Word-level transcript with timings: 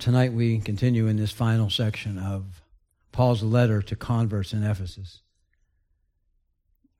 Tonight 0.00 0.32
we 0.32 0.60
continue 0.60 1.08
in 1.08 1.18
this 1.18 1.30
final 1.30 1.68
section 1.68 2.18
of 2.18 2.62
Paul's 3.12 3.42
letter 3.42 3.82
to 3.82 3.94
converts 3.94 4.54
in 4.54 4.64
Ephesus. 4.64 5.20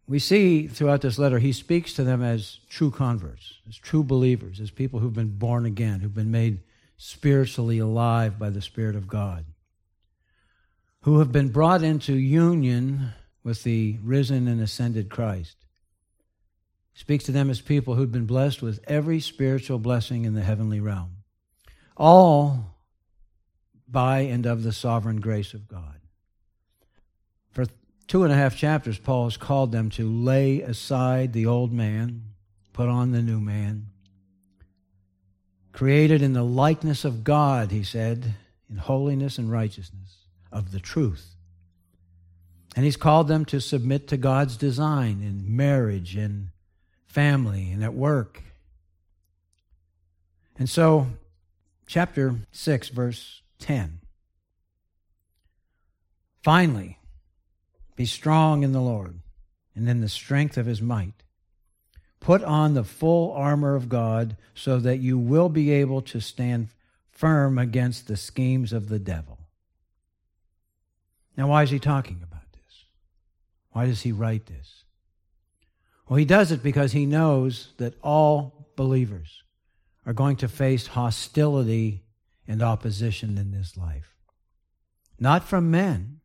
We 0.07 0.19
see 0.19 0.69
throughout 0.69 1.01
this 1.01 1.19
letter 1.19 1.39
he 1.39 1.53
speaks 1.53 1.95
to 1.95 2.05
them 2.05 2.23
as 2.23 2.59
true 2.69 2.91
converts, 2.91 3.55
as 3.67 3.79
true 3.79 4.05
believers, 4.05 4.61
as 4.61 4.71
people 4.71 5.01
who've 5.01 5.15
been 5.15 5.39
born 5.39 5.65
again, 5.65 6.01
who've 6.01 6.13
been 6.13 6.31
made 6.31 6.61
spiritually 6.99 7.79
alive 7.79 8.39
by 8.39 8.51
the 8.51 8.61
Spirit 8.61 8.97
of 8.97 9.09
God, 9.09 9.47
who 11.05 11.21
have 11.21 11.33
been 11.33 11.49
brought 11.49 11.83
into 11.83 12.13
union 12.13 13.15
with 13.43 13.63
the 13.63 13.99
risen 14.03 14.47
and 14.47 14.61
ascended 14.61 15.09
Christ. 15.09 15.57
He 16.93 17.01
speaks 17.01 17.25
to 17.25 17.33
them 17.33 17.49
as 17.49 17.63
people 17.63 17.95
who've 17.95 18.13
been 18.13 18.27
blessed 18.27 18.61
with 18.61 18.85
every 18.87 19.21
spiritual 19.21 19.79
blessing 19.79 20.27
in 20.27 20.35
the 20.35 20.43
heavenly 20.43 20.81
realm. 20.81 21.17
All 21.97 22.77
by 23.91 24.21
and 24.21 24.47
of 24.47 24.63
the 24.63 24.73
sovereign 24.73 25.21
grace 25.21 25.55
of 25.55 25.69
God. 25.69 26.01
For 27.51 27.67
two 28.07 28.25
and 28.25 28.33
a 28.33 28.37
half 28.37 28.57
chapters, 28.57 28.99
Paul 28.99 29.25
has 29.25 29.37
called 29.37 29.73
them 29.73 29.91
to 29.91 30.09
lay 30.09 30.61
aside 30.61 31.33
the 31.33 31.47
old 31.47 31.73
man, 31.73 32.23
put 32.73 32.89
on 32.89 33.13
the 33.13 33.23
new 33.23 33.41
man. 33.41 33.87
Created 35.73 36.23
in 36.23 36.33
the 36.33 36.43
likeness 36.43 37.05
of 37.05 37.25
God, 37.25 37.71
he 37.71 37.83
said, 37.83 38.35
in 38.69 38.77
holiness 38.77 39.39
and 39.39 39.51
righteousness 39.51 40.17
of 40.53 40.73
the 40.73 40.81
truth. 40.81 41.35
And 42.77 42.85
he's 42.85 42.97
called 42.97 43.29
them 43.29 43.45
to 43.47 43.61
submit 43.61 44.09
to 44.09 44.17
God's 44.17 44.57
design 44.57 45.23
in 45.23 45.57
marriage 45.57 46.17
and 46.17 46.51
family 47.07 47.71
and 47.73 47.83
at 47.83 47.95
work. 47.95 48.43
And 50.57 50.69
so, 50.69 51.09
chapter 51.87 52.37
6, 52.53 52.89
verse 52.91 53.40
10. 53.61 54.01
Finally, 56.43 56.99
be 57.97 58.07
strong 58.07 58.63
in 58.63 58.73
the 58.73 58.81
Lord 58.81 59.21
and 59.75 59.89
in 59.89 60.01
the 60.01 60.09
strength 60.09 60.57
of 60.57 60.67
his 60.67 60.81
might. 60.81 61.23
Put 62.19 62.43
on 62.43 62.75
the 62.75 62.85
full 62.85 63.33
armor 63.33 63.75
of 63.75 63.89
God 63.89 64.37
so 64.55 64.79
that 64.79 64.99
you 64.99 65.19
will 65.19 65.49
be 65.49 65.71
able 65.71 66.03
to 66.03 66.21
stand 66.21 66.69
firm 67.11 67.59
against 67.59 68.09
the 68.09 68.17
schemes 68.17 68.73
of 68.73 68.89
the 68.89 68.99
devil. 68.99 69.39
Now, 71.37 71.49
why 71.49 71.63
is 71.63 71.71
he 71.71 71.79
talking 71.79 72.21
about 72.23 72.53
this? 72.53 72.85
Why 73.71 73.87
does 73.87 74.03
he 74.03 74.13
write 74.13 74.47
this? 74.47 74.85
Well, 76.09 76.17
he 76.17 76.25
does 76.25 76.51
it 76.51 76.63
because 76.63 76.93
he 76.93 77.07
knows 77.07 77.73
that 77.79 77.95
all 78.03 78.69
believers 78.77 79.43
are 80.05 80.13
going 80.13 80.37
to 80.37 80.49
face 80.49 80.89
hostility 80.89 82.03
and 82.51 82.63
opposition 82.63 83.39
in 83.39 83.53
this 83.53 83.77
life. 83.77 84.17
Not 85.21 85.45
from 85.45 85.71
men, 85.71 86.21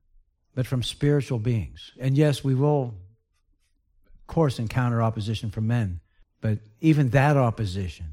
but 0.56 0.66
from 0.66 0.82
spiritual 0.82 1.38
beings. 1.38 1.92
And 2.00 2.18
yes, 2.18 2.44
we 2.44 2.56
will, 2.56 2.96
of 4.18 4.26
course, 4.26 4.58
encounter 4.58 5.04
opposition 5.04 5.52
from 5.52 5.68
men, 5.68 6.00
but 6.42 6.58
even 6.82 7.10
that 7.10 7.38
opposition 7.38 8.08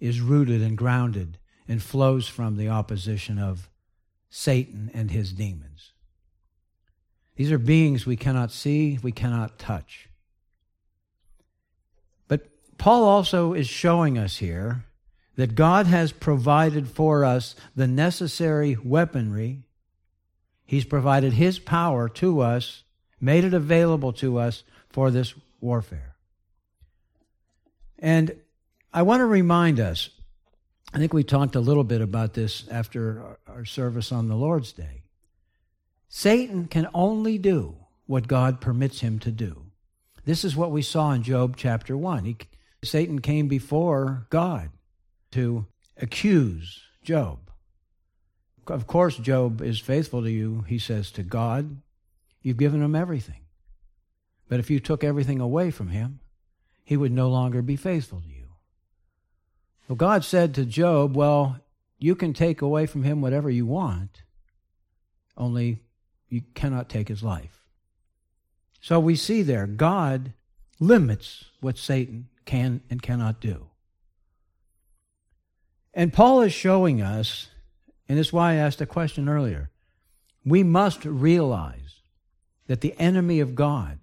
is 0.00 0.20
rooted 0.20 0.62
and 0.62 0.76
grounded 0.76 1.38
and 1.68 1.80
flows 1.80 2.26
from 2.26 2.56
the 2.56 2.68
opposition 2.68 3.38
of 3.38 3.70
Satan 4.30 4.90
and 4.92 5.12
his 5.12 5.32
demons. 5.32 5.92
These 7.36 7.52
are 7.52 7.58
beings 7.58 8.04
we 8.04 8.16
cannot 8.16 8.50
see, 8.50 8.98
we 9.00 9.12
cannot 9.12 9.60
touch. 9.60 10.08
But 12.26 12.48
Paul 12.78 13.04
also 13.04 13.52
is 13.52 13.68
showing 13.68 14.18
us 14.18 14.38
here 14.38 14.86
that 15.36 15.54
God 15.54 15.86
has 15.86 16.12
provided 16.12 16.88
for 16.88 17.24
us 17.24 17.54
the 17.74 17.86
necessary 17.86 18.76
weaponry. 18.82 19.62
He's 20.64 20.84
provided 20.84 21.34
His 21.34 21.58
power 21.58 22.08
to 22.10 22.40
us, 22.40 22.84
made 23.20 23.44
it 23.44 23.54
available 23.54 24.12
to 24.14 24.38
us 24.38 24.62
for 24.88 25.10
this 25.10 25.34
warfare. 25.60 26.14
And 27.98 28.36
I 28.92 29.02
want 29.02 29.20
to 29.20 29.26
remind 29.26 29.80
us, 29.80 30.10
I 30.92 30.98
think 30.98 31.12
we 31.12 31.24
talked 31.24 31.56
a 31.56 31.60
little 31.60 31.84
bit 31.84 32.00
about 32.00 32.34
this 32.34 32.68
after 32.70 33.38
our 33.48 33.64
service 33.64 34.12
on 34.12 34.28
the 34.28 34.36
Lord's 34.36 34.72
Day. 34.72 35.02
Satan 36.08 36.66
can 36.66 36.86
only 36.94 37.38
do 37.38 37.76
what 38.06 38.28
God 38.28 38.60
permits 38.60 39.00
him 39.00 39.18
to 39.20 39.32
do. 39.32 39.64
This 40.24 40.44
is 40.44 40.54
what 40.54 40.70
we 40.70 40.82
saw 40.82 41.10
in 41.10 41.22
Job 41.22 41.56
chapter 41.56 41.96
1. 41.96 42.24
He, 42.24 42.36
Satan 42.84 43.20
came 43.20 43.48
before 43.48 44.26
God 44.30 44.70
to 45.34 45.66
accuse 45.96 46.80
Job. 47.02 47.38
Of 48.66 48.86
course, 48.86 49.16
Job 49.16 49.60
is 49.60 49.78
faithful 49.78 50.22
to 50.22 50.30
you, 50.30 50.64
he 50.66 50.78
says 50.78 51.10
to 51.12 51.22
God. 51.22 51.76
You've 52.42 52.56
given 52.56 52.82
him 52.82 52.94
everything. 52.94 53.40
But 54.48 54.60
if 54.60 54.70
you 54.70 54.80
took 54.80 55.04
everything 55.04 55.40
away 55.40 55.70
from 55.70 55.88
him, 55.88 56.20
he 56.84 56.96
would 56.96 57.12
no 57.12 57.28
longer 57.28 57.62
be 57.62 57.76
faithful 57.76 58.20
to 58.20 58.28
you. 58.28 58.48
Well, 59.88 59.96
God 59.96 60.24
said 60.24 60.54
to 60.54 60.64
Job, 60.64 61.16
Well, 61.16 61.58
you 61.98 62.14
can 62.14 62.32
take 62.32 62.62
away 62.62 62.86
from 62.86 63.02
him 63.02 63.20
whatever 63.20 63.50
you 63.50 63.66
want, 63.66 64.22
only 65.36 65.80
you 66.28 66.42
cannot 66.54 66.88
take 66.88 67.08
his 67.08 67.22
life. 67.22 67.62
So 68.80 69.00
we 69.00 69.16
see 69.16 69.42
there, 69.42 69.66
God 69.66 70.32
limits 70.78 71.46
what 71.60 71.78
Satan 71.78 72.28
can 72.44 72.82
and 72.90 73.02
cannot 73.02 73.40
do. 73.40 73.68
And 75.94 76.12
Paul 76.12 76.42
is 76.42 76.52
showing 76.52 77.00
us, 77.00 77.48
and 78.08 78.18
it's 78.18 78.32
why 78.32 78.52
I 78.52 78.56
asked 78.56 78.80
a 78.80 78.86
question 78.86 79.28
earlier, 79.28 79.70
we 80.44 80.62
must 80.62 81.04
realize 81.04 82.00
that 82.66 82.80
the 82.80 82.94
enemy 82.98 83.40
of 83.40 83.54
God, 83.54 84.00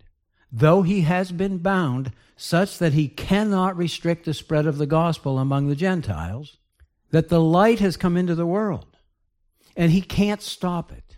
though 0.51 0.81
he 0.81 1.01
has 1.01 1.31
been 1.31 1.57
bound 1.57 2.11
such 2.37 2.79
that 2.79 2.93
he 2.93 3.07
cannot 3.07 3.77
restrict 3.77 4.25
the 4.25 4.33
spread 4.33 4.65
of 4.65 4.77
the 4.77 4.85
gospel 4.85 5.37
among 5.37 5.67
the 5.67 5.75
Gentiles, 5.75 6.57
that 7.11 7.29
the 7.29 7.41
light 7.41 7.79
has 7.79 7.97
come 7.97 8.17
into 8.17 8.35
the 8.35 8.45
world 8.45 8.97
and 9.75 9.91
he 9.91 10.01
can't 10.01 10.41
stop 10.41 10.91
it. 10.91 11.17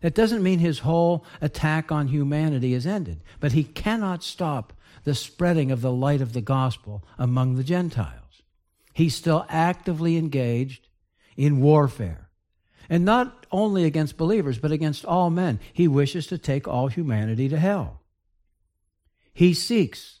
That 0.00 0.14
doesn't 0.14 0.42
mean 0.42 0.60
his 0.60 0.80
whole 0.80 1.24
attack 1.40 1.90
on 1.90 2.08
humanity 2.08 2.74
is 2.74 2.86
ended, 2.86 3.22
but 3.40 3.52
he 3.52 3.64
cannot 3.64 4.22
stop 4.22 4.72
the 5.04 5.14
spreading 5.14 5.70
of 5.70 5.80
the 5.80 5.92
light 5.92 6.20
of 6.20 6.32
the 6.32 6.40
gospel 6.40 7.04
among 7.18 7.56
the 7.56 7.64
Gentiles. 7.64 8.25
He's 8.96 9.14
still 9.14 9.44
actively 9.50 10.16
engaged 10.16 10.88
in 11.36 11.60
warfare. 11.60 12.30
And 12.88 13.04
not 13.04 13.44
only 13.52 13.84
against 13.84 14.16
believers, 14.16 14.58
but 14.58 14.72
against 14.72 15.04
all 15.04 15.28
men. 15.28 15.60
He 15.70 15.86
wishes 15.86 16.26
to 16.28 16.38
take 16.38 16.66
all 16.66 16.86
humanity 16.86 17.46
to 17.50 17.58
hell. 17.58 18.00
He 19.34 19.52
seeks 19.52 20.20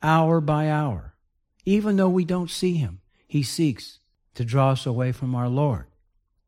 hour 0.00 0.40
by 0.40 0.70
hour, 0.70 1.16
even 1.64 1.96
though 1.96 2.08
we 2.08 2.24
don't 2.24 2.52
see 2.52 2.74
him, 2.74 3.00
he 3.26 3.42
seeks 3.42 3.98
to 4.36 4.44
draw 4.44 4.70
us 4.70 4.86
away 4.86 5.10
from 5.10 5.34
our 5.34 5.48
Lord, 5.48 5.86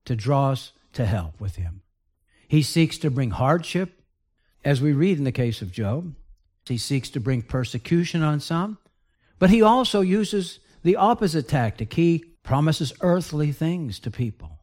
to 0.04 0.15
draw 0.15 0.53
us 0.53 0.71
to 0.93 1.04
hell 1.04 1.34
with 1.41 1.56
him. 1.56 1.83
He 2.47 2.62
seeks 2.62 2.97
to 2.98 3.10
bring 3.10 3.33
hardship, 3.33 4.04
as 4.65 4.81
we 4.81 4.93
read 4.93 5.19
in 5.19 5.25
the 5.25 5.33
case 5.33 5.62
of 5.62 5.72
Job. 5.72 6.15
He 6.69 6.78
seeks 6.78 7.10
to 7.10 7.19
bring 7.19 7.43
persecution 7.43 8.22
on 8.22 8.38
some, 8.38 8.78
but 9.41 9.50
he 9.50 9.62
also 9.62 10.00
uses 10.00 10.60
the 10.86 10.94
opposite 10.94 11.48
tactic. 11.48 11.94
He 11.94 12.24
promises 12.44 12.92
earthly 13.00 13.50
things 13.50 13.98
to 13.98 14.08
people. 14.08 14.60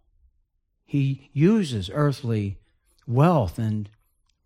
He 0.86 1.30
uses 1.34 1.90
earthly 1.94 2.60
wealth 3.06 3.60
and 3.60 3.90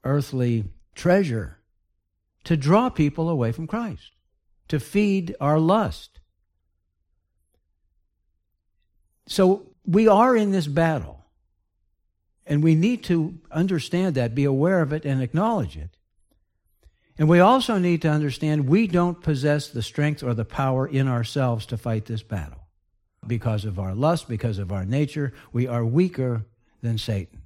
earthly 0.04 0.64
treasure 0.96 1.60
to 2.46 2.58
draw 2.58 2.90
people 2.90 3.30
away 3.30 3.52
from 3.52 3.68
Christ, 3.68 4.10
to 4.70 4.80
feed 4.80 5.36
our 5.40 5.60
lust. 5.60 6.20
So 9.28 9.68
we 9.86 10.08
are 10.08 10.36
in 10.36 10.52
this 10.52 10.66
battle, 10.66 11.26
and 12.48 12.64
we 12.64 12.74
need 12.74 13.04
to 13.04 13.38
understand 13.52 14.16
that, 14.16 14.34
be 14.34 14.46
aware 14.46 14.82
of 14.82 14.92
it, 14.92 15.06
and 15.06 15.22
acknowledge 15.22 15.78
it. 15.78 15.97
And 17.18 17.28
we 17.28 17.40
also 17.40 17.80
need 17.80 18.04
to 18.04 18.10
understand 18.10 18.68
we 18.68 18.88
don't 18.88 19.22
possess 19.22 19.68
the 19.68 19.82
strength 19.82 20.22
or 20.22 20.34
the 20.34 20.46
power 20.46 20.88
in 20.88 21.08
ourselves 21.08 21.66
to 21.68 21.78
fight 21.78 22.06
this 22.06 22.22
battle. 22.22 22.68
Because 23.26 23.66
of 23.66 23.80
our 23.80 23.96
lust, 23.96 24.30
because 24.30 24.60
of 24.60 24.72
our 24.72 24.86
nature, 24.86 25.34
we 25.52 25.68
are 25.68 25.84
weaker 25.84 26.46
than 26.82 26.98
Satan. 26.98 27.42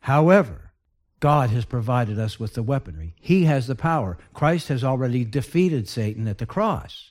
However, 0.00 0.72
God 1.20 1.50
has 1.50 1.64
provided 1.64 2.18
us 2.18 2.40
with 2.40 2.54
the 2.54 2.62
weaponry. 2.62 3.14
He 3.20 3.44
has 3.44 3.66
the 3.66 3.74
power. 3.74 4.18
Christ 4.34 4.68
has 4.68 4.82
already 4.82 5.24
defeated 5.24 5.88
Satan 5.88 6.26
at 6.26 6.38
the 6.38 6.46
cross. 6.46 7.10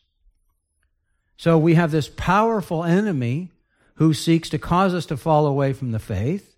So 1.37 1.57
we 1.57 1.75
have 1.75 1.91
this 1.91 2.09
powerful 2.09 2.83
enemy 2.83 3.51
who 3.95 4.13
seeks 4.13 4.49
to 4.49 4.59
cause 4.59 4.93
us 4.93 5.05
to 5.07 5.17
fall 5.17 5.45
away 5.45 5.73
from 5.73 5.91
the 5.91 5.99
faith, 5.99 6.55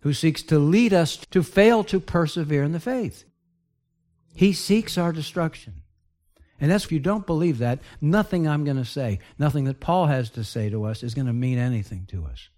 who 0.00 0.12
seeks 0.12 0.42
to 0.44 0.58
lead 0.58 0.92
us 0.92 1.16
to 1.16 1.42
fail 1.42 1.84
to 1.84 2.00
persevere 2.00 2.64
in 2.64 2.72
the 2.72 2.80
faith. 2.80 3.24
He 4.34 4.52
seeks 4.52 4.96
our 4.98 5.12
destruction. 5.12 5.82
And 6.60 6.70
that's 6.70 6.84
if 6.84 6.92
you 6.92 7.00
don't 7.00 7.26
believe 7.26 7.58
that, 7.58 7.80
nothing 8.00 8.46
I'm 8.46 8.64
going 8.64 8.76
to 8.76 8.84
say, 8.84 9.18
nothing 9.38 9.64
that 9.64 9.80
Paul 9.80 10.06
has 10.06 10.30
to 10.30 10.44
say 10.44 10.70
to 10.70 10.84
us 10.84 11.02
is 11.02 11.14
going 11.14 11.26
to 11.26 11.32
mean 11.32 11.58
anything 11.58 12.06
to 12.10 12.24
us. 12.24 12.48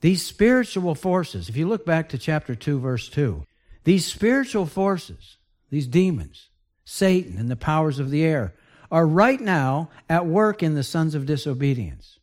These 0.00 0.24
spiritual 0.24 0.94
forces, 0.94 1.48
if 1.48 1.56
you 1.56 1.66
look 1.66 1.84
back 1.84 2.10
to 2.10 2.18
chapter 2.18 2.54
2, 2.54 2.78
verse 2.78 3.08
2, 3.08 3.44
these 3.84 4.06
spiritual 4.06 4.66
forces, 4.66 5.38
these 5.70 5.86
demons, 5.86 6.50
Satan 6.84 7.38
and 7.38 7.50
the 7.50 7.56
powers 7.56 7.98
of 7.98 8.10
the 8.10 8.22
air, 8.22 8.54
are 8.90 9.06
right 9.06 9.40
now 9.40 9.90
at 10.08 10.26
work 10.26 10.62
in 10.62 10.74
the 10.74 10.82
sons 10.82 11.14
of 11.14 11.26
disobedience. 11.26 12.18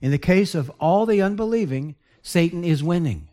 In 0.00 0.10
the 0.10 0.18
case 0.18 0.54
of 0.54 0.70
all 0.80 1.06
the 1.06 1.22
unbelieving, 1.22 1.94
Satan 2.22 2.64
is 2.64 2.82
winning. 2.82 3.28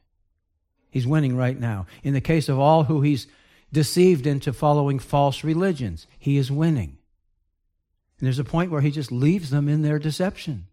He's 0.89 1.07
winning 1.07 1.35
right 1.35 1.59
now. 1.59 1.85
In 2.03 2.13
the 2.13 2.21
case 2.21 2.49
of 2.49 2.59
all 2.59 2.85
who 2.85 3.01
he's 3.01 3.27
deceived 3.71 4.25
into 4.25 4.51
following 4.53 4.99
false 4.99 5.43
religions, 5.43 6.07
he 6.17 6.37
is 6.37 6.51
winning. 6.51 6.97
And 8.19 8.25
there's 8.25 8.39
a 8.39 8.43
point 8.43 8.71
where 8.71 8.81
he 8.81 8.91
just 8.91 9.11
leaves 9.11 9.49
them 9.49 9.69
in 9.69 9.81
their 9.81 9.99
deception. 9.99 10.67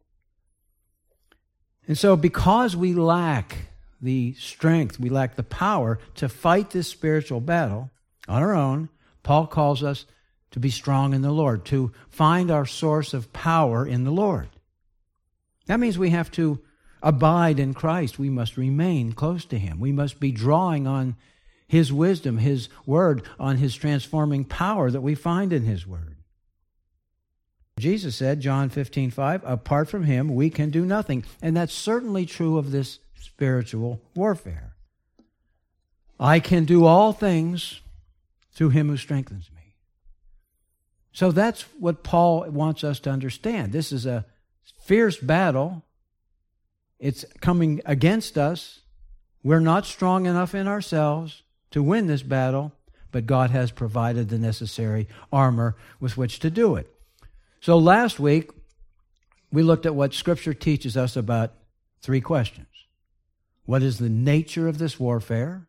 And 1.86 1.96
so, 1.96 2.16
because 2.16 2.74
we 2.74 2.94
lack 2.94 3.68
the 4.00 4.34
strength, 4.34 4.98
we 4.98 5.08
lack 5.08 5.36
the 5.36 5.42
power 5.42 5.98
to 6.16 6.28
fight 6.28 6.70
this 6.70 6.88
spiritual 6.88 7.40
battle 7.40 7.90
on 8.26 8.42
our 8.42 8.54
own, 8.54 8.88
Paul 9.22 9.46
calls 9.46 9.82
us 9.82 10.04
to 10.50 10.60
be 10.60 10.70
strong 10.70 11.14
in 11.14 11.22
the 11.22 11.30
Lord, 11.30 11.64
to 11.66 11.92
find 12.08 12.50
our 12.50 12.66
source 12.66 13.14
of 13.14 13.32
power 13.32 13.86
in 13.86 14.04
the 14.04 14.10
Lord. 14.10 14.48
That 15.66 15.80
means 15.80 15.98
we 15.98 16.10
have 16.10 16.30
to 16.32 16.60
abide 17.06 17.60
in 17.60 17.72
Christ. 17.72 18.18
We 18.18 18.28
must 18.28 18.56
remain 18.56 19.12
close 19.12 19.44
to 19.46 19.58
Him. 19.58 19.78
We 19.78 19.92
must 19.92 20.18
be 20.18 20.32
drawing 20.32 20.88
on 20.88 21.14
His 21.68 21.92
wisdom, 21.92 22.38
His 22.38 22.68
Word, 22.84 23.22
on 23.38 23.58
His 23.58 23.76
transforming 23.76 24.44
power 24.44 24.90
that 24.90 25.00
we 25.00 25.14
find 25.14 25.52
in 25.52 25.62
His 25.62 25.86
Word. 25.86 26.16
Jesus 27.78 28.16
said, 28.16 28.40
John 28.40 28.70
15, 28.70 29.12
5, 29.12 29.42
apart 29.44 29.88
from 29.88 30.02
Him, 30.02 30.34
we 30.34 30.50
can 30.50 30.70
do 30.70 30.84
nothing. 30.84 31.24
And 31.40 31.56
that's 31.56 31.72
certainly 31.72 32.26
true 32.26 32.58
of 32.58 32.72
this 32.72 32.98
spiritual 33.14 34.00
warfare. 34.16 34.74
I 36.18 36.40
can 36.40 36.64
do 36.64 36.86
all 36.86 37.12
things 37.12 37.82
through 38.50 38.70
Him 38.70 38.88
who 38.88 38.96
strengthens 38.96 39.48
me. 39.54 39.76
So 41.12 41.30
that's 41.30 41.62
what 41.78 42.02
Paul 42.02 42.50
wants 42.50 42.82
us 42.82 42.98
to 43.00 43.10
understand. 43.10 43.72
This 43.72 43.92
is 43.92 44.06
a 44.06 44.26
fierce 44.82 45.18
battle. 45.18 45.84
It's 46.98 47.24
coming 47.40 47.80
against 47.84 48.38
us. 48.38 48.80
We're 49.42 49.60
not 49.60 49.86
strong 49.86 50.26
enough 50.26 50.54
in 50.54 50.66
ourselves 50.66 51.42
to 51.70 51.82
win 51.82 52.06
this 52.06 52.22
battle, 52.22 52.72
but 53.12 53.26
God 53.26 53.50
has 53.50 53.70
provided 53.70 54.28
the 54.28 54.38
necessary 54.38 55.08
armor 55.32 55.76
with 56.00 56.16
which 56.16 56.38
to 56.40 56.50
do 56.50 56.76
it. 56.76 56.92
So 57.60 57.78
last 57.78 58.18
week, 58.18 58.50
we 59.52 59.62
looked 59.62 59.86
at 59.86 59.94
what 59.94 60.14
Scripture 60.14 60.54
teaches 60.54 60.96
us 60.96 61.16
about 61.16 61.52
three 62.00 62.20
questions. 62.20 62.66
What 63.64 63.82
is 63.82 63.98
the 63.98 64.08
nature 64.08 64.68
of 64.68 64.78
this 64.78 64.98
warfare? 64.98 65.66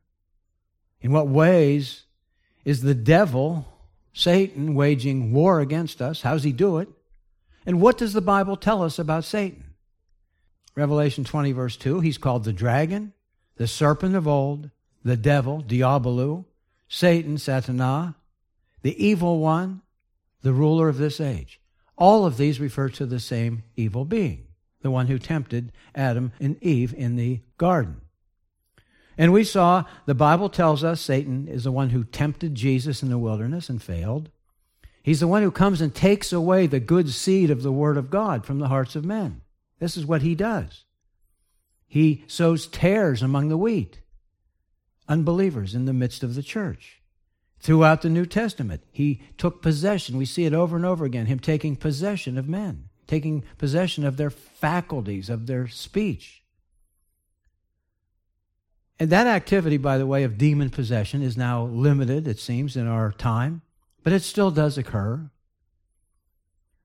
In 1.02 1.12
what 1.12 1.28
ways 1.28 2.04
is 2.66 2.82
the 2.82 2.96
devil, 2.96 3.68
Satan, 4.14 4.76
waging 4.76 5.32
war 5.34 5.60
against 5.60 6.02
us? 6.02 6.22
How 6.22 6.34
does 6.34 6.44
he 6.44 6.52
do 6.52 6.78
it? 6.78 6.90
And 7.66 7.82
what 7.82 7.98
does 7.98 8.14
the 8.14 8.22
Bible 8.22 8.56
tell 8.56 8.82
us 8.82 8.98
about 9.00 9.24
Satan? 9.24 9.64
Revelation 10.78 11.24
20, 11.24 11.54
verse 11.54 11.76
2, 11.76 12.02
he's 12.02 12.20
called 12.20 12.44
the 12.44 12.54
dragon, 12.54 13.14
the 13.56 13.66
serpent 13.66 14.16
of 14.16 14.28
old, 14.28 14.70
the 15.04 15.18
devil, 15.18 15.64
Diabolou, 15.64 16.46
Satan, 16.88 17.38
Satana, 17.38 18.14
the 18.84 19.04
evil 19.04 19.40
one, 19.40 19.82
the 20.44 20.54
ruler 20.54 20.88
of 20.88 21.00
this 21.00 21.20
age. 21.20 21.60
All 21.98 22.28
of 22.28 22.38
these 22.38 22.60
refer 22.60 22.90
to 22.90 23.08
the 23.08 23.20
same 23.20 23.64
evil 23.76 24.06
being, 24.06 24.46
the 24.82 24.92
one 24.92 25.08
who 25.08 25.18
tempted 25.18 25.72
Adam 25.96 26.32
and 26.40 26.62
Eve 26.62 26.94
in 26.96 27.16
the 27.16 27.42
garden. 27.58 28.02
And 29.18 29.34
we 29.34 29.44
saw 29.44 29.84
the 30.06 30.14
Bible 30.14 30.48
tells 30.48 30.84
us 30.84 31.02
Satan 31.02 31.48
is 31.48 31.64
the 31.64 31.72
one 31.72 31.90
who 31.90 32.04
tempted 32.04 32.54
Jesus 32.54 33.02
in 33.02 33.10
the 33.10 33.18
wilderness 33.18 33.68
and 33.68 33.82
failed. 33.82 34.30
He's 35.02 35.22
the 35.22 35.28
one 35.28 35.42
who 35.42 35.50
comes 35.50 35.82
and 35.82 35.96
takes 35.96 36.32
away 36.32 36.68
the 36.68 36.80
good 36.80 37.10
seed 37.10 37.50
of 37.50 37.64
the 37.64 37.72
Word 37.72 37.98
of 37.98 38.12
God 38.12 38.46
from 38.46 38.60
the 38.60 38.68
hearts 38.68 38.96
of 38.96 39.04
men. 39.04 39.42
This 39.80 39.98
is 39.98 40.06
what 40.06 40.22
he 40.22 40.36
does. 40.36 40.86
He 41.88 42.24
sows 42.28 42.68
tares 42.68 43.22
among 43.22 43.50
the 43.50 43.58
wheat, 43.58 44.02
unbelievers 45.08 45.74
in 45.74 45.86
the 45.86 45.94
midst 45.94 46.24
of 46.24 46.36
the 46.36 46.44
church. 46.44 47.02
Throughout 47.60 48.02
the 48.02 48.10
New 48.10 48.26
Testament, 48.26 48.84
he 48.92 49.22
took 49.38 49.62
possession. 49.62 50.18
We 50.18 50.26
see 50.26 50.46
it 50.46 50.54
over 50.54 50.76
and 50.76 50.86
over 50.86 51.06
again 51.06 51.26
him 51.26 51.40
taking 51.40 51.76
possession 51.76 52.38
of 52.38 52.48
men, 52.48 52.90
taking 53.08 53.44
possession 53.58 54.06
of 54.06 54.18
their 54.18 54.30
faculties, 54.30 55.30
of 55.30 55.48
their 55.48 55.68
speech. 55.68 56.44
And 59.00 59.10
that 59.10 59.28
activity, 59.28 59.78
by 59.78 59.98
the 59.98 60.08
way, 60.08 60.24
of 60.24 60.38
demon 60.38 60.70
possession 60.70 61.22
is 61.22 61.38
now 61.38 61.66
limited, 61.66 62.28
it 62.28 62.40
seems, 62.40 62.76
in 62.76 62.88
our 62.88 63.12
time 63.12 63.62
but 64.08 64.14
it 64.14 64.24
still 64.24 64.52
does 64.52 64.78
occur. 64.78 65.30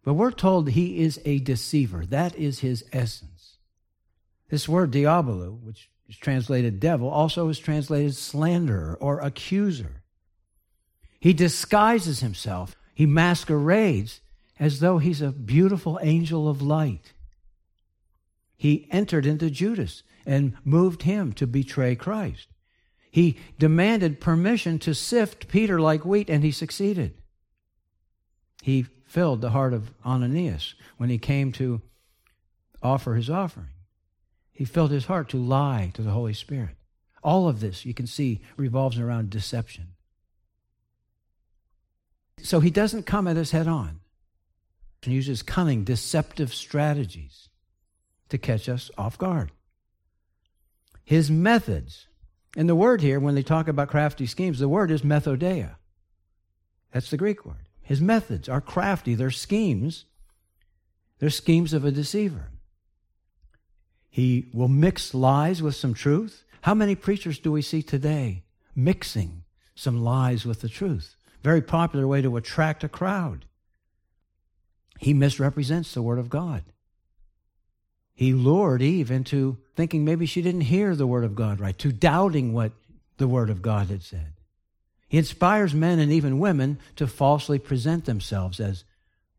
But 0.05 0.15
we're 0.15 0.33
told 0.33 0.71
he 0.71 1.01
is 1.01 1.21
a 1.25 1.39
deceiver. 1.39 2.05
That 2.07 2.35
is 2.37 2.61
his 2.61 2.85
essence. 2.93 3.59
This 4.51 4.69
word 4.69 4.91
diabolo, 4.91 5.53
which 5.53 5.91
is 6.09 6.17
translated 6.17 6.81
devil, 6.81 7.09
also 7.09 7.49
is 7.49 7.59
translated 7.59 8.15
slanderer 8.15 8.99
or 9.01 9.21
accuser. 9.21 10.03
He 11.21 11.33
disguises 11.33 12.21
himself, 12.21 12.77
he 12.95 13.07
masquerades 13.07 14.21
as 14.59 14.81
though 14.81 14.99
he's 14.99 15.23
a 15.23 15.33
beautiful 15.33 15.99
angel 16.03 16.49
of 16.49 16.61
light. 16.61 17.13
He 18.57 18.89
entered 18.91 19.25
into 19.25 19.51
Judas 19.51 20.03
and 20.27 20.55
moved 20.65 21.03
him 21.03 21.33
to 21.35 21.47
betray 21.47 21.97
Christ. 21.97 22.49
He 23.11 23.39
demanded 23.59 24.21
permission 24.21 24.79
to 24.81 24.95
sift 24.95 25.49
Peter 25.49 25.81
like 25.81 26.05
wheat, 26.05 26.31
and 26.31 26.43
he 26.45 26.53
succeeded. 26.53 27.15
He 28.63 28.87
filled 29.13 29.43
the 29.43 29.51
heart 29.51 29.75
of 29.75 29.93
Ananias 30.07 30.75
when 30.97 31.11
he 31.11 31.19
came 31.19 31.53
to 31.53 31.83
offer 32.83 33.15
his 33.15 33.29
offering. 33.29 33.69
He 34.53 34.65
filled 34.65 34.91
his 34.91 35.05
heart 35.05 35.29
to 35.31 35.37
lie 35.37 35.91
to 35.93 36.01
the 36.01 36.13
Holy 36.13 36.33
Spirit. 36.33 36.77
All 37.23 37.47
of 37.47 37.61
this, 37.61 37.85
you 37.85 37.93
can 37.93 38.07
see, 38.07 38.41
revolves 38.57 38.99
around 38.99 39.29
deception. 39.29 39.89
So 42.39 42.61
he 42.61 42.71
doesn't 42.71 43.05
come 43.05 43.29
at 43.29 43.37
us 43.37 43.51
head 43.51 43.69
on 43.69 44.01
and 45.05 45.13
uses 45.13 45.43
cunning, 45.43 45.85
deceptive 45.85 46.55
strategies 46.55 47.51
to 48.31 48.39
catch 48.39 48.67
us 48.67 48.91
off 48.97 49.19
guard. 49.19 49.53
His 51.05 51.31
methods 51.31 52.07
and 52.57 52.67
the 52.67 52.75
word 52.75 53.03
here, 53.03 53.21
when 53.21 53.35
they 53.35 53.43
talk 53.43 53.69
about 53.69 53.89
crafty 53.89 54.25
schemes, 54.25 54.59
the 54.59 54.71
word 54.71 54.91
is 54.91 55.03
methodeia. 55.03 55.75
That's 56.93 57.11
the 57.11 57.19
Greek 57.19 57.45
word. 57.45 57.69
His 57.83 58.01
methods 58.01 58.49
are 58.49 58.61
crafty, 58.61 59.15
they're 59.15 59.31
schemes. 59.31 60.05
They're 61.19 61.31
schemes 61.31 61.73
of 61.73 61.85
a 61.85 61.93
deceiver. 61.93 62.49
He 64.11 64.51
will 64.53 64.69
mix 64.69 65.15
lies 65.15 65.63
with 65.63 65.77
some 65.77 65.95
truth. 65.95 66.45
How 66.63 66.75
many 66.75 66.95
preachers 66.95 67.39
do 67.39 67.53
we 67.53 67.63
see 67.63 67.83
today 67.83 68.43
mixing 68.75 69.45
some 69.75 70.03
lies 70.03 70.45
with 70.45 70.61
the 70.61 70.69
truth? 70.69 71.15
Very 71.43 71.63
popular 71.63 72.07
way 72.07 72.23
to 72.23 72.37
attract 72.37 72.85
a 72.85 72.89
crowd. 72.89 73.45
He 74.99 75.15
misrepresents 75.15 75.95
the 75.95 76.03
Word 76.03 76.19
of 76.19 76.29
God. 76.29 76.65
He 78.15 78.33
lured 78.33 78.83
Eve 78.83 79.11
into 79.11 79.59
thinking 79.75 80.05
maybe 80.05 80.27
she 80.27 80.43
didn't 80.43 80.63
hear 80.63 80.95
the 80.95 81.07
Word 81.07 81.25
of 81.25 81.35
God 81.35 81.59
right, 81.61 81.79
to 81.79 81.91
doubting 81.91 82.53
what 82.53 82.73
the 83.17 83.29
Word 83.29 83.49
of 83.49 83.63
God 83.63 83.89
had 83.89 84.03
said. 84.03 84.35
He 85.13 85.19
inspires 85.19 85.75
men 85.75 85.99
and 85.99 86.11
even 86.11 86.39
women 86.39 86.79
to 86.97 87.07
falsely 87.07 87.59
present 87.59 88.07
themselves 88.07 88.59
as 88.59 88.85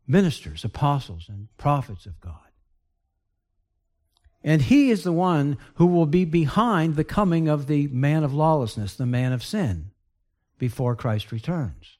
ministers, 0.06 0.64
apostles, 0.64 1.26
and 1.28 1.48
prophets 1.56 2.06
of 2.06 2.20
God. 2.20 2.38
And 4.44 4.62
he 4.62 4.90
is 4.90 5.02
the 5.02 5.10
one 5.10 5.58
who 5.74 5.86
will 5.86 6.06
be 6.06 6.24
behind 6.24 6.94
the 6.94 7.02
coming 7.02 7.48
of 7.48 7.66
the 7.66 7.88
man 7.88 8.22
of 8.22 8.32
lawlessness, 8.32 8.94
the 8.94 9.04
man 9.04 9.32
of 9.32 9.42
sin, 9.42 9.90
before 10.58 10.94
Christ 10.94 11.32
returns. 11.32 11.98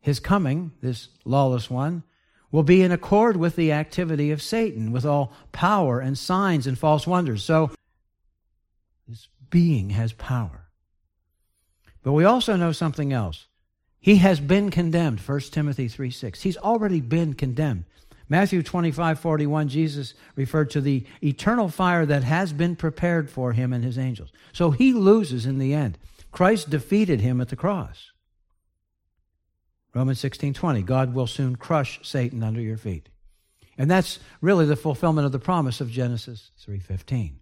His 0.00 0.18
coming, 0.18 0.72
this 0.80 1.10
lawless 1.26 1.68
one, 1.68 2.02
will 2.50 2.62
be 2.62 2.80
in 2.80 2.92
accord 2.92 3.36
with 3.36 3.56
the 3.56 3.72
activity 3.72 4.30
of 4.30 4.40
Satan, 4.40 4.90
with 4.90 5.04
all 5.04 5.34
power 5.52 6.00
and 6.00 6.16
signs 6.16 6.66
and 6.66 6.78
false 6.78 7.06
wonders. 7.06 7.44
So, 7.44 7.72
this 9.06 9.28
being 9.50 9.90
has 9.90 10.14
power. 10.14 10.63
But 12.04 12.12
we 12.12 12.24
also 12.24 12.54
know 12.54 12.70
something 12.70 13.12
else. 13.12 13.46
He 13.98 14.16
has 14.16 14.38
been 14.38 14.70
condemned, 14.70 15.18
1 15.18 15.40
Timothy 15.50 15.88
3 15.88 16.10
6. 16.10 16.42
He's 16.42 16.58
already 16.58 17.00
been 17.00 17.34
condemned. 17.34 17.86
Matthew 18.28 18.62
25 18.62 19.18
41, 19.18 19.68
Jesus 19.68 20.14
referred 20.36 20.70
to 20.70 20.80
the 20.80 21.04
eternal 21.22 21.68
fire 21.68 22.06
that 22.06 22.22
has 22.22 22.52
been 22.52 22.76
prepared 22.76 23.30
for 23.30 23.52
him 23.52 23.72
and 23.72 23.82
his 23.82 23.98
angels. 23.98 24.30
So 24.52 24.70
he 24.70 24.92
loses 24.92 25.46
in 25.46 25.58
the 25.58 25.74
end. 25.74 25.98
Christ 26.30 26.68
defeated 26.68 27.22
him 27.22 27.40
at 27.40 27.48
the 27.48 27.56
cross. 27.56 28.12
Romans 29.94 30.18
16:20, 30.18 30.84
God 30.84 31.14
will 31.14 31.26
soon 31.26 31.56
crush 31.56 32.00
Satan 32.02 32.42
under 32.42 32.60
your 32.60 32.76
feet. 32.76 33.08
And 33.78 33.90
that's 33.90 34.18
really 34.40 34.66
the 34.66 34.76
fulfillment 34.76 35.26
of 35.26 35.32
the 35.32 35.38
promise 35.38 35.80
of 35.80 35.90
Genesis 35.90 36.50
3:15. 36.58 37.40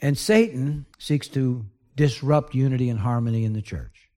And 0.00 0.16
Satan 0.16 0.86
seeks 0.98 1.28
to 1.28 1.66
disrupt 1.94 2.54
unity 2.54 2.88
and 2.88 3.00
harmony 3.00 3.44
in 3.44 3.52
the 3.52 3.62
church, 3.62 4.10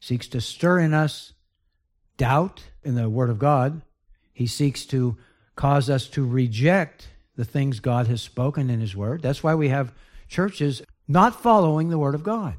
seeks 0.00 0.28
to 0.28 0.40
stir 0.40 0.80
in 0.80 0.94
us 0.94 1.32
doubt 2.16 2.62
in 2.82 2.94
the 2.94 3.08
Word 3.08 3.30
of 3.30 3.38
God. 3.38 3.82
He 4.32 4.46
seeks 4.46 4.84
to 4.86 5.16
cause 5.56 5.88
us 5.88 6.06
to 6.08 6.26
reject 6.26 7.08
the 7.36 7.44
things 7.44 7.80
God 7.80 8.06
has 8.06 8.20
spoken 8.20 8.70
in 8.70 8.80
His 8.80 8.94
Word. 8.94 9.22
That's 9.22 9.42
why 9.42 9.54
we 9.54 9.68
have 9.68 9.92
churches 10.28 10.82
not 11.08 11.40
following 11.42 11.88
the 11.88 11.98
Word 11.98 12.14
of 12.14 12.22
God, 12.22 12.56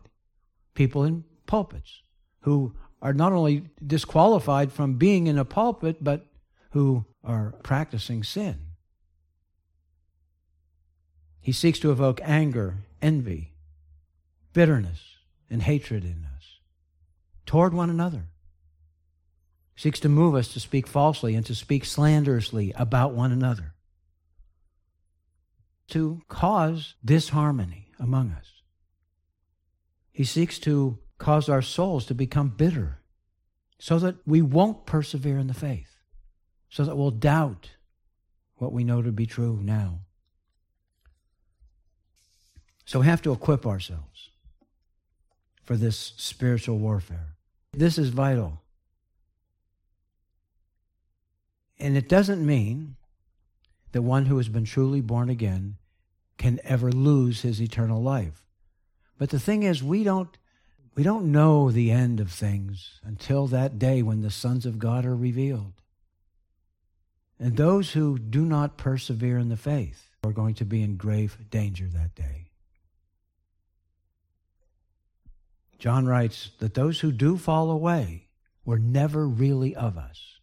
people 0.74 1.04
in 1.04 1.24
pulpits 1.46 2.02
who 2.42 2.74
are 3.02 3.14
not 3.14 3.34
only 3.34 3.70
disqualified 3.86 4.72
from 4.72 4.96
being 4.96 5.28
in 5.28 5.38
a 5.38 5.46
pulpit, 5.46 6.04
but 6.04 6.28
who 6.72 7.06
are 7.24 7.54
practicing 7.64 8.24
sin. 8.24 8.60
He 11.40 11.52
seeks 11.52 11.80
to 11.80 11.92
evoke 11.92 12.20
anger, 12.24 12.78
envy, 13.02 13.51
bitterness, 14.54 15.12
and 15.50 15.62
hatred 15.62 16.04
in 16.06 16.26
us 16.36 16.60
toward 17.46 17.74
one 17.74 17.90
another. 17.90 18.28
He 19.76 19.82
seeks 19.82 20.00
to 20.00 20.10
move 20.10 20.34
us 20.34 20.48
to 20.54 20.60
speak 20.60 20.88
falsely 20.88 21.36
and 21.36 21.46
to 21.46 21.54
speak 21.54 21.84
slanderously 21.84 22.72
about 22.76 23.14
one 23.14 23.32
another, 23.32 23.74
to 25.90 26.22
cause 26.30 26.96
disharmony 27.04 27.92
among 28.00 28.32
us. 28.32 28.62
He 30.12 30.24
seeks 30.24 30.58
to 30.60 31.00
cause 31.18 31.50
our 31.50 31.62
souls 31.62 32.06
to 32.06 32.16
become 32.16 32.50
bitter 32.50 33.00
so 33.78 34.00
that 34.00 34.16
we 34.26 34.42
won't 34.42 34.86
persevere 34.86 35.38
in 35.38 35.48
the 35.48 35.54
faith, 35.54 35.98
so 36.70 36.86
that 36.86 36.96
we'll 36.96 37.12
doubt 37.12 37.72
what 38.56 38.72
we 38.72 38.84
know 38.84 39.02
to 39.02 39.12
be 39.12 39.26
true 39.26 39.60
now. 39.62 40.00
So 42.86 43.00
we 43.00 43.06
have 43.08 43.22
to 43.24 43.32
equip 43.32 43.66
ourselves 43.66 44.31
for 45.64 45.76
this 45.76 46.14
spiritual 46.18 46.78
warfare. 46.78 47.36
This 47.74 47.98
is 47.98 48.10
vital. 48.10 48.62
And 51.80 51.98
it 51.98 52.08
doesn't 52.08 52.46
mean 52.46 52.96
that 53.92 54.02
one 54.02 54.26
who 54.26 54.38
has 54.38 54.50
been 54.50 54.66
truly 54.66 55.02
born 55.02 55.30
again 55.30 55.78
can 56.38 56.60
ever 56.64 56.92
lose 56.92 57.42
his 57.42 57.62
eternal 57.62 58.02
life. 58.02 58.46
But 59.18 59.30
the 59.30 59.40
thing 59.40 59.64
is, 59.64 59.84
we 59.84 60.04
don't, 60.04 60.36
we 60.96 61.04
don't 61.04 61.32
know 61.32 61.72
the 61.72 61.92
end 61.92 62.20
of 62.20 62.32
things 62.32 63.00
until 63.04 63.48
that 63.48 63.80
day 63.80 64.02
when 64.02 64.22
the 64.22 64.32
sons 64.32 64.66
of 64.66 64.80
God 64.80 65.06
are 65.06 65.16
revealed. 65.16 65.74
And 67.40 67.58
those 67.58 67.92
who 67.92 68.20
do 68.20 68.46
not 68.46 68.78
persevere 68.78 69.40
in 69.40 69.50
the 69.50 69.58
faith 69.58 70.10
are 70.24 70.32
going 70.32 70.54
to 70.56 70.66
be 70.66 70.84
in 70.84 70.98
grave 70.98 71.38
danger 71.50 71.88
that 71.88 72.14
day. 72.14 72.51
John 75.82 76.06
writes 76.06 76.52
that 76.60 76.76
those 76.76 77.00
who 77.00 77.12
do 77.12 77.38
fall 77.38 77.72
away 77.72 78.28
were 78.64 78.78
never 78.78 79.28
really 79.28 79.76
of 79.76 79.98
us. 79.98 80.38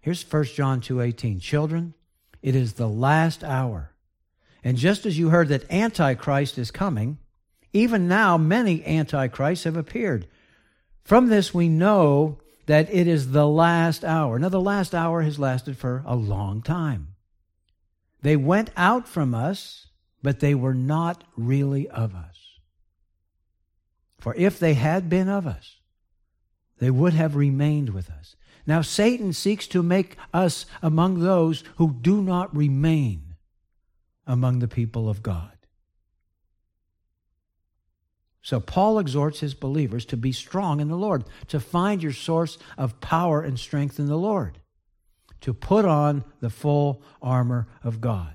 Here's 0.00 0.22
1 0.22 0.54
John 0.56 0.80
2:18. 0.80 1.38
Children, 1.38 1.92
it 2.40 2.56
is 2.56 2.72
the 2.72 2.88
last 2.88 3.44
hour. 3.44 3.92
And 4.64 4.78
just 4.78 5.04
as 5.04 5.18
you 5.18 5.28
heard 5.28 5.48
that 5.48 5.70
antichrist 5.70 6.56
is 6.56 6.70
coming, 6.70 7.18
even 7.74 8.08
now 8.08 8.38
many 8.38 8.82
antichrists 8.86 9.64
have 9.64 9.76
appeared. 9.76 10.26
From 11.02 11.28
this 11.28 11.52
we 11.52 11.68
know 11.68 12.38
that 12.64 12.88
it 12.90 13.06
is 13.06 13.32
the 13.32 13.46
last 13.46 14.02
hour. 14.02 14.38
Now 14.38 14.48
the 14.48 14.62
last 14.62 14.94
hour 14.94 15.20
has 15.20 15.38
lasted 15.38 15.76
for 15.76 16.02
a 16.06 16.16
long 16.16 16.62
time. 16.62 17.08
They 18.22 18.36
went 18.36 18.70
out 18.78 19.06
from 19.06 19.34
us, 19.34 19.88
but 20.22 20.40
they 20.40 20.54
were 20.54 20.72
not 20.72 21.22
really 21.36 21.86
of 21.90 22.14
us. 22.14 22.43
For 24.24 24.34
if 24.36 24.58
they 24.58 24.72
had 24.72 25.10
been 25.10 25.28
of 25.28 25.46
us, 25.46 25.80
they 26.78 26.90
would 26.90 27.12
have 27.12 27.36
remained 27.36 27.90
with 27.90 28.08
us. 28.08 28.36
Now, 28.66 28.80
Satan 28.80 29.34
seeks 29.34 29.66
to 29.66 29.82
make 29.82 30.16
us 30.32 30.64
among 30.80 31.18
those 31.18 31.62
who 31.76 31.92
do 32.00 32.22
not 32.22 32.56
remain 32.56 33.34
among 34.26 34.60
the 34.60 34.66
people 34.66 35.10
of 35.10 35.22
God. 35.22 35.52
So, 38.40 38.60
Paul 38.60 38.98
exhorts 38.98 39.40
his 39.40 39.52
believers 39.52 40.06
to 40.06 40.16
be 40.16 40.32
strong 40.32 40.80
in 40.80 40.88
the 40.88 40.96
Lord, 40.96 41.24
to 41.48 41.60
find 41.60 42.02
your 42.02 42.14
source 42.14 42.56
of 42.78 43.02
power 43.02 43.42
and 43.42 43.58
strength 43.60 43.98
in 43.98 44.06
the 44.06 44.16
Lord, 44.16 44.58
to 45.42 45.52
put 45.52 45.84
on 45.84 46.24
the 46.40 46.48
full 46.48 47.02
armor 47.20 47.68
of 47.82 48.00
God. 48.00 48.32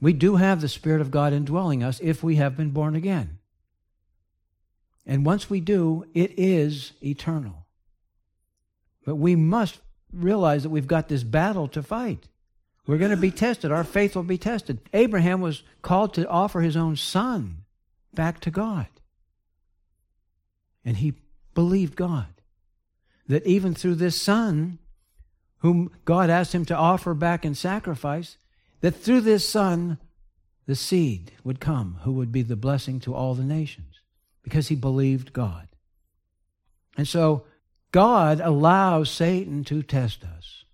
We 0.00 0.12
do 0.12 0.36
have 0.36 0.60
the 0.60 0.68
Spirit 0.68 1.00
of 1.00 1.10
God 1.10 1.32
indwelling 1.32 1.82
us 1.82 1.98
if 2.00 2.22
we 2.22 2.36
have 2.36 2.56
been 2.56 2.70
born 2.70 2.94
again. 2.94 3.38
And 5.06 5.24
once 5.24 5.48
we 5.48 5.60
do, 5.60 6.04
it 6.14 6.38
is 6.38 6.92
eternal. 7.02 7.66
But 9.04 9.16
we 9.16 9.34
must 9.34 9.80
realize 10.12 10.62
that 10.62 10.70
we've 10.70 10.86
got 10.86 11.08
this 11.08 11.24
battle 11.24 11.68
to 11.68 11.82
fight. 11.82 12.28
We're 12.86 12.98
going 12.98 13.10
to 13.10 13.16
be 13.16 13.30
tested. 13.30 13.72
Our 13.72 13.84
faith 13.84 14.16
will 14.16 14.22
be 14.22 14.38
tested. 14.38 14.80
Abraham 14.92 15.40
was 15.40 15.62
called 15.82 16.14
to 16.14 16.28
offer 16.28 16.60
his 16.60 16.76
own 16.76 16.96
son 16.96 17.64
back 18.12 18.40
to 18.40 18.50
God. 18.50 18.86
And 20.84 20.96
he 20.96 21.14
believed 21.54 21.96
God. 21.96 22.26
That 23.28 23.46
even 23.46 23.74
through 23.74 23.96
this 23.96 24.20
son, 24.20 24.78
whom 25.58 25.92
God 26.04 26.30
asked 26.30 26.54
him 26.54 26.64
to 26.66 26.76
offer 26.76 27.14
back 27.14 27.44
in 27.44 27.54
sacrifice, 27.54 28.38
that 28.80 28.96
through 28.96 29.20
this 29.20 29.48
son, 29.48 29.98
the 30.66 30.74
seed 30.74 31.32
would 31.44 31.60
come 31.60 31.98
who 32.02 32.12
would 32.12 32.32
be 32.32 32.42
the 32.42 32.56
blessing 32.56 33.00
to 33.00 33.14
all 33.14 33.34
the 33.34 33.44
nations 33.44 33.89
because 34.42 34.68
he 34.68 34.74
believed 34.74 35.32
God. 35.32 35.68
And 36.96 37.06
so 37.06 37.44
God 37.92 38.40
allows 38.40 39.10
Satan 39.10 39.64
to 39.64 39.82
test 39.82 40.24
us. 40.24 40.64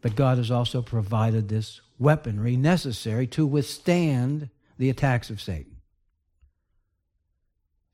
But 0.00 0.16
God 0.16 0.38
has 0.38 0.50
also 0.50 0.82
provided 0.82 1.48
this 1.48 1.80
weaponry 1.98 2.56
necessary 2.56 3.26
to 3.28 3.46
withstand 3.46 4.50
the 4.76 4.90
attacks 4.90 5.30
of 5.30 5.40
Satan. 5.40 5.76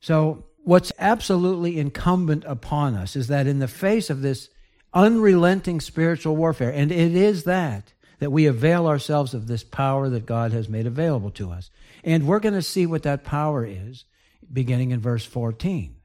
So, 0.01 0.47
what's 0.65 0.93
absolutely 0.99 1.79
incumbent 1.79 2.45
upon 2.47 2.95
us 2.95 3.17
is 3.17 3.29
that 3.29 3.47
in 3.47 3.59
the 3.59 3.69
face 3.69 4.11
of 4.11 4.23
this 4.23 4.49
unrelenting 4.93 5.81
spiritual 5.81 6.37
warfare, 6.37 6.71
and 6.71 6.91
it 6.91 7.15
is 7.15 7.45
that, 7.45 7.93
that 8.21 8.31
we 8.31 8.47
avail 8.47 8.87
ourselves 8.87 9.35
of 9.35 9.47
this 9.47 9.65
power 9.65 10.09
that 10.11 10.27
God 10.27 10.53
has 10.53 10.69
made 10.69 10.87
available 10.87 11.31
to 11.33 11.51
us. 11.51 11.71
And 12.05 12.27
we're 12.27 12.39
going 12.39 12.55
to 12.55 12.63
see 12.63 12.87
what 12.87 13.03
that 13.03 13.25
power 13.25 13.67
is 13.67 14.05
beginning 14.53 14.91
in 14.91 15.01
verse 15.01 15.25
14. 15.25 15.97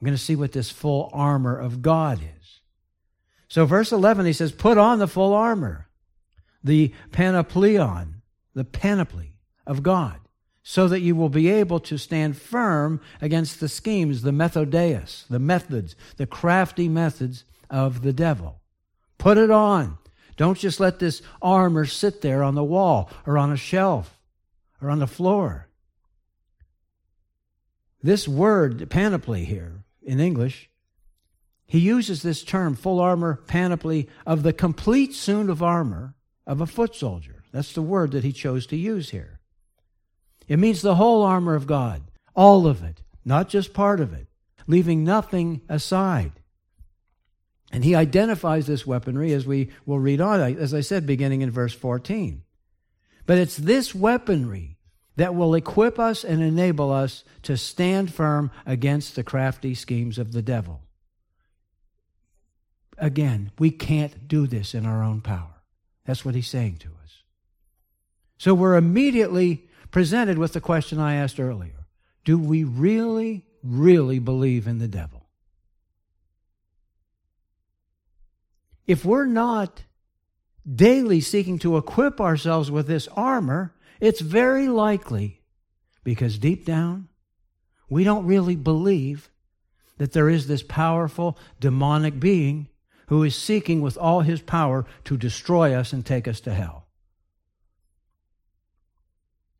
I'm 0.00 0.04
going 0.04 0.16
to 0.16 0.22
see 0.22 0.36
what 0.36 0.52
this 0.52 0.70
full 0.70 1.10
armor 1.12 1.58
of 1.58 1.82
God 1.82 2.20
is. 2.20 2.60
So, 3.48 3.66
verse 3.66 3.92
11, 3.92 4.26
he 4.26 4.32
says, 4.32 4.52
Put 4.52 4.78
on 4.78 4.98
the 4.98 5.08
full 5.08 5.34
armor, 5.34 5.88
the 6.62 6.94
panopleon, 7.10 8.20
the 8.54 8.64
panoply 8.64 9.34
of 9.66 9.82
God, 9.82 10.20
so 10.62 10.86
that 10.86 11.00
you 11.00 11.16
will 11.16 11.30
be 11.30 11.48
able 11.48 11.80
to 11.80 11.96
stand 11.96 12.36
firm 12.36 13.00
against 13.20 13.58
the 13.58 13.68
schemes, 13.68 14.22
the 14.22 14.30
methodeus, 14.30 15.26
the 15.28 15.38
methods, 15.38 15.96
the 16.18 16.26
crafty 16.26 16.88
methods 16.88 17.44
of 17.70 18.02
the 18.02 18.12
devil. 18.12 18.60
Put 19.16 19.38
it 19.38 19.50
on. 19.50 19.97
Don't 20.38 20.56
just 20.56 20.78
let 20.80 21.00
this 21.00 21.20
armor 21.42 21.84
sit 21.84 22.22
there 22.22 22.42
on 22.42 22.54
the 22.54 22.64
wall 22.64 23.10
or 23.26 23.36
on 23.36 23.52
a 23.52 23.56
shelf 23.56 24.18
or 24.80 24.88
on 24.88 25.00
the 25.00 25.06
floor. 25.06 25.68
This 28.00 28.28
word, 28.28 28.88
panoply, 28.88 29.44
here 29.44 29.82
in 30.00 30.20
English, 30.20 30.70
he 31.66 31.80
uses 31.80 32.22
this 32.22 32.44
term, 32.44 32.76
full 32.76 33.00
armor 33.00 33.42
panoply, 33.48 34.08
of 34.24 34.44
the 34.44 34.52
complete 34.52 35.12
suit 35.12 35.50
of 35.50 35.62
armor 35.62 36.14
of 36.46 36.60
a 36.60 36.66
foot 36.66 36.94
soldier. 36.94 37.42
That's 37.52 37.72
the 37.72 37.82
word 37.82 38.12
that 38.12 38.24
he 38.24 38.32
chose 38.32 38.66
to 38.68 38.76
use 38.76 39.10
here. 39.10 39.40
It 40.46 40.60
means 40.60 40.80
the 40.80 40.94
whole 40.94 41.24
armor 41.24 41.56
of 41.56 41.66
God, 41.66 42.02
all 42.36 42.68
of 42.68 42.84
it, 42.84 43.02
not 43.24 43.48
just 43.48 43.74
part 43.74 43.98
of 43.98 44.12
it, 44.12 44.28
leaving 44.68 45.02
nothing 45.02 45.62
aside. 45.68 46.37
And 47.70 47.84
he 47.84 47.94
identifies 47.94 48.66
this 48.66 48.86
weaponry 48.86 49.32
as 49.32 49.46
we 49.46 49.70
will 49.84 49.98
read 49.98 50.20
on, 50.20 50.40
as 50.40 50.72
I 50.72 50.80
said, 50.80 51.06
beginning 51.06 51.42
in 51.42 51.50
verse 51.50 51.74
14. 51.74 52.42
But 53.26 53.38
it's 53.38 53.56
this 53.56 53.94
weaponry 53.94 54.78
that 55.16 55.34
will 55.34 55.54
equip 55.54 55.98
us 55.98 56.24
and 56.24 56.42
enable 56.42 56.92
us 56.92 57.24
to 57.42 57.56
stand 57.56 58.12
firm 58.14 58.50
against 58.64 59.16
the 59.16 59.24
crafty 59.24 59.74
schemes 59.74 60.16
of 60.16 60.32
the 60.32 60.42
devil. 60.42 60.80
Again, 62.96 63.52
we 63.58 63.70
can't 63.70 64.26
do 64.26 64.46
this 64.46 64.74
in 64.74 64.86
our 64.86 65.02
own 65.02 65.20
power. 65.20 65.62
That's 66.06 66.24
what 66.24 66.34
he's 66.34 66.48
saying 66.48 66.76
to 66.78 66.88
us. 67.02 67.22
So 68.38 68.54
we're 68.54 68.76
immediately 68.76 69.68
presented 69.90 70.38
with 70.38 70.52
the 70.52 70.60
question 70.60 70.98
I 70.98 71.16
asked 71.16 71.40
earlier 71.40 71.86
Do 72.24 72.38
we 72.38 72.64
really, 72.64 73.44
really 73.62 74.20
believe 74.20 74.66
in 74.66 74.78
the 74.78 74.88
devil? 74.88 75.17
If 78.88 79.04
we're 79.04 79.26
not 79.26 79.84
daily 80.66 81.20
seeking 81.20 81.58
to 81.60 81.76
equip 81.76 82.20
ourselves 82.20 82.70
with 82.70 82.86
this 82.86 83.06
armor, 83.08 83.74
it's 84.00 84.22
very 84.22 84.66
likely 84.66 85.42
because 86.02 86.38
deep 86.38 86.64
down, 86.64 87.08
we 87.90 88.02
don't 88.02 88.26
really 88.26 88.56
believe 88.56 89.30
that 89.98 90.12
there 90.12 90.30
is 90.30 90.46
this 90.46 90.62
powerful 90.62 91.38
demonic 91.60 92.18
being 92.18 92.68
who 93.08 93.22
is 93.22 93.36
seeking 93.36 93.82
with 93.82 93.98
all 93.98 94.22
his 94.22 94.40
power 94.40 94.86
to 95.04 95.16
destroy 95.18 95.74
us 95.74 95.92
and 95.92 96.04
take 96.04 96.26
us 96.26 96.40
to 96.40 96.54
hell. 96.54 96.86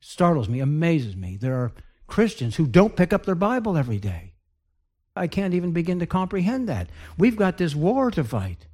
Startles 0.00 0.48
me, 0.48 0.60
amazes 0.60 1.16
me. 1.16 1.36
There 1.36 1.54
are 1.54 1.72
Christians 2.06 2.56
who 2.56 2.66
don't 2.66 2.96
pick 2.96 3.12
up 3.12 3.26
their 3.26 3.34
Bible 3.34 3.76
every 3.76 3.98
day. 3.98 4.34
I 5.14 5.26
can't 5.26 5.52
even 5.52 5.72
begin 5.72 5.98
to 5.98 6.06
comprehend 6.06 6.68
that. 6.68 6.88
We've 7.18 7.36
got 7.36 7.58
this 7.58 7.74
war 7.74 8.10
to 8.12 8.24
fight. 8.24 8.67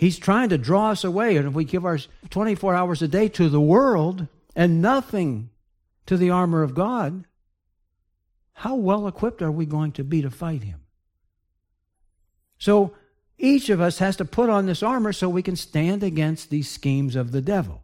He's 0.00 0.18
trying 0.18 0.48
to 0.48 0.56
draw 0.56 0.92
us 0.92 1.04
away. 1.04 1.36
And 1.36 1.46
if 1.46 1.52
we 1.52 1.66
give 1.66 1.84
our 1.84 1.98
24 2.30 2.74
hours 2.74 3.02
a 3.02 3.08
day 3.08 3.28
to 3.28 3.50
the 3.50 3.60
world 3.60 4.28
and 4.56 4.80
nothing 4.80 5.50
to 6.06 6.16
the 6.16 6.30
armor 6.30 6.62
of 6.62 6.74
God, 6.74 7.26
how 8.54 8.76
well 8.76 9.06
equipped 9.06 9.42
are 9.42 9.52
we 9.52 9.66
going 9.66 9.92
to 9.92 10.02
be 10.02 10.22
to 10.22 10.30
fight 10.30 10.62
him? 10.62 10.80
So 12.56 12.94
each 13.36 13.68
of 13.68 13.82
us 13.82 13.98
has 13.98 14.16
to 14.16 14.24
put 14.24 14.48
on 14.48 14.64
this 14.64 14.82
armor 14.82 15.12
so 15.12 15.28
we 15.28 15.42
can 15.42 15.54
stand 15.54 16.02
against 16.02 16.48
these 16.48 16.70
schemes 16.70 17.14
of 17.14 17.30
the 17.30 17.42
devil. 17.42 17.82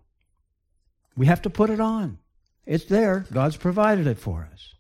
We 1.19 1.27
have 1.27 1.43
to 1.43 1.51
put 1.51 1.69
it 1.69 1.81
on. 1.81 2.17
It's 2.65 2.87
there. 2.87 3.27
God's 3.31 3.59
provided 3.59 4.07
it 4.07 4.19
for 4.19 4.49
us. 4.51 4.73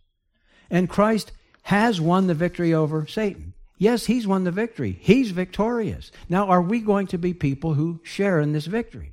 And 0.70 0.88
Christ 0.88 1.32
has 1.64 2.00
won 2.00 2.28
the 2.28 2.34
victory 2.34 2.72
over 2.72 3.06
Satan. 3.06 3.52
Yes, 3.78 4.06
he's 4.06 4.26
won 4.26 4.44
the 4.44 4.50
victory. 4.50 4.98
He's 5.00 5.32
victorious. 5.32 6.10
Now, 6.28 6.48
are 6.48 6.62
we 6.62 6.80
going 6.80 7.06
to 7.08 7.18
be 7.18 7.34
people 7.34 7.74
who 7.74 8.00
share 8.02 8.40
in 8.40 8.52
this 8.52 8.66
victory? 8.66 9.12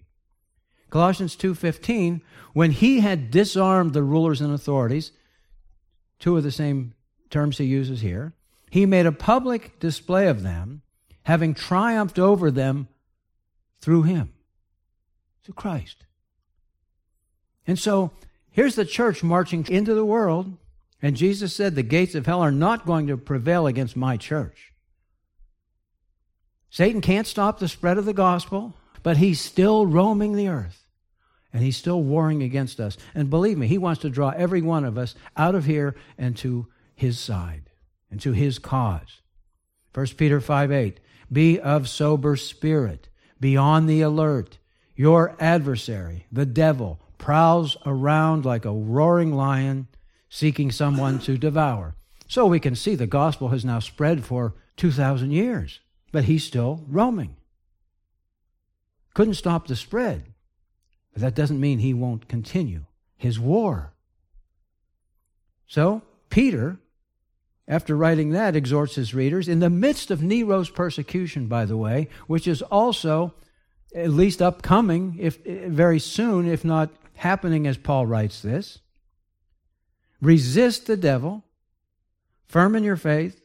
Colossians 0.90 1.36
2:15, 1.36 2.22
when 2.54 2.72
he 2.72 3.00
had 3.00 3.32
disarmed 3.32 3.94
the 3.94 4.04
rulers 4.04 4.42
and 4.42 4.54
authorities, 4.54 5.12
two 6.20 6.38
of 6.38 6.44
the 6.44 6.52
same 6.52 6.94
terms 7.30 7.58
he 7.58 7.66
uses 7.66 8.02
here, 8.02 8.34
he 8.70 8.86
made 8.86 9.06
a 9.06 9.12
public 9.12 9.80
display 9.80 10.28
of 10.28 10.44
them, 10.44 10.82
having 11.24 11.54
triumphed 11.54 12.20
over 12.20 12.52
them 12.52 12.88
through 13.82 14.04
him, 14.04 14.34
through 15.44 15.56
Christ. 15.56 16.06
And 17.66 17.80
so, 17.80 18.12
here's 18.52 18.76
the 18.76 18.86
church 18.86 19.24
marching 19.24 19.66
into 19.68 19.94
the 19.94 20.06
world 20.06 20.58
and 21.04 21.18
Jesus 21.18 21.54
said, 21.54 21.76
The 21.76 21.84
gates 21.84 22.16
of 22.16 22.26
hell 22.26 22.42
are 22.42 22.52
not 22.52 22.86
going 22.86 23.08
to 23.08 23.18
prevail 23.18 23.68
against 23.68 23.98
my 23.98 24.16
church. 24.16 24.72
Satan 26.70 27.02
can't 27.02 27.28
stop 27.28 27.60
the 27.60 27.68
spread 27.68 27.98
of 27.98 28.06
the 28.06 28.14
gospel, 28.14 28.74
but 29.04 29.18
he's 29.18 29.42
still 29.42 29.86
roaming 29.86 30.34
the 30.34 30.48
earth. 30.48 30.88
And 31.52 31.62
he's 31.62 31.78
still 31.78 32.02
warring 32.02 32.42
against 32.42 32.80
us. 32.80 32.98
And 33.14 33.30
believe 33.30 33.58
me, 33.58 33.68
he 33.68 33.78
wants 33.78 34.02
to 34.02 34.10
draw 34.10 34.30
every 34.30 34.62
one 34.62 34.86
of 34.86 34.98
us 34.98 35.14
out 35.38 35.54
of 35.54 35.66
here 35.66 35.94
and 36.18 36.36
to 36.38 36.68
his 36.96 37.20
side 37.20 37.70
and 38.10 38.20
to 38.22 38.32
his 38.32 38.58
cause. 38.58 39.22
1 39.94 40.08
Peter 40.18 40.40
5 40.40 40.72
8. 40.72 41.00
Be 41.32 41.60
of 41.60 41.90
sober 41.90 42.38
spirit, 42.38 43.10
be 43.40 43.58
on 43.58 43.88
the 43.88 44.02
alert. 44.02 44.58
Your 44.96 45.36
adversary, 45.40 46.28
the 46.32 46.46
devil, 46.46 47.00
prowls 47.18 47.76
around 47.86 48.46
like 48.46 48.66
a 48.66 48.72
roaring 48.72 49.34
lion 49.34 49.88
seeking 50.34 50.72
someone 50.72 51.20
to 51.20 51.38
devour. 51.38 51.94
So 52.28 52.48
we 52.48 52.60
can 52.60 52.76
see 52.76 52.96
the 52.96 53.06
gospel 53.06 53.50
has 53.50 53.64
now 53.64 53.78
spread 53.78 54.26
for 54.26 54.56
2,000 54.78 55.30
years, 55.30 55.80
but 56.12 56.24
he's 56.24 56.44
still 56.44 56.84
roaming. 56.88 57.36
Couldn't 59.14 59.36
stop 59.36 59.68
the 59.68 59.76
spread, 59.76 60.34
but 61.14 61.22
that 61.22 61.36
doesn't 61.36 61.60
mean 61.60 61.78
he 61.78 61.94
won't 61.94 62.28
continue 62.28 62.86
his 63.16 63.40
war. 63.40 63.94
So, 65.68 66.02
Peter, 66.32 66.80
after 67.68 67.96
writing 67.96 68.32
that, 68.32 68.56
exhorts 68.56 68.96
his 68.96 69.14
readers 69.14 69.48
in 69.48 69.60
the 69.60 69.70
midst 69.70 70.10
of 70.10 70.24
Nero's 70.24 70.72
persecution, 70.72 71.46
by 71.46 71.66
the 71.66 71.78
way, 71.78 72.10
which 72.26 72.48
is 72.48 72.64
also 72.64 73.36
at 73.94 74.10
least 74.10 74.42
upcoming, 74.42 75.16
if 75.20 75.38
eh, 75.46 75.68
very 75.68 76.00
soon, 76.00 76.48
if 76.48 76.66
not 76.66 76.90
happening 77.18 77.68
as 77.68 77.78
Paul 77.78 78.08
writes 78.08 78.42
this. 78.42 78.80
Resist 80.24 80.88
the 80.88 80.96
devil, 80.96 81.44
firm 82.48 82.78
in 82.78 82.84
your 82.86 82.96
faith, 82.96 83.42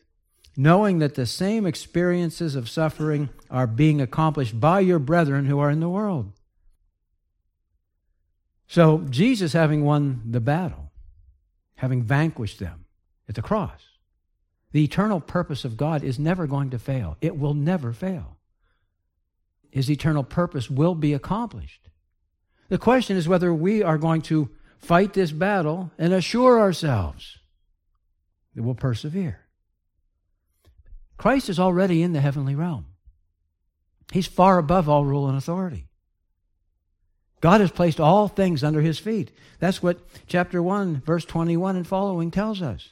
knowing 0.56 1.00
that 1.00 1.16
the 1.16 1.26
same 1.26 1.66
experiences 1.66 2.54
of 2.54 2.68
suffering 2.68 3.30
are 3.50 3.66
being 3.66 4.00
accomplished 4.00 4.60
by 4.60 4.78
your 4.78 5.00
brethren 5.00 5.46
who 5.46 5.58
are 5.58 5.70
in 5.70 5.80
the 5.80 5.88
world. 5.88 6.30
So, 8.68 8.98
Jesus 9.10 9.54
having 9.54 9.84
won 9.84 10.22
the 10.24 10.38
battle, 10.38 10.92
having 11.74 12.04
vanquished 12.04 12.60
them 12.60 12.84
at 13.28 13.34
the 13.34 13.42
cross, 13.42 13.82
the 14.70 14.84
eternal 14.84 15.20
purpose 15.20 15.64
of 15.64 15.76
God 15.76 16.04
is 16.04 16.16
never 16.16 16.46
going 16.46 16.70
to 16.70 16.78
fail. 16.78 17.16
It 17.20 17.36
will 17.36 17.54
never 17.54 17.92
fail. 17.92 18.36
His 19.68 19.90
eternal 19.90 20.22
purpose 20.22 20.70
will 20.70 20.94
be 20.94 21.12
accomplished. 21.12 21.88
The 22.68 22.78
question 22.78 23.16
is 23.16 23.26
whether 23.26 23.52
we 23.52 23.82
are 23.82 23.98
going 23.98 24.22
to 24.22 24.50
fight 24.78 25.12
this 25.12 25.32
battle 25.32 25.90
and 25.98 26.12
assure 26.12 26.58
ourselves 26.58 27.38
that 28.54 28.62
we'll 28.62 28.74
persevere. 28.74 29.40
Christ 31.16 31.48
is 31.48 31.58
already 31.58 32.02
in 32.02 32.12
the 32.12 32.20
heavenly 32.20 32.54
realm. 32.54 32.86
He's 34.12 34.26
far 34.26 34.58
above 34.58 34.88
all 34.88 35.04
rule 35.04 35.28
and 35.28 35.36
authority. 35.36 35.88
God 37.40 37.60
has 37.60 37.70
placed 37.70 38.00
all 38.00 38.28
things 38.28 38.64
under 38.64 38.80
his 38.80 38.98
feet. 38.98 39.30
That's 39.58 39.82
what 39.82 40.00
chapter 40.26 40.62
1, 40.62 41.02
verse 41.04 41.24
21 41.24 41.76
and 41.76 41.86
following 41.86 42.30
tells 42.30 42.62
us. 42.62 42.90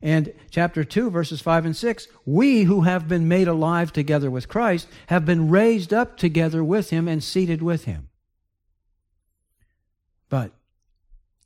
And 0.00 0.32
chapter 0.50 0.84
2, 0.84 1.10
verses 1.10 1.40
5 1.40 1.66
and 1.66 1.76
6 1.76 2.08
we 2.24 2.64
who 2.64 2.82
have 2.82 3.08
been 3.08 3.26
made 3.26 3.48
alive 3.48 3.92
together 3.92 4.30
with 4.30 4.48
Christ 4.48 4.86
have 5.06 5.24
been 5.24 5.50
raised 5.50 5.92
up 5.92 6.16
together 6.16 6.62
with 6.62 6.90
him 6.90 7.08
and 7.08 7.22
seated 7.22 7.62
with 7.62 7.84
him. 7.84 8.08
But 10.28 10.52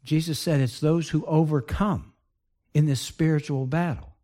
Jesus 0.04 0.38
said 0.38 0.60
it's 0.60 0.80
those 0.80 1.10
who 1.10 1.24
overcome 1.26 2.12
in 2.74 2.86
this 2.86 3.00
spiritual 3.00 3.66
battle 3.66 4.16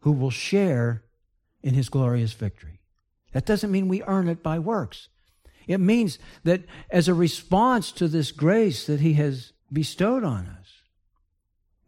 who 0.00 0.12
will 0.12 0.30
share 0.30 1.02
in 1.62 1.74
his 1.74 1.88
glorious 1.88 2.32
victory. 2.32 2.80
That 3.32 3.46
doesn't 3.46 3.70
mean 3.70 3.88
we 3.88 4.02
earn 4.04 4.28
it 4.28 4.42
by 4.42 4.58
works. 4.58 5.08
It 5.66 5.80
means 5.80 6.18
that 6.44 6.62
as 6.90 7.08
a 7.08 7.14
response 7.14 7.92
to 7.92 8.08
this 8.08 8.32
grace 8.32 8.86
that 8.86 9.00
he 9.00 9.14
has 9.14 9.52
bestowed 9.72 10.24
on 10.24 10.46
us, 10.46 10.66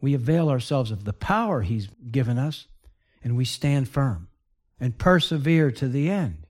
we 0.00 0.14
avail 0.14 0.48
ourselves 0.48 0.90
of 0.90 1.04
the 1.04 1.12
power 1.12 1.62
he's 1.62 1.88
given 2.10 2.38
us 2.38 2.66
and 3.22 3.36
we 3.36 3.44
stand 3.44 3.88
firm 3.88 4.28
and 4.78 4.98
persevere 4.98 5.70
to 5.70 5.88
the 5.88 6.10
end. 6.10 6.46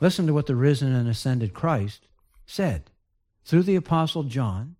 Listen 0.00 0.26
to 0.26 0.34
what 0.34 0.46
the 0.46 0.56
risen 0.56 0.94
and 0.94 1.08
ascended 1.08 1.52
Christ 1.52 2.07
said 2.48 2.90
through 3.44 3.62
the 3.62 3.76
Apostle 3.76 4.24
John 4.24 4.74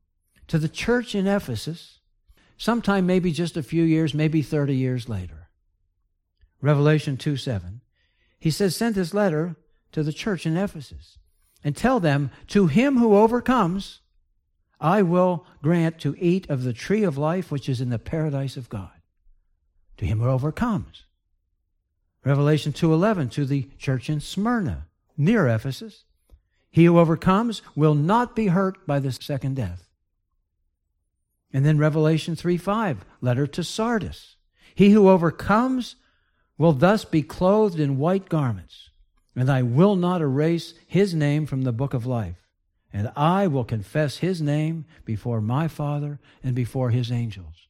to 0.48 0.59
the 0.59 0.68
church 0.68 1.14
in 1.14 1.26
Ephesus, 1.26 2.00
sometime 2.57 3.07
maybe 3.07 3.31
just 3.31 3.57
a 3.57 3.62
few 3.62 3.85
years, 3.85 4.14
maybe 4.14 4.42
30 4.42 4.74
years 4.74 5.09
later. 5.09 5.50
Revelation 6.61 7.16
2 7.16 7.37
7. 7.37 7.83
He 8.40 8.50
says, 8.50 8.74
Send 8.74 8.94
this 8.94 9.14
letter 9.14 9.57
to 9.92 10.02
the 10.02 10.12
church 10.12 10.46
in 10.46 10.57
Ephesus 10.57 11.18
and 11.62 11.76
tell 11.76 12.00
them, 12.00 12.31
To 12.48 12.66
him 12.66 12.96
who 12.96 13.16
overcomes, 13.16 14.00
I 14.81 15.02
will 15.02 15.44
grant 15.62 16.00
to 16.00 16.16
eat 16.18 16.48
of 16.48 16.62
the 16.62 16.72
tree 16.72 17.04
of 17.04 17.18
life 17.18 17.50
which 17.50 17.68
is 17.68 17.81
in 17.81 17.90
the 17.90 17.98
paradise 17.98 18.57
of 18.57 18.68
God. 18.68 18.90
To 19.98 20.07
him 20.07 20.20
who 20.20 20.28
overcomes. 20.28 21.04
Revelation 22.24 22.72
2:11 22.72 23.31
to 23.33 23.44
the 23.44 23.68
church 23.78 24.09
in 24.09 24.20
Smyrna 24.20 24.87
near 25.16 25.48
Ephesus. 25.48 26.04
He 26.70 26.85
who 26.85 26.98
overcomes 26.98 27.62
will 27.74 27.94
not 27.94 28.37
be 28.37 28.48
hurt 28.48 28.87
by 28.87 28.98
the 28.98 29.12
second 29.12 29.57
death. 29.57 29.88
And 31.52 31.64
then 31.64 31.78
Revelation 31.78 32.37
3 32.37 32.57
5, 32.57 33.04
letter 33.20 33.46
to 33.46 33.64
Sardis. 33.64 34.37
He 34.74 34.90
who 34.90 35.09
overcomes 35.09 35.96
will 36.59 36.72
thus 36.72 37.04
be 37.04 37.22
clothed 37.22 37.81
in 37.81 37.98
white 37.98 38.28
garments, 38.28 38.90
and 39.35 39.50
I 39.50 39.62
will 39.62 39.96
not 39.96 40.20
erase 40.20 40.74
his 40.87 41.14
name 41.14 41.46
from 41.46 41.62
the 41.62 41.72
book 41.72 41.94
of 41.94 42.04
life, 42.04 42.46
and 42.92 43.11
I 43.16 43.46
will 43.46 43.64
confess 43.64 44.18
his 44.18 44.42
name 44.42 44.85
before 45.04 45.40
my 45.40 45.68
Father 45.68 46.20
and 46.42 46.54
before 46.54 46.90
his 46.90 47.11
angels. 47.11 47.68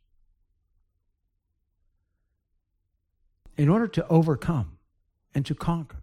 In 3.56 3.68
order 3.68 3.88
to 3.88 4.06
overcome 4.08 4.78
and 5.34 5.44
to 5.46 5.54
conquer, 5.54 6.02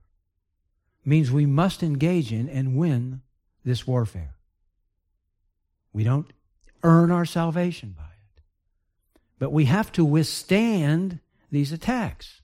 means 1.06 1.32
we 1.32 1.46
must 1.46 1.84
engage 1.84 2.34
in 2.34 2.50
and 2.50 2.76
win 2.76 3.22
this 3.64 3.86
warfare. 3.86 4.36
We 5.94 6.04
don't 6.04 6.32
earn 6.84 7.12
our 7.12 7.26
salvation 7.26 7.96
by 7.98 8.04
it, 8.04 8.42
but 9.40 9.52
we 9.52 9.66
have 9.66 9.92
to 9.94 10.04
withstand 10.04 11.20
these 11.52 11.72
attacks. 11.72 12.42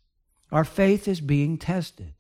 Our 0.52 0.64
faith 0.64 1.08
is 1.08 1.22
being 1.22 1.58
tested. 1.58 2.14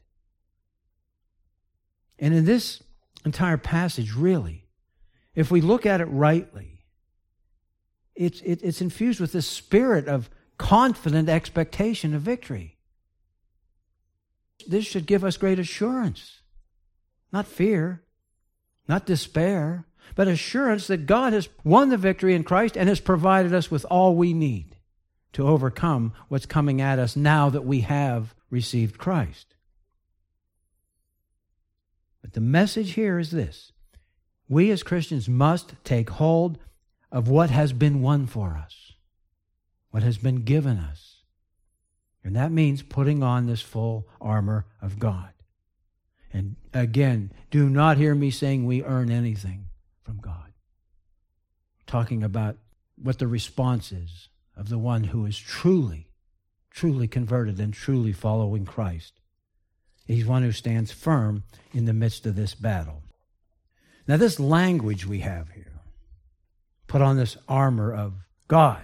And 2.19 2.33
in 2.33 2.45
this 2.45 2.83
entire 3.25 3.57
passage, 3.57 4.13
really, 4.13 4.67
if 5.35 5.51
we 5.51 5.61
look 5.61 5.85
at 5.85 6.01
it 6.01 6.05
rightly, 6.05 6.85
it's, 8.15 8.41
it, 8.41 8.61
it's 8.61 8.81
infused 8.81 9.19
with 9.19 9.31
this 9.31 9.47
spirit 9.47 10.07
of 10.07 10.29
confident 10.57 11.29
expectation 11.29 12.13
of 12.13 12.21
victory. 12.21 12.70
This 14.63 14.85
should 14.85 15.05
give 15.05 15.23
us 15.23 15.37
great 15.37 15.59
assurance, 15.59 16.41
not 17.31 17.47
fear, 17.47 18.03
not 18.87 19.05
despair, 19.05 19.85
but 20.15 20.27
assurance 20.27 20.87
that 20.87 21.05
God 21.05 21.33
has 21.33 21.49
won 21.63 21.89
the 21.89 21.97
victory 21.97 22.35
in 22.35 22.43
Christ 22.43 22.75
and 22.75 22.89
has 22.89 22.99
provided 22.99 23.53
us 23.53 23.71
with 23.71 23.85
all 23.89 24.15
we 24.15 24.33
need 24.33 24.75
to 25.33 25.47
overcome 25.47 26.13
what's 26.27 26.45
coming 26.45 26.81
at 26.81 26.99
us 26.99 27.15
now 27.15 27.49
that 27.49 27.65
we 27.65 27.81
have 27.81 28.35
received 28.49 28.97
Christ. 28.97 29.55
But 32.21 32.33
the 32.33 32.41
message 32.41 32.93
here 32.93 33.17
is 33.17 33.31
this 33.31 33.71
we 34.49 34.69
as 34.69 34.83
Christians 34.83 35.29
must 35.29 35.73
take 35.83 36.09
hold 36.09 36.57
of 37.11 37.29
what 37.29 37.49
has 37.49 37.71
been 37.71 38.01
won 38.01 38.27
for 38.27 38.59
us, 38.61 38.93
what 39.91 40.03
has 40.03 40.17
been 40.17 40.43
given 40.43 40.77
us. 40.77 41.20
And 42.23 42.35
that 42.35 42.51
means 42.51 42.83
putting 42.83 43.23
on 43.23 43.47
this 43.47 43.61
full 43.61 44.07
armor 44.19 44.65
of 44.81 44.99
God. 44.99 45.29
And 46.33 46.55
again, 46.73 47.31
do 47.49 47.69
not 47.69 47.97
hear 47.97 48.15
me 48.15 48.31
saying 48.31 48.65
we 48.65 48.83
earn 48.83 49.11
anything 49.11 49.65
from 50.03 50.17
God. 50.17 50.53
Talking 51.87 52.23
about 52.23 52.57
what 52.95 53.19
the 53.19 53.27
response 53.27 53.91
is 53.91 54.29
of 54.55 54.69
the 54.69 54.77
one 54.77 55.05
who 55.05 55.25
is 55.25 55.37
truly, 55.37 56.07
truly 56.69 57.07
converted 57.07 57.59
and 57.59 57.73
truly 57.73 58.13
following 58.13 58.65
Christ. 58.65 59.13
He's 60.05 60.25
one 60.25 60.43
who 60.43 60.51
stands 60.51 60.91
firm 60.91 61.43
in 61.73 61.85
the 61.85 61.93
midst 61.93 62.25
of 62.25 62.35
this 62.35 62.53
battle. 62.53 63.01
Now, 64.07 64.17
this 64.17 64.39
language 64.39 65.05
we 65.05 65.19
have 65.19 65.49
here, 65.51 65.79
put 66.87 67.01
on 67.01 67.17
this 67.17 67.37
armor 67.47 67.93
of 67.93 68.13
God. 68.47 68.83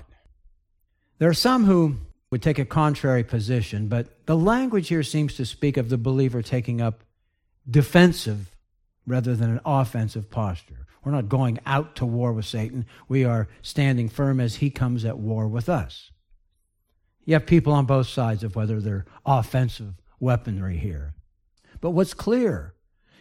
There 1.19 1.29
are 1.29 1.33
some 1.33 1.65
who 1.65 1.97
would 2.37 2.43
take 2.43 2.59
a 2.59 2.65
contrary 2.65 3.23
position, 3.23 3.87
but 3.87 4.27
the 4.27 4.37
language 4.37 4.89
here 4.89 5.01
seems 5.01 5.33
to 5.33 5.43
speak 5.43 5.75
of 5.75 5.89
the 5.89 5.97
believer 5.97 6.43
taking 6.43 6.79
up 6.79 7.03
defensive 7.67 8.55
rather 9.07 9.35
than 9.35 9.49
an 9.49 9.59
offensive 9.65 10.29
posture. 10.29 10.85
We're 11.03 11.13
not 11.13 11.29
going 11.29 11.57
out 11.65 11.95
to 11.95 12.05
war 12.05 12.31
with 12.31 12.45
Satan. 12.45 12.85
We 13.07 13.25
are 13.25 13.47
standing 13.63 14.07
firm 14.07 14.39
as 14.39 14.57
he 14.57 14.69
comes 14.69 15.03
at 15.03 15.17
war 15.17 15.47
with 15.47 15.67
us. 15.67 16.11
You 17.25 17.33
have 17.33 17.47
people 17.47 17.73
on 17.73 17.87
both 17.87 18.07
sides 18.07 18.43
of 18.43 18.55
whether 18.55 18.79
they're 18.79 19.05
offensive 19.25 19.95
weaponry 20.19 20.77
here. 20.77 21.15
But 21.81 21.91
what's 21.91 22.13
clear 22.13 22.75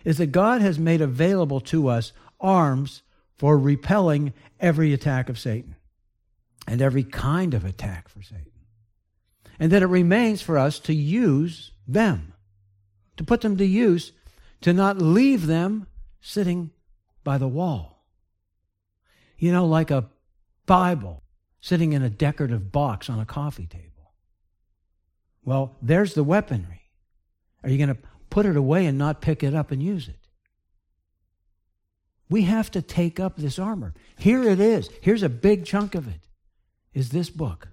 is 0.05 0.19
that 0.19 0.27
God 0.27 0.61
has 0.61 0.79
made 0.79 1.01
available 1.01 1.61
to 1.61 1.89
us 1.89 2.13
arms 2.39 3.01
for 3.39 3.57
repelling 3.57 4.35
every 4.61 4.93
attack 4.93 5.31
of 5.31 5.39
Satan 5.39 5.75
and 6.67 6.83
every 6.83 7.03
kind 7.03 7.55
of 7.55 7.65
attack 7.65 8.11
for 8.11 8.21
Satan. 8.21 8.51
And 9.59 9.73
that 9.73 9.83
it 9.83 9.87
remains 9.87 10.43
for 10.43 10.59
us 10.59 10.79
to 10.81 10.95
use 10.95 11.73
them, 11.87 12.35
to 13.17 13.25
put 13.25 13.41
them 13.41 13.57
to 13.57 13.65
use, 13.65 14.13
to 14.61 14.73
not 14.73 14.99
leave 14.99 15.47
them 15.47 15.87
sitting 16.21 16.71
by 17.25 17.39
the 17.39 17.49
wall. 17.49 18.05
You 19.39 19.53
know, 19.53 19.67
like 19.67 19.91
a 19.91 20.09
Bible 20.67 21.23
sitting 21.61 21.93
in 21.93 22.03
a 22.03 22.11
decorative 22.11 22.73
box 22.73 23.09
on 23.09 23.19
a 23.19 23.27
coffee 23.27 23.67
table. 23.67 24.13
Well, 25.45 25.77
there's 25.81 26.15
the 26.15 26.25
weaponry. 26.25 26.83
Are 27.63 27.71
you 27.71 27.79
going 27.79 27.95
to 27.95 28.03
put 28.31 28.47
it 28.47 28.57
away 28.57 28.87
and 28.87 28.99
not 28.99 29.21
pick 29.21 29.43
it 29.43 29.55
up 29.55 29.71
and 29.71 29.83
use 29.83 30.09
it? 30.09 30.19
We 32.29 32.43
have 32.43 32.71
to 32.73 32.83
take 32.83 33.21
up 33.21 33.37
this 33.37 33.59
armor. 33.59 33.95
Here 34.19 34.43
it 34.43 34.59
is. 34.59 34.91
Here's 35.01 35.23
a 35.23 35.29
big 35.29 35.65
chunk 35.65 35.95
of 35.95 36.09
it. 36.09 36.21
Is 36.93 37.11
this 37.11 37.31
book. 37.31 37.69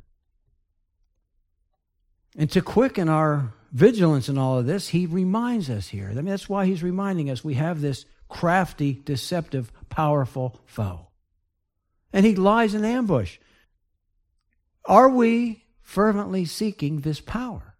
And 2.37 2.49
to 2.51 2.61
quicken 2.61 3.09
our 3.09 3.53
vigilance 3.71 4.29
in 4.29 4.37
all 4.37 4.57
of 4.57 4.65
this, 4.65 4.89
he 4.89 5.05
reminds 5.05 5.69
us 5.69 5.89
here. 5.89 6.07
I 6.09 6.15
mean, 6.15 6.25
that's 6.25 6.49
why 6.49 6.65
he's 6.65 6.83
reminding 6.83 7.29
us 7.29 7.43
we 7.43 7.55
have 7.55 7.81
this 7.81 8.05
crafty, 8.29 9.01
deceptive, 9.05 9.71
powerful 9.89 10.59
foe. 10.65 11.07
And 12.11 12.25
he 12.25 12.35
lies 12.35 12.73
in 12.73 12.85
ambush. 12.85 13.37
Are 14.85 15.09
we 15.09 15.65
fervently 15.81 16.45
seeking 16.45 17.01
this 17.01 17.21
power? 17.21 17.75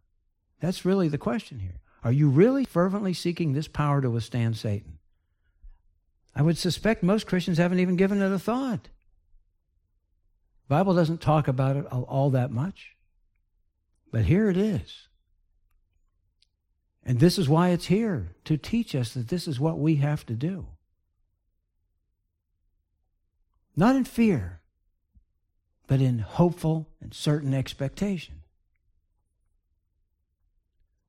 That's 0.59 0.85
really 0.85 1.07
the 1.07 1.17
question 1.17 1.59
here. 1.59 1.81
Are 2.03 2.11
you 2.11 2.29
really 2.29 2.65
fervently 2.65 3.13
seeking 3.13 3.53
this 3.53 3.67
power 3.67 4.01
to 4.01 4.09
withstand 4.09 4.57
Satan? 4.57 4.99
I 6.35 6.41
would 6.41 6.57
suspect 6.57 7.03
most 7.03 7.27
Christians 7.27 7.57
haven't 7.57 7.79
even 7.79 7.95
given 7.95 8.21
it 8.21 8.31
a 8.31 8.39
thought. 8.39 8.89
The 10.67 10.75
Bible 10.75 10.95
doesn't 10.95 11.21
talk 11.21 11.47
about 11.47 11.75
it 11.75 11.85
all 11.85 12.29
that 12.31 12.51
much. 12.51 12.95
But 14.13 14.26
here 14.26 14.47
it 14.47 14.58
is. 14.58 15.08
And 17.04 17.19
this 17.19 17.39
is 17.39 17.49
why 17.49 17.69
it's 17.69 17.88
here 17.88 18.36
to 18.45 18.58
teach 18.58 18.93
us 18.93 19.15
that 19.15 19.30
this 19.30 19.47
is 19.47 19.60
what 19.60 19.80
we 19.80 19.95
have 19.95 20.23
to 20.28 20.36
do. 20.36 20.67
Not 23.76 23.95
in 23.95 24.06
fear, 24.06 24.62
but 25.88 25.99
in 25.99 26.19
hopeful 26.19 26.88
and 27.02 27.12
certain 27.12 27.56
expectation. 27.56 28.43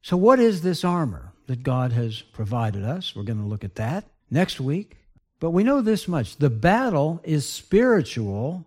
So, 0.01 0.17
what 0.17 0.41
is 0.41 0.63
this 0.63 0.83
armor 0.83 1.35
that 1.47 1.63
God 1.63 1.93
has 1.93 2.23
provided 2.23 2.85
us? 2.85 3.15
We're 3.15 3.25
going 3.25 3.43
to 3.43 3.47
look 3.47 3.65
at 3.65 3.75
that 3.75 4.07
next 4.31 4.61
week. 4.61 4.97
But 5.41 5.51
we 5.51 5.63
know 5.63 5.83
this 5.83 6.09
much 6.09 6.39
the 6.39 6.49
battle 6.49 7.21
is 7.23 7.47
spiritual, 7.47 8.67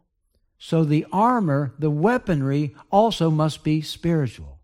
so 0.57 0.83
the 0.83 1.05
armor, 1.11 1.73
the 1.77 1.91
weaponry, 1.91 2.75
also 2.91 3.29
must 3.29 3.63
be 3.63 3.81
spiritual. 3.81 4.59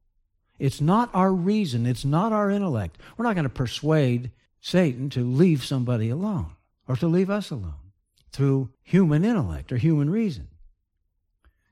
It's 0.59 0.81
not 0.81 1.09
our 1.13 1.33
reason, 1.33 1.85
it's 1.85 2.05
not 2.05 2.31
our 2.31 2.49
intellect. 2.49 2.97
We're 3.17 3.25
not 3.25 3.35
going 3.35 3.43
to 3.43 3.49
persuade 3.49 4.31
Satan 4.61 5.09
to 5.11 5.23
leave 5.23 5.63
somebody 5.63 6.09
alone 6.09 6.51
or 6.87 6.95
to 6.95 7.07
leave 7.07 7.29
us 7.29 7.51
alone 7.51 7.91
through 8.31 8.69
human 8.81 9.23
intellect 9.23 9.71
or 9.71 9.77
human 9.77 10.09
reason. 10.09 10.47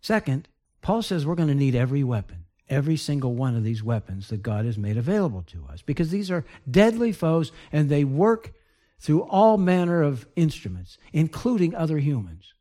Second, 0.02 0.48
Paul 0.82 1.02
says 1.02 1.26
we're 1.26 1.36
going 1.36 1.48
to 1.48 1.56
need 1.56 1.76
every 1.76 2.04
weapon, 2.04 2.46
every 2.70 2.98
single 2.98 3.34
one 3.34 3.56
of 3.56 3.64
these 3.64 3.84
weapons 3.84 4.30
that 4.30 4.44
God 4.44 4.66
has 4.66 4.78
made 4.78 4.98
available 4.98 5.44
to 5.44 5.66
us, 5.72 5.82
because 5.82 6.10
these 6.10 6.32
are 6.32 6.46
deadly 6.70 7.12
foes 7.12 7.52
and 7.72 7.88
they 7.88 8.04
work 8.04 8.54
through 9.00 9.22
all 9.24 9.58
manner 9.58 10.02
of 10.02 10.28
instruments, 10.36 10.98
including 11.14 11.74
other 11.74 11.98
humans. 12.00 12.54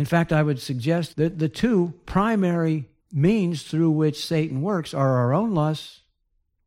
In 0.00 0.06
fact, 0.06 0.32
I 0.32 0.42
would 0.42 0.58
suggest 0.58 1.16
that 1.16 1.38
the 1.38 1.50
two 1.50 1.92
primary 2.06 2.88
means 3.12 3.64
through 3.64 3.90
which 3.90 4.24
Satan 4.24 4.62
works 4.62 4.94
are 4.94 5.18
our 5.18 5.34
own 5.34 5.54
lusts, 5.54 6.00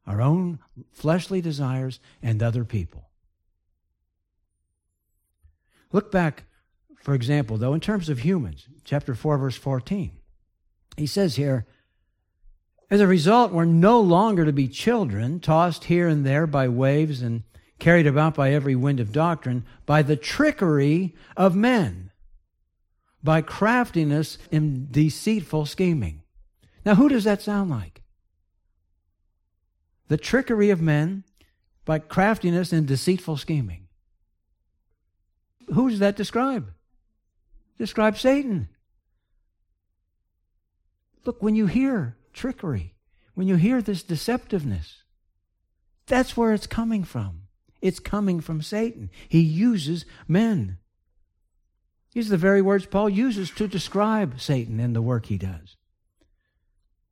our 0.06 0.22
own 0.22 0.60
fleshly 0.92 1.42
desires, 1.42 2.00
and 2.22 2.44
other 2.44 2.64
people. 2.64 3.10
Look 5.92 6.12
back, 6.12 6.44
for 7.02 7.16
example, 7.16 7.58
though, 7.58 7.74
in 7.74 7.80
terms 7.80 8.08
of 8.08 8.20
humans, 8.20 8.68
chapter 8.84 9.16
4, 9.16 9.40
verse 9.40 9.58
14. 9.58 10.12
He 10.96 11.08
says 11.08 11.36
here, 11.36 11.66
as 12.92 13.02
a 13.02 13.08
result, 13.08 13.52
we're 13.52 13.66
no 13.66 14.00
longer 14.00 14.46
to 14.46 14.54
be 14.54 14.68
children, 14.68 15.40
tossed 15.40 15.86
here 15.86 16.08
and 16.08 16.24
there 16.24 16.46
by 16.46 16.68
waves 16.68 17.24
and 17.24 17.42
carried 17.80 18.06
about 18.06 18.36
by 18.36 18.54
every 18.54 18.76
wind 18.76 19.00
of 19.00 19.12
doctrine, 19.12 19.66
by 19.88 20.04
the 20.04 20.16
trickery 20.16 21.16
of 21.36 21.56
men, 21.56 22.12
by 23.24 23.42
craftiness 23.42 24.38
and 24.52 24.92
deceitful 24.92 25.66
scheming. 25.66 26.22
Now, 26.86 26.96
who 26.96 27.08
does 27.08 27.24
that 27.24 27.42
sound 27.42 27.70
like? 27.70 28.02
The 30.10 30.18
trickery 30.18 30.70
of 30.70 30.82
men 30.82 31.24
by 31.86 32.00
craftiness 32.00 32.74
and 32.74 32.86
deceitful 32.86 33.38
scheming. 33.38 33.88
Who 35.74 35.90
does 35.90 36.00
that 36.00 36.18
describe? 36.18 36.74
Describe 37.78 38.18
Satan. 38.18 38.70
Look, 41.26 41.42
when 41.42 41.56
you 41.56 41.68
hear 41.68 42.18
trickery, 42.34 42.96
when 43.34 43.48
you 43.48 43.56
hear 43.56 43.82
this 43.82 44.04
deceptiveness, 44.04 45.04
that's 46.06 46.36
where 46.36 46.54
it's 46.54 46.68
coming 46.68 47.04
from. 47.04 47.44
It's 47.82 48.00
coming 48.00 48.42
from 48.42 48.62
Satan. 48.62 49.10
He 49.28 49.40
uses 49.40 50.06
men. 50.28 50.78
These 52.14 52.28
are 52.28 52.32
the 52.32 52.38
very 52.38 52.62
words 52.62 52.86
Paul 52.86 53.10
uses 53.10 53.50
to 53.52 53.68
describe 53.68 54.40
Satan 54.40 54.80
and 54.80 54.96
the 54.96 55.02
work 55.02 55.28
he 55.28 55.38
does. 55.38 55.76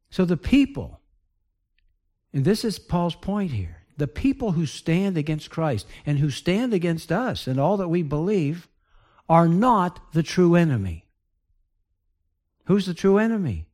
So 0.09 0.25
the 0.25 0.37
people, 0.37 0.99
and 2.33 2.45
this 2.45 2.63
is 2.63 2.79
Paul's 2.79 3.15
point 3.15 3.51
here 3.51 3.77
the 3.97 4.07
people 4.07 4.53
who 4.53 4.65
stand 4.65 5.15
against 5.15 5.51
Christ 5.51 5.85
and 6.07 6.17
who 6.17 6.31
stand 6.31 6.73
against 6.73 7.11
us 7.11 7.45
and 7.45 7.59
all 7.59 7.77
that 7.77 7.89
we 7.89 8.01
believe 8.01 8.67
are 9.29 9.47
not 9.47 10.13
the 10.13 10.23
true 10.23 10.55
enemy. 10.55 11.05
Who's 12.65 12.87
the 12.87 12.95
true 12.95 13.19
enemy? 13.19 13.67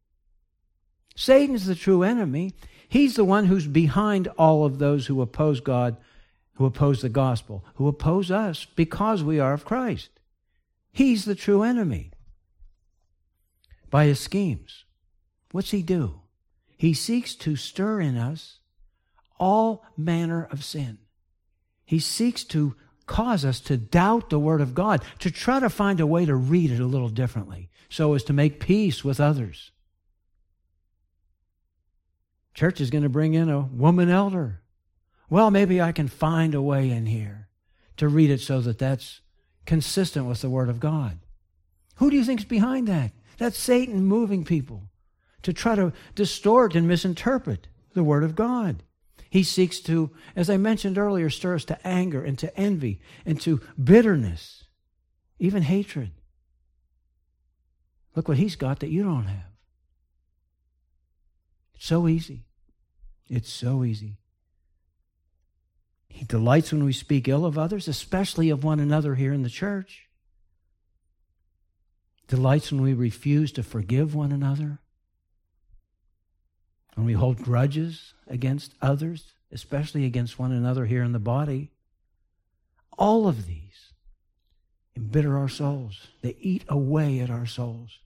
Satan's 1.16 1.66
the 1.66 1.76
true 1.76 2.04
enemy. 2.04 2.56
He's 2.90 3.16
the 3.16 3.24
one 3.24 3.46
who's 3.46 3.68
behind 3.68 4.28
all 4.38 4.66
of 4.66 4.80
those 4.80 5.08
who 5.08 5.22
oppose 5.22 5.62
God 5.62 5.96
who 6.58 6.66
oppose 6.66 7.02
the 7.02 7.10
gospel, 7.10 7.64
who 7.76 7.88
oppose 7.88 8.32
us 8.32 8.66
because 8.66 9.24
we 9.24 9.40
are 9.40 9.54
of 9.54 9.64
Christ. 9.64 10.10
He's 10.92 11.26
the 11.26 11.36
true 11.36 11.64
enemy. 11.64 12.12
By 13.90 14.06
his 14.06 14.20
schemes, 14.20 14.86
what's 15.52 15.72
he 15.72 15.82
do? 15.82 16.22
He 16.78 16.94
seeks 16.94 17.36
to 17.36 17.56
stir 17.56 18.02
in 18.02 18.18
us 18.18 18.60
all 19.40 19.86
manner 19.96 20.48
of 20.52 20.64
sin. 20.64 21.00
He 21.86 22.00
seeks 22.00 22.44
to 22.46 22.76
cause 23.06 23.46
us 23.46 23.60
to 23.62 23.78
doubt 23.78 24.30
the 24.30 24.40
Word 24.40 24.62
of 24.62 24.76
God, 24.76 25.04
to 25.20 25.32
try 25.32 25.60
to 25.60 25.70
find 25.70 26.00
a 26.00 26.08
way 26.08 26.26
to 26.26 26.36
read 26.36 26.72
it 26.72 26.80
a 26.80 26.86
little 26.86 27.10
differently 27.10 27.70
so 27.90 28.14
as 28.14 28.24
to 28.26 28.34
make 28.34 28.60
peace 28.60 29.04
with 29.04 29.20
others. 29.20 29.72
Church 32.54 32.82
is 32.82 32.90
going 32.90 33.04
to 33.04 33.10
bring 33.10 33.34
in 33.34 33.50
a 33.50 33.62
woman 33.62 34.10
elder. 34.10 34.62
Well, 35.30 35.52
maybe 35.52 35.82
I 35.82 35.92
can 35.92 36.08
find 36.08 36.54
a 36.54 36.62
way 36.62 36.90
in 36.90 37.06
here 37.06 37.50
to 37.98 38.08
read 38.08 38.30
it 38.30 38.42
so 38.42 38.62
that 38.62 38.80
that's 38.80 39.22
consistent 39.68 40.26
with 40.26 40.42
the 40.42 40.50
Word 40.50 40.70
of 40.70 40.80
God. 40.80 41.20
Who 41.98 42.10
do 42.10 42.16
you 42.16 42.24
think's 42.24 42.44
behind 42.44 42.88
that? 42.88 43.12
That's 43.38 43.60
Satan 43.60 44.06
moving 44.06 44.44
people 44.44 44.90
to 45.44 45.54
try 45.54 45.76
to 45.76 45.94
distort 46.16 46.74
and 46.74 46.88
misinterpret 46.88 47.68
the 47.94 48.04
Word 48.04 48.24
of 48.24 48.36
God. 48.36 48.82
He 49.30 49.44
seeks 49.44 49.80
to, 49.82 50.10
as 50.36 50.50
I 50.50 50.58
mentioned 50.58 50.98
earlier, 50.98 51.30
stir 51.30 51.56
us 51.56 51.66
to 51.66 51.88
anger 51.88 52.24
and 52.24 52.40
to 52.40 52.58
envy 52.58 53.02
and 53.26 53.40
to 53.42 53.62
bitterness, 53.82 54.64
even 55.38 55.64
hatred. 55.64 56.12
Look 58.16 58.28
what 58.28 58.38
he's 58.38 58.56
got 58.56 58.80
that 58.80 58.90
you 58.90 59.04
don't 59.04 59.26
have. 59.26 59.52
It's 61.76 61.86
so 61.86 62.08
easy. 62.08 62.46
It's 63.30 63.52
so 63.52 63.84
easy. 63.84 64.18
He 66.10 66.26
delights 66.26 66.72
when 66.72 66.84
we 66.84 66.94
speak 66.94 67.28
ill 67.28 67.46
of 67.46 67.58
others, 67.58 67.88
especially 67.88 68.50
of 68.50 68.64
one 68.64 68.80
another 68.80 69.16
here 69.16 69.34
in 69.34 69.44
the 69.44 69.50
church. 69.50 70.08
Delights 72.28 72.72
when 72.72 72.82
we 72.82 72.94
refuse 72.94 73.52
to 73.54 73.64
forgive 73.64 74.14
one 74.14 74.32
another. 74.32 74.80
When 76.96 77.06
we 77.06 77.14
hold 77.14 77.38
grudges 77.38 78.14
against 78.28 78.74
others, 78.82 79.34
especially 79.52 80.06
against 80.06 80.40
one 80.40 80.52
another 80.52 80.86
here 80.86 81.04
in 81.04 81.14
the 81.14 81.20
body. 81.20 81.72
All 82.98 83.28
of 83.28 83.46
these 83.46 83.94
embitter 84.96 85.38
our 85.38 85.48
souls. 85.48 86.08
They 86.22 86.36
eat 86.40 86.66
away 86.68 87.20
at 87.20 87.30
our 87.30 87.46
souls. 87.46 88.00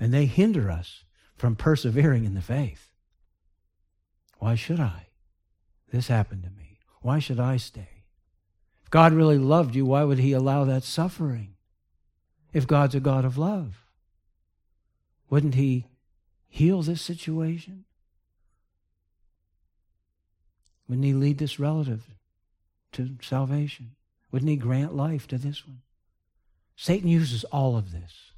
And 0.00 0.12
they 0.12 0.26
hinder 0.26 0.70
us 0.70 1.04
from 1.36 1.54
persevering 1.54 2.24
in 2.24 2.34
the 2.34 2.40
faith. 2.40 2.90
Why 4.38 4.54
should 4.56 4.80
I? 4.80 5.08
This 5.92 6.08
happened 6.08 6.42
to 6.42 6.50
me. 6.50 6.73
Why 7.04 7.18
should 7.18 7.38
I 7.38 7.58
stay? 7.58 7.88
If 8.82 8.88
God 8.88 9.12
really 9.12 9.36
loved 9.36 9.74
you, 9.74 9.84
why 9.84 10.04
would 10.04 10.18
He 10.18 10.32
allow 10.32 10.64
that 10.64 10.84
suffering? 10.84 11.54
If 12.54 12.66
God's 12.66 12.94
a 12.94 13.00
God 13.00 13.26
of 13.26 13.36
love, 13.36 13.84
wouldn't 15.28 15.54
He 15.54 15.84
heal 16.48 16.80
this 16.80 17.02
situation? 17.02 17.84
Wouldn't 20.88 21.04
He 21.04 21.12
lead 21.12 21.36
this 21.36 21.60
relative 21.60 22.04
to 22.92 23.16
salvation? 23.20 23.90
Wouldn't 24.32 24.48
He 24.48 24.56
grant 24.56 24.96
life 24.96 25.26
to 25.26 25.36
this 25.36 25.66
one? 25.66 25.82
Satan 26.74 27.10
uses 27.10 27.44
all 27.44 27.76
of 27.76 27.92
this. 27.92 28.30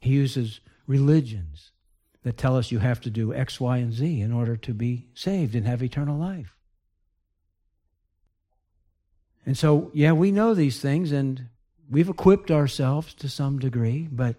He 0.00 0.12
uses 0.14 0.60
religions 0.86 1.72
that 2.22 2.38
tell 2.38 2.56
us 2.56 2.72
you 2.72 2.78
have 2.78 3.02
to 3.02 3.10
do 3.10 3.34
X, 3.34 3.60
Y, 3.60 3.76
and 3.76 3.92
Z 3.92 4.22
in 4.22 4.32
order 4.32 4.56
to 4.56 4.72
be 4.72 5.08
saved 5.12 5.54
and 5.54 5.66
have 5.66 5.82
eternal 5.82 6.16
life. 6.16 6.56
And 9.50 9.58
so, 9.58 9.90
yeah, 9.92 10.12
we 10.12 10.30
know 10.30 10.54
these 10.54 10.78
things 10.78 11.10
and 11.10 11.48
we've 11.90 12.08
equipped 12.08 12.52
ourselves 12.52 13.14
to 13.14 13.28
some 13.28 13.58
degree, 13.58 14.06
but 14.08 14.36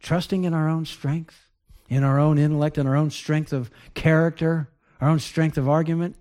trusting 0.00 0.42
in 0.42 0.52
our 0.52 0.68
own 0.68 0.84
strength, 0.84 1.48
in 1.88 2.02
our 2.02 2.18
own 2.18 2.38
intellect, 2.38 2.76
in 2.76 2.88
our 2.88 2.96
own 2.96 3.12
strength 3.12 3.52
of 3.52 3.70
character, 3.94 4.68
our 5.00 5.08
own 5.08 5.20
strength 5.20 5.56
of 5.58 5.68
argument, 5.68 6.16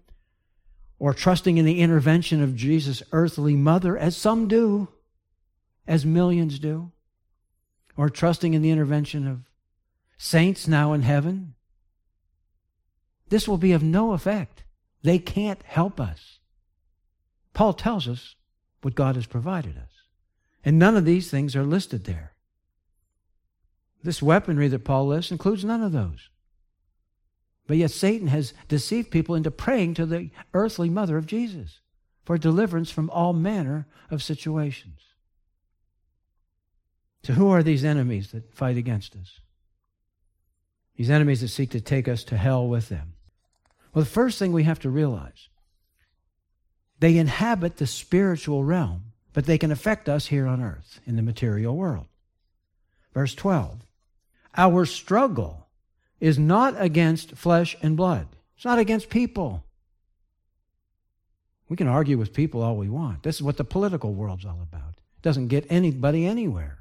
or 1.00 1.16
trusting 1.16 1.58
in 1.58 1.66
the 1.66 1.80
intervention 1.80 2.44
of 2.44 2.56
Jesus' 2.56 3.02
earthly 3.12 3.56
mother, 3.56 3.98
as 3.98 4.16
some 4.16 4.48
do, 4.48 4.88
as 5.88 6.06
millions 6.06 6.60
do, 6.60 6.92
or 7.98 8.08
trusting 8.08 8.54
in 8.54 8.62
the 8.62 8.70
intervention 8.70 9.28
of 9.28 9.50
saints 10.20 10.68
now 10.68 10.94
in 10.94 11.02
heaven, 11.02 11.56
this 13.30 13.48
will 13.48 13.58
be 13.58 13.72
of 13.72 13.82
no 13.82 14.14
effect. 14.14 14.64
They 15.02 15.18
can't 15.18 15.64
help 15.64 16.00
us. 16.00 16.38
Paul 17.54 17.74
tells 17.74 18.08
us 18.08 18.36
what 18.82 18.96
God 18.96 19.16
has 19.16 19.26
provided 19.26 19.78
us. 19.78 19.92
And 20.64 20.78
none 20.78 20.96
of 20.96 21.06
these 21.06 21.30
things 21.30 21.56
are 21.56 21.64
listed 21.64 22.06
there. 22.06 22.34
This 24.04 24.22
weaponry 24.22 24.68
that 24.68 24.84
Paul 24.84 25.08
lists 25.08 25.32
includes 25.32 25.64
none 25.64 25.84
of 25.84 25.92
those. 25.92 26.30
But 27.68 27.78
yet 27.78 27.92
Satan 27.92 28.28
has 28.28 28.54
deceived 28.68 29.12
people 29.12 29.36
into 29.36 29.52
praying 29.52 29.94
to 29.96 30.06
the 30.06 30.30
earthly 30.54 30.90
mother 30.90 31.18
of 31.18 31.28
Jesus 31.28 31.80
for 32.26 32.38
deliverance 32.38 32.92
from 32.92 33.10
all 33.10 33.34
manner 33.34 33.88
of 34.10 34.24
situations. 34.24 35.00
So, 37.24 37.34
who 37.34 37.50
are 37.50 37.62
these 37.62 37.84
enemies 37.84 38.32
that 38.32 38.54
fight 38.54 38.78
against 38.78 39.16
us? 39.16 39.40
These 40.96 41.10
enemies 41.10 41.42
that 41.42 41.50
seek 41.50 41.70
to 41.72 41.82
take 41.82 42.08
us 42.08 42.24
to 42.26 42.38
hell 42.38 42.68
with 42.68 42.90
them. 42.90 43.14
Well, 43.94 44.04
the 44.04 44.10
first 44.10 44.40
thing 44.40 44.52
we 44.52 44.64
have 44.64 44.80
to 44.80 44.90
realize 44.90 45.50
they 47.02 47.18
inhabit 47.18 47.78
the 47.78 47.88
spiritual 47.88 48.64
realm, 48.64 49.02
but 49.34 49.46
they 49.46 49.58
can 49.58 49.72
affect 49.72 50.08
us 50.08 50.28
here 50.28 50.46
on 50.46 50.62
earth 50.62 51.02
in 51.08 51.16
the 51.16 51.24
material 51.24 51.76
world. 51.76 52.06
Verse 53.14 53.34
12 53.34 53.80
Our 54.56 54.86
struggle 54.86 55.68
is 56.20 56.38
not 56.38 56.76
against 56.78 57.32
flesh 57.32 57.76
and 57.82 57.98
blood, 57.98 58.28
it's 58.56 58.66
not 58.66 58.80
against 58.80 59.10
people. 59.10 59.66
We 61.68 61.78
can 61.78 61.88
argue 61.88 62.18
with 62.18 62.34
people 62.34 62.62
all 62.62 62.76
we 62.76 62.90
want. 62.90 63.24
This 63.24 63.38
is 63.38 63.44
what 63.44 63.58
the 63.58 63.64
political 63.64 64.14
world's 64.14 64.46
all 64.46 64.62
about. 64.62 64.96
It 64.98 65.22
doesn't 65.22 65.48
get 65.48 65.66
anybody 65.70 66.26
anywhere. 66.26 66.80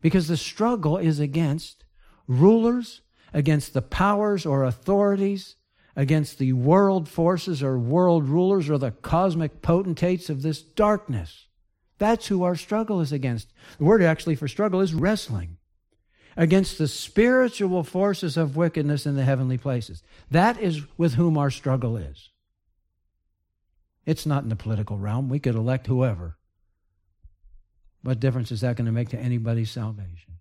Because 0.00 0.28
the 0.28 0.36
struggle 0.36 0.96
is 0.96 1.18
against 1.18 1.84
rulers, 2.28 3.00
against 3.34 3.74
the 3.74 3.82
powers 3.82 4.46
or 4.46 4.62
authorities, 4.62 5.56
against 5.96 6.38
the 6.38 6.52
world 6.52 7.08
forces 7.08 7.62
or 7.62 7.78
world 7.78 8.28
rulers 8.28 8.68
or 8.68 8.78
the 8.78 8.90
cosmic 8.90 9.62
potentates 9.62 10.28
of 10.28 10.42
this 10.42 10.60
darkness. 10.60 11.46
That's 11.98 12.26
who 12.26 12.42
our 12.42 12.54
struggle 12.54 13.00
is 13.00 13.12
against. 13.12 13.48
The 13.78 13.84
word 13.84 14.02
actually 14.02 14.36
for 14.36 14.46
struggle 14.46 14.80
is 14.82 14.94
wrestling 14.94 15.56
against 16.36 16.76
the 16.76 16.86
spiritual 16.86 17.82
forces 17.82 18.36
of 18.36 18.56
wickedness 18.56 19.06
in 19.06 19.16
the 19.16 19.24
heavenly 19.24 19.56
places. 19.56 20.02
That 20.30 20.60
is 20.60 20.82
with 20.98 21.14
whom 21.14 21.38
our 21.38 21.50
struggle 21.50 21.96
is. 21.96 22.28
It's 24.04 24.26
not 24.26 24.42
in 24.42 24.50
the 24.50 24.56
political 24.56 24.98
realm. 24.98 25.30
We 25.30 25.38
could 25.38 25.54
elect 25.54 25.86
whoever. 25.86 26.36
What 28.02 28.20
difference 28.20 28.52
is 28.52 28.60
that 28.60 28.76
going 28.76 28.86
to 28.86 28.92
make 28.92 29.08
to 29.08 29.18
anybody's 29.18 29.70
salvation? 29.70 30.34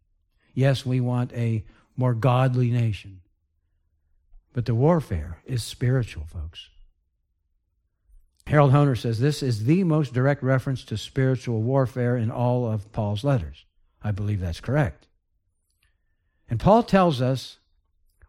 Yes, 0.53 0.85
we 0.85 0.99
want 0.99 1.33
a 1.33 1.65
more 1.97 2.13
godly 2.13 2.69
nation. 2.69 3.21
But 4.55 4.65
the 4.65 4.73
warfare 4.73 5.41
is 5.43 5.65
spiritual, 5.65 6.23
folks. 6.27 6.69
Harold 8.47 8.71
Hoehner 8.71 8.97
says 8.97 9.19
this 9.19 9.43
is 9.43 9.65
the 9.65 9.83
most 9.83 10.13
direct 10.13 10.41
reference 10.41 10.85
to 10.85 10.97
spiritual 10.97 11.61
warfare 11.61 12.15
in 12.15 12.31
all 12.31 12.65
of 12.65 12.89
Paul's 12.93 13.25
letters. 13.25 13.65
I 14.01 14.11
believe 14.11 14.39
that's 14.39 14.61
correct. 14.61 15.07
And 16.49 16.57
Paul 16.57 16.83
tells 16.83 17.21
us 17.21 17.57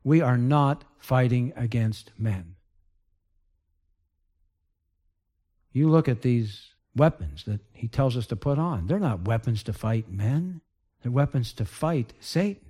we 0.02 0.20
are 0.20 0.36
not 0.36 0.82
fighting 0.98 1.52
against 1.54 2.10
men. 2.18 2.56
You 5.72 5.88
look 5.88 6.08
at 6.08 6.22
these 6.22 6.70
weapons 6.96 7.44
that 7.44 7.60
he 7.72 7.86
tells 7.86 8.16
us 8.16 8.26
to 8.26 8.36
put 8.36 8.58
on, 8.58 8.88
they're 8.88 8.98
not 8.98 9.28
weapons 9.28 9.62
to 9.62 9.72
fight 9.72 10.10
men, 10.10 10.60
they're 11.02 11.12
weapons 11.12 11.52
to 11.52 11.64
fight 11.64 12.14
Satan 12.18 12.65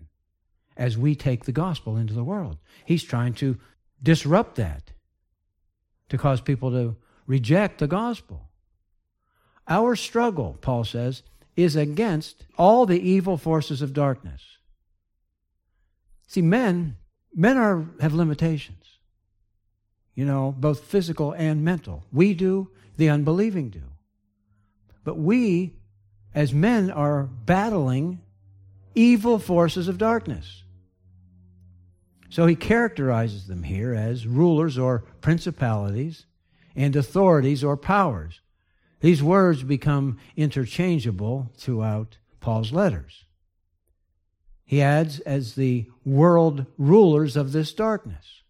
as 0.77 0.99
we 0.99 1.15
take 1.15 1.45
the 1.45 1.53
gospel 1.53 1.97
into 1.97 2.15
the 2.15 2.25
world. 2.25 2.59
He's 2.85 3.05
trying 3.05 3.35
to 3.35 3.59
disrupt 4.03 4.57
that, 4.57 4.93
to 6.09 6.19
cause 6.19 6.41
people 6.41 6.71
to 6.71 6.97
reject 7.27 7.79
the 7.79 7.87
gospel. 7.87 8.51
Our 9.69 9.97
struggle, 9.97 10.59
Paul 10.61 10.85
says, 10.85 11.23
is 11.57 11.75
against 11.75 12.45
all 12.59 12.87
the 12.87 13.01
evil 13.01 13.37
forces 13.37 13.83
of 13.83 13.93
darkness. 13.93 14.43
See, 16.29 16.43
men, 16.43 16.97
men 17.35 17.57
are 17.57 17.87
have 18.01 18.15
limitations. 18.15 18.85
You 20.15 20.25
know, 20.25 20.55
both 20.57 20.85
physical 20.85 21.33
and 21.33 21.65
mental. 21.65 22.05
We 22.12 22.35
do, 22.35 22.71
the 22.97 23.11
unbelieving 23.11 23.71
do. 23.71 23.83
But 25.05 25.19
we, 25.19 25.77
as 26.35 26.53
men, 26.53 26.91
are 26.91 27.25
battling 27.25 28.21
evil 28.95 29.39
forces 29.39 29.89
of 29.89 29.99
darkness. 29.99 30.62
So 32.29 32.47
he 32.47 32.57
characterizes 32.57 33.47
them 33.47 33.62
here 33.62 33.95
as 33.95 34.27
rulers 34.27 34.79
or 34.79 35.05
principalities 35.21 36.27
and 36.75 36.95
authorities 36.95 37.65
or 37.65 37.77
powers. 37.77 38.41
These 39.01 39.23
words 39.23 39.62
become 39.62 40.19
interchangeable 40.37 41.51
throughout 41.57 42.19
Paul's 42.41 42.73
letters. 42.73 43.25
He 44.65 44.83
adds, 44.83 45.21
as 45.21 45.55
the 45.55 45.87
world 46.05 46.67
rulers 46.77 47.37
of 47.37 47.53
this 47.53 47.73
darkness. 47.73 48.43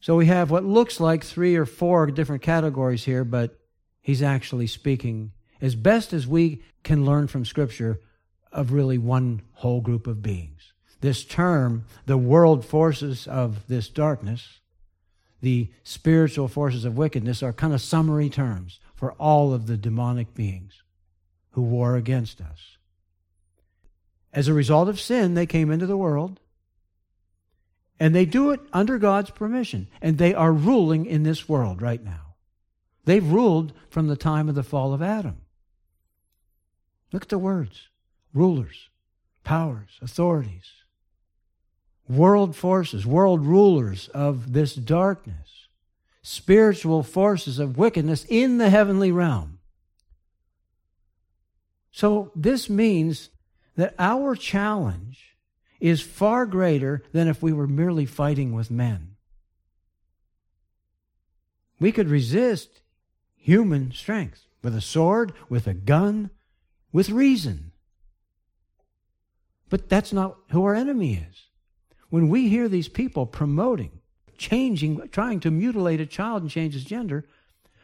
So 0.00 0.16
we 0.16 0.26
have 0.26 0.50
what 0.50 0.64
looks 0.64 1.00
like 1.00 1.24
three 1.24 1.56
or 1.56 1.64
four 1.64 2.06
different 2.08 2.42
categories 2.42 3.04
here, 3.04 3.24
but 3.24 3.58
he's 4.02 4.22
actually 4.22 4.66
speaking, 4.66 5.32
as 5.60 5.74
best 5.74 6.12
as 6.12 6.26
we 6.26 6.62
can 6.82 7.06
learn 7.06 7.26
from 7.26 7.46
Scripture, 7.46 8.00
of 8.52 8.72
really 8.72 8.98
one 8.98 9.40
whole 9.54 9.80
group 9.80 10.06
of 10.06 10.22
beings. 10.22 10.73
This 11.04 11.22
term, 11.22 11.84
the 12.06 12.16
world 12.16 12.64
forces 12.64 13.26
of 13.26 13.66
this 13.68 13.90
darkness, 13.90 14.60
the 15.42 15.68
spiritual 15.82 16.48
forces 16.48 16.86
of 16.86 16.96
wickedness, 16.96 17.42
are 17.42 17.52
kind 17.52 17.74
of 17.74 17.82
summary 17.82 18.30
terms 18.30 18.80
for 18.94 19.12
all 19.12 19.52
of 19.52 19.66
the 19.66 19.76
demonic 19.76 20.32
beings 20.32 20.82
who 21.50 21.60
war 21.60 21.96
against 21.96 22.40
us. 22.40 22.78
As 24.32 24.48
a 24.48 24.54
result 24.54 24.88
of 24.88 24.98
sin, 24.98 25.34
they 25.34 25.44
came 25.44 25.70
into 25.70 25.84
the 25.84 25.98
world. 25.98 26.40
And 28.00 28.14
they 28.14 28.24
do 28.24 28.52
it 28.52 28.60
under 28.72 28.96
God's 28.96 29.28
permission. 29.28 29.88
And 30.00 30.16
they 30.16 30.32
are 30.32 30.54
ruling 30.54 31.04
in 31.04 31.22
this 31.22 31.46
world 31.46 31.82
right 31.82 32.02
now. 32.02 32.36
They've 33.04 33.30
ruled 33.30 33.74
from 33.90 34.06
the 34.06 34.16
time 34.16 34.48
of 34.48 34.54
the 34.54 34.62
fall 34.62 34.94
of 34.94 35.02
Adam. 35.02 35.42
Look 37.12 37.24
at 37.24 37.28
the 37.28 37.36
words 37.36 37.88
rulers, 38.32 38.88
powers, 39.44 39.98
authorities, 40.00 40.64
world 42.08 42.54
forces, 42.54 43.06
world 43.06 43.44
rulers 43.44 44.08
of 44.08 44.52
this 44.52 44.74
darkness, 44.74 45.68
spiritual 46.22 47.02
forces 47.02 47.58
of 47.58 47.78
wickedness 47.78 48.26
in 48.28 48.58
the 48.58 48.70
heavenly 48.70 49.10
realm. 49.10 49.58
So 51.90 52.32
this 52.34 52.68
means 52.68 53.30
that 53.76 53.94
our 53.98 54.34
challenge 54.34 55.36
is 55.80 56.00
far 56.00 56.46
greater 56.46 57.02
than 57.12 57.28
if 57.28 57.42
we 57.42 57.52
were 57.52 57.66
merely 57.66 58.06
fighting 58.06 58.52
with 58.52 58.70
men. 58.70 59.16
We 61.78 61.92
could 61.92 62.08
resist 62.08 62.80
human 63.36 63.92
strength 63.92 64.46
with 64.62 64.74
a 64.74 64.80
sword, 64.80 65.32
with 65.48 65.66
a 65.66 65.74
gun, 65.74 66.30
with 66.92 67.10
reason. 67.10 67.72
But 69.68 69.88
that's 69.88 70.12
not 70.12 70.36
who 70.50 70.64
our 70.64 70.74
enemy 70.74 71.14
is. 71.30 71.48
When 72.14 72.28
we 72.28 72.48
hear 72.48 72.68
these 72.68 72.86
people 72.86 73.26
promoting, 73.26 73.90
changing, 74.38 75.08
trying 75.08 75.40
to 75.40 75.50
mutilate 75.50 76.00
a 76.00 76.06
child 76.06 76.42
and 76.42 76.48
change 76.48 76.74
his 76.74 76.84
gender, 76.84 77.24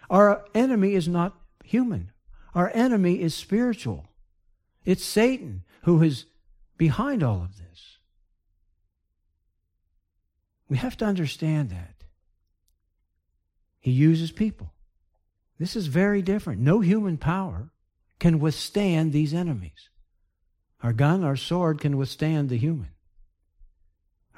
our 0.08 0.44
enemy 0.54 0.94
is 0.94 1.08
not 1.08 1.34
human. 1.64 2.12
Our 2.54 2.70
enemy 2.72 3.22
is 3.22 3.34
spiritual. 3.34 4.06
It's 4.84 5.04
Satan 5.04 5.64
who 5.82 6.00
is 6.04 6.26
behind 6.78 7.24
all 7.24 7.42
of 7.42 7.58
this. 7.58 7.98
We 10.68 10.76
have 10.76 10.96
to 10.98 11.06
understand 11.06 11.70
that. 11.70 12.04
He 13.80 13.90
uses 13.90 14.30
people. 14.30 14.72
This 15.58 15.74
is 15.74 15.88
very 15.88 16.22
different. 16.22 16.60
No 16.60 16.78
human 16.78 17.18
power 17.18 17.70
can 18.20 18.38
withstand 18.38 19.12
these 19.12 19.34
enemies. 19.34 19.88
Our 20.84 20.92
gun, 20.92 21.24
our 21.24 21.34
sword 21.34 21.80
can 21.80 21.96
withstand 21.96 22.48
the 22.48 22.58
human. 22.58 22.90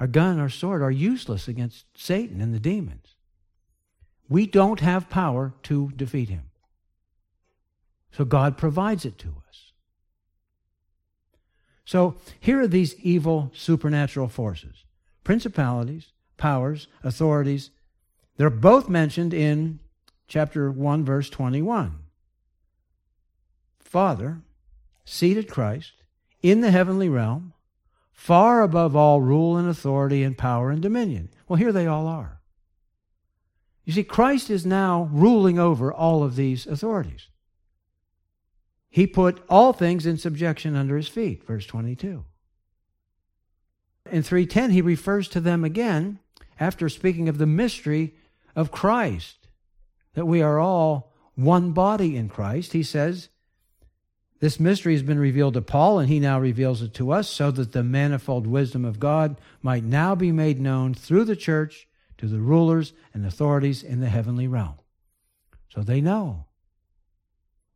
Our 0.01 0.07
gun, 0.07 0.39
our 0.39 0.49
sword 0.49 0.83
are 0.83 0.91
useless 0.91 1.49
against 1.49 1.87
Satan 1.97 2.41
and 2.41 2.53
the 2.53 2.61
demons. 2.61 3.15
We 4.29 4.47
don't 4.47 4.81
have 4.81 5.11
power 5.11 5.53
to 5.65 5.93
defeat 5.95 6.29
him. 6.29 6.51
So 8.13 8.25
God 8.25 8.57
provides 8.57 9.05
it 9.05 9.19
to 9.19 9.29
us. 9.49 9.73
So 11.85 12.17
here 12.41 12.61
are 12.61 12.69
these 12.69 12.95
evil 13.01 13.51
supernatural 13.55 14.29
forces 14.29 14.85
principalities, 15.25 16.13
powers, 16.37 16.89
authorities. 17.05 17.71
They're 18.37 18.51
both 18.51 18.89
mentioned 18.89 19.33
in 19.35 19.79
chapter 20.27 20.71
1, 20.71 21.05
verse 21.05 21.29
21. 21.31 21.99
Father 23.79 24.41
seated 25.05 25.49
Christ 25.49 25.93
in 26.43 26.61
the 26.61 26.71
heavenly 26.71 27.09
realm, 27.09 27.53
far 28.13 28.63
above 28.63 28.95
all 28.95 29.21
rule 29.21 29.57
and 29.57 29.69
authority 29.69 30.23
and 30.23 30.39
power 30.39 30.71
and 30.71 30.81
dominion. 30.81 31.31
Well, 31.49 31.57
here 31.57 31.73
they 31.73 31.87
all 31.87 32.07
are. 32.07 32.41
You 33.85 33.93
see, 33.93 34.05
Christ 34.05 34.49
is 34.49 34.65
now 34.65 35.09
ruling 35.13 35.59
over 35.59 35.93
all 35.93 36.23
of 36.23 36.37
these 36.37 36.67
authorities. 36.67 37.29
He 38.89 39.07
put 39.07 39.43
all 39.49 39.73
things 39.73 40.07
in 40.07 40.19
subjection 40.19 40.77
under 40.77 40.97
his 40.97 41.09
feet, 41.09 41.45
verse 41.45 41.67
22. 41.67 42.25
In 44.11 44.23
310, 44.23 44.71
he 44.71 44.83
refers 44.83 45.29
to 45.29 45.41
them 45.41 45.65
again 45.65 46.19
after 46.61 46.89
speaking 46.89 47.29
of 47.29 47.39
the 47.39 47.47
mystery 47.47 48.15
of 48.55 48.71
Christ, 48.71 49.49
that 50.15 50.27
we 50.27 50.43
are 50.43 50.59
all 50.59 51.13
one 51.35 51.73
body 51.73 52.17
in 52.17 52.29
Christ. 52.29 52.73
He 52.73 52.83
says, 52.83 53.31
This 54.43 54.59
mystery 54.59 54.95
has 54.95 55.05
been 55.05 55.21
revealed 55.21 55.55
to 55.55 55.63
Paul, 55.63 56.01
and 56.01 56.09
he 56.09 56.19
now 56.19 56.41
reveals 56.41 56.83
it 56.83 56.93
to 56.95 57.13
us, 57.13 57.29
so 57.29 57.53
that 57.53 57.71
the 57.71 57.85
manifold 57.85 58.45
wisdom 58.45 58.85
of 58.85 58.99
God 58.99 59.41
might 59.63 59.85
now 59.85 60.17
be 60.17 60.33
made 60.33 60.61
known 60.61 60.95
through 60.95 61.27
the 61.27 61.37
church 61.37 61.87
to 62.19 62.27
the 62.27 62.41
rulers 62.41 62.93
and 63.15 63.25
authorities 63.25 63.85
in 63.85 64.01
the 64.01 64.09
heavenly 64.09 64.49
realm. 64.49 64.75
So 65.69 65.83
they 65.83 66.01
know. 66.01 66.47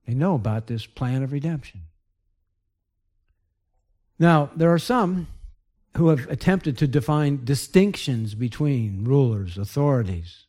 They 0.08 0.14
know 0.14 0.34
about 0.34 0.66
this 0.66 0.86
plan 0.86 1.22
of 1.22 1.30
redemption. 1.30 1.82
Now, 4.18 4.50
there 4.56 4.72
are 4.72 4.80
some 4.80 5.28
who 5.96 6.08
have 6.08 6.28
attempted 6.28 6.76
to 6.78 6.88
define 6.88 7.44
distinctions 7.44 8.34
between 8.34 9.04
rulers, 9.04 9.56
authorities, 9.56 10.46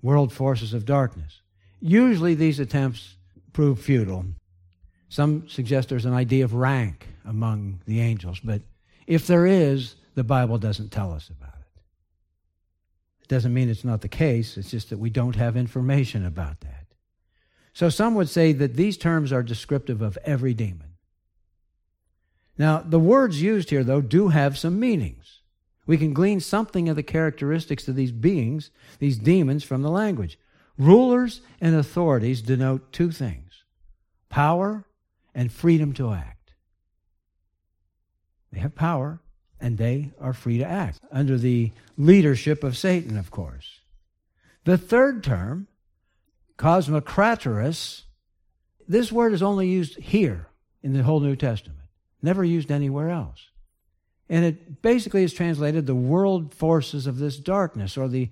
world 0.00 0.32
forces 0.32 0.72
of 0.72 0.84
darkness. 0.84 1.40
Usually, 1.80 2.36
these 2.36 2.60
attempts 2.60 3.16
prove 3.52 3.80
futile. 3.80 4.26
Some 5.10 5.48
suggest 5.48 5.88
there's 5.88 6.04
an 6.04 6.14
idea 6.14 6.44
of 6.44 6.54
rank 6.54 7.08
among 7.24 7.80
the 7.84 8.00
angels, 8.00 8.40
but 8.42 8.62
if 9.08 9.26
there 9.26 9.44
is, 9.44 9.96
the 10.14 10.22
Bible 10.22 10.56
doesn't 10.56 10.92
tell 10.92 11.12
us 11.12 11.28
about 11.28 11.58
it. 11.58 11.82
It 13.22 13.28
doesn't 13.28 13.52
mean 13.52 13.68
it's 13.68 13.84
not 13.84 14.02
the 14.02 14.08
case, 14.08 14.56
it's 14.56 14.70
just 14.70 14.88
that 14.90 14.98
we 14.98 15.10
don't 15.10 15.34
have 15.34 15.56
information 15.56 16.24
about 16.24 16.60
that. 16.60 16.86
So 17.72 17.88
some 17.88 18.14
would 18.14 18.28
say 18.28 18.52
that 18.52 18.76
these 18.76 18.96
terms 18.96 19.32
are 19.32 19.42
descriptive 19.42 20.00
of 20.00 20.16
every 20.24 20.54
demon. 20.54 20.94
Now, 22.56 22.78
the 22.78 23.00
words 23.00 23.42
used 23.42 23.70
here, 23.70 23.82
though, 23.82 24.00
do 24.00 24.28
have 24.28 24.56
some 24.56 24.78
meanings. 24.78 25.40
We 25.86 25.98
can 25.98 26.12
glean 26.12 26.38
something 26.38 26.88
of 26.88 26.94
the 26.94 27.02
characteristics 27.02 27.88
of 27.88 27.96
these 27.96 28.12
beings, 28.12 28.70
these 29.00 29.18
demons, 29.18 29.64
from 29.64 29.82
the 29.82 29.90
language. 29.90 30.38
Rulers 30.78 31.40
and 31.60 31.74
authorities 31.74 32.42
denote 32.42 32.92
two 32.92 33.10
things 33.10 33.64
power 34.28 34.84
and 35.34 35.52
freedom 35.52 35.92
to 35.94 36.12
act. 36.12 36.52
They 38.52 38.60
have 38.60 38.74
power 38.74 39.20
and 39.60 39.78
they 39.78 40.12
are 40.20 40.32
free 40.32 40.58
to 40.58 40.64
act 40.64 41.00
under 41.12 41.36
the 41.36 41.72
leadership 41.96 42.64
of 42.64 42.76
Satan, 42.76 43.16
of 43.16 43.30
course. 43.30 43.80
The 44.64 44.78
third 44.78 45.22
term 45.22 45.68
Cosmocratorus, 46.60 48.02
this 48.86 49.10
word 49.10 49.32
is 49.32 49.42
only 49.42 49.66
used 49.68 49.98
here 49.98 50.48
in 50.82 50.92
the 50.92 51.02
whole 51.02 51.20
New 51.20 51.34
Testament, 51.34 51.88
never 52.20 52.44
used 52.44 52.70
anywhere 52.70 53.08
else. 53.08 53.48
And 54.28 54.44
it 54.44 54.82
basically 54.82 55.24
is 55.24 55.32
translated 55.32 55.86
the 55.86 55.94
world 55.94 56.54
forces 56.54 57.06
of 57.06 57.18
this 57.18 57.38
darkness 57.38 57.96
or 57.96 58.08
the 58.08 58.30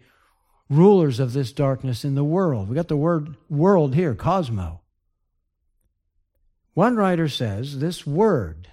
rulers 0.69 1.21
of 1.21 1.33
this 1.33 1.53
darkness 1.53 2.05
in 2.05 2.15
the 2.15 2.25
world. 2.25 2.69
We 2.69 2.75
got 2.75 2.89
the 2.89 2.97
word 2.97 3.37
world 3.49 3.95
here, 3.95 4.15
cosmo. 4.15 4.83
One 6.79 6.95
writer 6.95 7.29
says 7.29 7.81
this 7.81 8.07
word, 8.07 8.69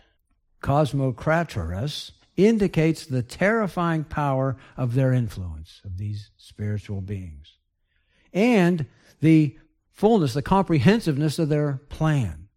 cosmocratorus, 0.62 2.12
indicates 2.38 3.04
the 3.04 3.24
terrifying 3.24 4.04
power 4.04 4.58
of 4.78 4.94
their 4.94 5.12
influence, 5.12 5.82
of 5.84 5.98
these 5.98 6.30
spiritual 6.38 7.02
beings. 7.02 7.56
And 8.32 8.86
the 9.22 9.58
fullness, 9.92 10.36
the 10.36 10.44
comprehensiveness 10.44 11.40
of 11.40 11.50
their 11.50 11.82
plan 11.90 12.48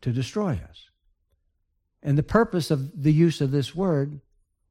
to 0.00 0.12
destroy 0.12 0.60
us. 0.70 0.90
And 2.00 2.16
the 2.16 2.22
purpose 2.22 2.70
of 2.70 3.02
the 3.02 3.12
use 3.12 3.40
of 3.40 3.50
this 3.50 3.74
word, 3.74 4.20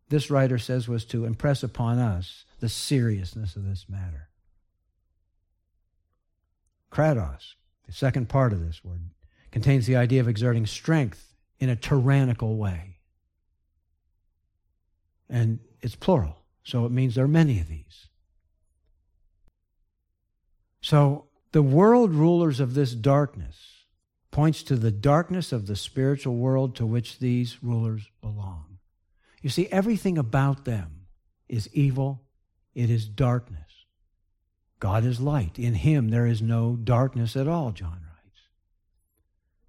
this 0.08 0.32
writer 0.32 0.58
says, 0.58 0.88
was 0.88 1.04
to 1.08 1.26
impress 1.26 1.64
upon 1.64 2.00
us 2.00 2.46
the 2.62 2.70
seriousness 2.70 3.58
of 3.58 3.66
this 3.66 3.88
matter. 3.90 4.30
Kratos, 6.90 7.56
the 7.86 7.92
second 7.92 8.30
part 8.30 8.54
of 8.54 8.66
this 8.66 8.86
word, 8.86 9.02
contains 9.52 9.86
the 9.86 9.96
idea 9.96 10.22
of 10.22 10.28
exerting 10.28 10.66
strength 10.66 11.34
in 11.60 11.70
a 11.70 11.76
tyrannical 11.76 12.58
way. 12.58 12.98
And 15.30 15.60
it's 15.82 15.96
plural, 15.96 16.38
so 16.64 16.86
it 16.86 16.92
means 16.92 17.16
there 17.16 17.26
are 17.26 17.30
many 17.30 17.60
of 17.60 17.68
these. 17.68 18.08
So 20.82 21.26
the 21.52 21.62
world 21.62 22.12
rulers 22.12 22.60
of 22.60 22.74
this 22.74 22.94
darkness 22.94 23.86
points 24.32 24.64
to 24.64 24.76
the 24.76 24.92
darkness 24.92 25.52
of 25.52 25.68
the 25.68 25.76
spiritual 25.76 26.36
world 26.36 26.76
to 26.78 26.86
which 26.86 27.20
these 27.20 27.62
rulers 27.62 28.10
belong. 28.22 28.78
You 29.42 29.50
see, 29.50 29.68
everything 29.68 30.18
about 30.18 30.66
them 30.66 31.08
is 31.50 31.70
evil, 31.74 32.24
it 32.74 32.90
is 32.90 33.08
darkness. 33.08 33.60
God 34.80 35.06
is 35.06 35.20
light. 35.20 35.60
In 35.60 35.76
him 35.76 36.10
there 36.10 36.26
is 36.26 36.42
no 36.42 36.76
darkness 36.76 37.36
at 37.36 37.48
all, 37.48 37.72
John. 37.72 38.01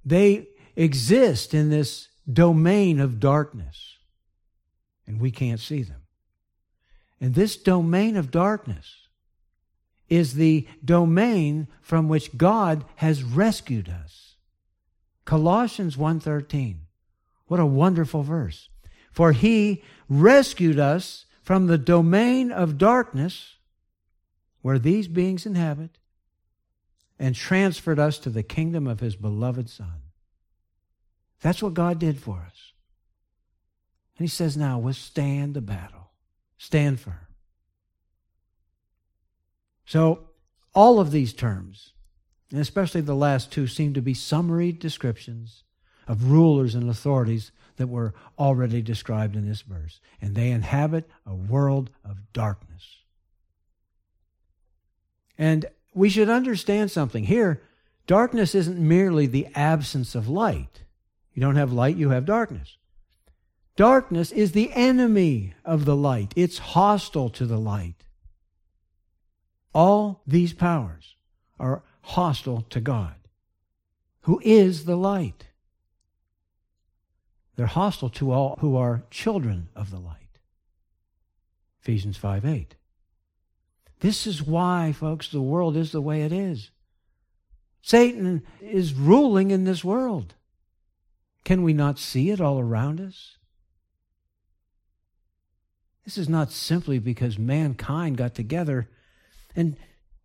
They 0.04 0.48
exist 0.76 1.54
in 1.54 1.70
this 1.70 2.08
domain 2.30 3.00
of 3.00 3.20
darkness, 3.20 3.96
and 5.06 5.20
we 5.20 5.30
can't 5.30 5.60
see 5.60 5.82
them. 5.82 6.02
And 7.20 7.34
this 7.34 7.56
domain 7.56 8.16
of 8.16 8.30
darkness 8.30 9.08
is 10.08 10.34
the 10.34 10.66
domain 10.84 11.68
from 11.80 12.08
which 12.08 12.36
God 12.36 12.84
has 12.96 13.22
rescued 13.22 13.88
us. 13.88 14.34
Colossians 15.24 15.96
1:13. 15.96 16.86
What 17.46 17.60
a 17.60 17.66
wonderful 17.66 18.22
verse. 18.22 18.68
For 19.10 19.32
he 19.32 19.82
rescued 20.08 20.78
us 20.78 21.26
from 21.42 21.66
the 21.66 21.78
domain 21.78 22.50
of 22.50 22.78
darkness 22.78 23.56
where 24.62 24.78
these 24.78 25.08
beings 25.08 25.44
inhabit 25.44 25.98
and 27.18 27.34
transferred 27.34 27.98
us 27.98 28.18
to 28.18 28.30
the 28.30 28.42
kingdom 28.42 28.86
of 28.86 29.00
his 29.00 29.16
beloved 29.16 29.68
son. 29.68 30.02
That's 31.40 31.62
what 31.62 31.74
God 31.74 31.98
did 31.98 32.18
for 32.18 32.44
us. 32.46 32.72
And 34.18 34.26
he 34.26 34.30
says 34.30 34.56
now, 34.56 34.78
withstand 34.78 35.54
the 35.54 35.60
battle. 35.60 36.10
Stand 36.58 37.00
firm. 37.00 37.26
So, 39.84 40.28
all 40.74 41.00
of 41.00 41.10
these 41.10 41.32
terms, 41.32 41.92
and 42.50 42.60
especially 42.60 43.00
the 43.00 43.14
last 43.14 43.50
two, 43.50 43.66
seem 43.66 43.94
to 43.94 44.00
be 44.00 44.14
summary 44.14 44.72
descriptions 44.72 45.64
of 46.06 46.30
rulers 46.30 46.74
and 46.74 46.88
authorities 46.88 47.52
that 47.76 47.88
were 47.88 48.14
already 48.38 48.80
described 48.80 49.34
in 49.36 49.46
this 49.46 49.62
verse. 49.62 50.00
And 50.20 50.34
they 50.34 50.50
inhabit 50.50 51.08
a 51.26 51.34
world 51.34 51.90
of 52.04 52.32
darkness. 52.32 52.98
And 55.36 55.66
we 55.94 56.08
should 56.08 56.28
understand 56.28 56.90
something. 56.90 57.24
Here, 57.24 57.62
darkness 58.06 58.54
isn't 58.54 58.78
merely 58.78 59.26
the 59.26 59.48
absence 59.54 60.14
of 60.14 60.28
light. 60.28 60.84
You 61.34 61.40
don't 61.40 61.56
have 61.56 61.72
light, 61.72 61.96
you 61.96 62.10
have 62.10 62.24
darkness. 62.24 62.76
Darkness 63.76 64.32
is 64.32 64.52
the 64.52 64.70
enemy 64.72 65.54
of 65.64 65.84
the 65.84 65.96
light, 65.96 66.32
it's 66.36 66.58
hostile 66.58 67.30
to 67.30 67.46
the 67.46 67.58
light. 67.58 68.04
All 69.74 70.22
these 70.26 70.52
powers 70.52 71.16
are 71.58 71.82
hostile 72.02 72.62
to 72.70 72.80
God, 72.80 73.14
who 74.22 74.40
is 74.44 74.84
the 74.84 74.96
light. 74.96 75.46
They're 77.56 77.66
hostile 77.66 78.10
to 78.10 78.32
all 78.32 78.56
who 78.60 78.76
are 78.76 79.04
children 79.10 79.68
of 79.74 79.90
the 79.90 79.98
light. 79.98 80.38
Ephesians 81.80 82.16
5 82.16 82.44
8. 82.44 82.74
This 84.02 84.26
is 84.26 84.42
why, 84.42 84.90
folks, 84.90 85.28
the 85.28 85.40
world 85.40 85.76
is 85.76 85.92
the 85.92 86.00
way 86.00 86.22
it 86.22 86.32
is. 86.32 86.72
Satan 87.82 88.42
is 88.60 88.94
ruling 88.94 89.52
in 89.52 89.62
this 89.62 89.84
world. 89.84 90.34
Can 91.44 91.62
we 91.62 91.72
not 91.72 92.00
see 92.00 92.30
it 92.30 92.40
all 92.40 92.58
around 92.58 93.00
us? 93.00 93.36
This 96.04 96.18
is 96.18 96.28
not 96.28 96.50
simply 96.50 96.98
because 96.98 97.38
mankind 97.38 98.16
got 98.16 98.34
together 98.34 98.90
and 99.54 99.76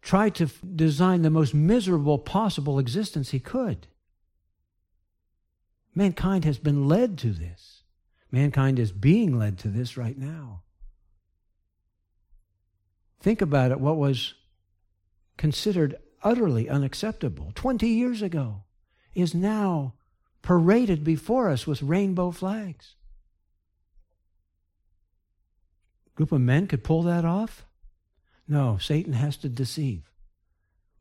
tried 0.02 0.34
to 0.36 0.48
design 0.76 1.22
the 1.22 1.30
most 1.30 1.54
miserable 1.54 2.18
possible 2.18 2.80
existence 2.80 3.30
he 3.30 3.40
could. 3.40 3.86
Mankind 5.94 6.46
has 6.46 6.58
been 6.58 6.88
led 6.88 7.16
to 7.20 7.30
this. 7.30 7.84
Mankind 8.32 8.80
is 8.80 8.92
being 8.92 9.38
led 9.38 9.60
to 9.60 9.68
this 9.68 9.98
right 9.98 10.18
now. 10.18 10.64
Think 13.20 13.42
about 13.42 13.72
it 13.72 13.80
what 13.80 13.98
was 13.98 14.34
considered 15.38 15.96
utterly 16.24 16.70
unacceptable 16.70 17.52
20 17.56 17.88
years 17.88 18.22
ago 18.22 18.64
is 19.14 19.34
now 19.34 19.94
paraded 20.42 21.04
before 21.04 21.50
us 21.50 21.68
with 21.68 21.82
rainbow 21.82 22.32
flags. 22.32 22.96
A 26.08 26.16
group 26.16 26.32
of 26.32 26.42
men 26.42 26.68
could 26.68 26.84
pull 26.84 27.04
that 27.04 27.26
off? 27.26 27.66
No, 28.48 28.78
Satan 28.78 29.14
has 29.14 29.38
to 29.38 29.50
deceive. 29.50 30.10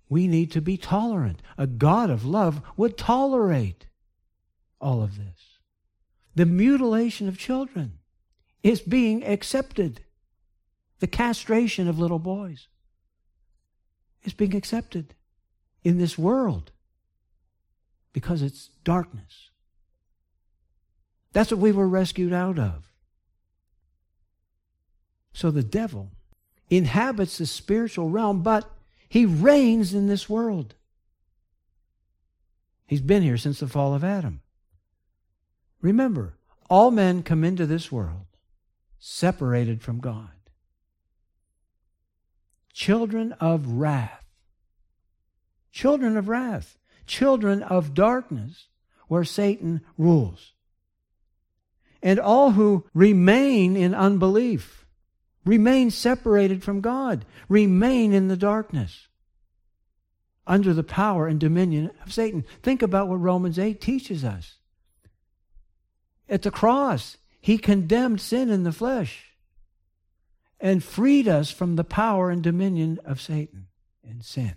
We 0.08 0.26
need 0.26 0.50
to 0.52 0.60
be 0.60 0.76
tolerant. 0.76 1.42
A 1.58 1.66
God 1.66 2.10
of 2.10 2.24
love 2.24 2.62
would 2.76 2.96
tolerate 2.96 3.86
all 4.80 5.02
of 5.02 5.16
this. 5.16 5.58
The 6.34 6.46
mutilation 6.46 7.28
of 7.28 7.38
children 7.38 7.98
is 8.62 8.80
being 8.80 9.24
accepted. 9.24 10.02
The 11.00 11.06
castration 11.06 11.88
of 11.88 11.98
little 11.98 12.18
boys 12.18 12.68
is 14.24 14.32
being 14.32 14.54
accepted 14.54 15.14
in 15.84 15.98
this 15.98 16.16
world 16.18 16.72
because 18.12 18.42
it's 18.42 18.70
darkness. 18.82 19.50
That's 21.32 21.50
what 21.50 21.60
we 21.60 21.72
were 21.72 21.88
rescued 21.88 22.32
out 22.32 22.58
of. 22.58 22.90
So 25.34 25.50
the 25.50 25.62
devil 25.62 26.12
inhabits 26.70 27.36
the 27.36 27.46
spiritual 27.46 28.08
realm, 28.08 28.42
but 28.42 28.70
he 29.08 29.26
reigns 29.26 29.92
in 29.92 30.06
this 30.06 30.30
world. 30.30 30.74
He's 32.86 33.02
been 33.02 33.22
here 33.22 33.36
since 33.36 33.60
the 33.60 33.68
fall 33.68 33.94
of 33.94 34.02
Adam. 34.02 34.40
Remember, 35.82 36.38
all 36.70 36.90
men 36.90 37.22
come 37.22 37.44
into 37.44 37.66
this 37.66 37.92
world 37.92 38.26
separated 38.98 39.82
from 39.82 40.00
God. 40.00 40.30
Children 42.76 43.32
of 43.40 43.66
wrath. 43.66 44.24
Children 45.72 46.16
of 46.16 46.28
wrath. 46.28 46.78
Children 47.06 47.62
of 47.62 47.94
darkness, 47.94 48.68
where 49.08 49.24
Satan 49.24 49.80
rules. 49.96 50.52
And 52.02 52.20
all 52.20 52.52
who 52.52 52.84
remain 52.94 53.76
in 53.76 53.94
unbelief 53.94 54.86
Remain 55.46 55.92
separated 55.92 56.64
from 56.64 56.80
God. 56.80 57.24
Remain 57.48 58.12
in 58.12 58.26
the 58.26 58.36
darkness 58.36 59.06
under 60.44 60.74
the 60.74 60.82
power 60.82 61.28
and 61.28 61.38
dominion 61.38 61.92
of 62.04 62.12
Satan. 62.12 62.44
Think 62.62 62.82
about 62.82 63.06
what 63.08 63.20
Romans 63.20 63.56
8 63.56 63.80
teaches 63.80 64.24
us. 64.24 64.56
At 66.28 66.42
the 66.42 66.50
cross, 66.50 67.16
he 67.40 67.58
condemned 67.58 68.20
sin 68.20 68.50
in 68.50 68.64
the 68.64 68.72
flesh 68.72 69.35
and 70.60 70.82
freed 70.82 71.28
us 71.28 71.50
from 71.50 71.76
the 71.76 71.84
power 71.84 72.30
and 72.30 72.42
dominion 72.42 72.98
of 73.04 73.20
Satan 73.20 73.66
and 74.08 74.24
sin. 74.24 74.54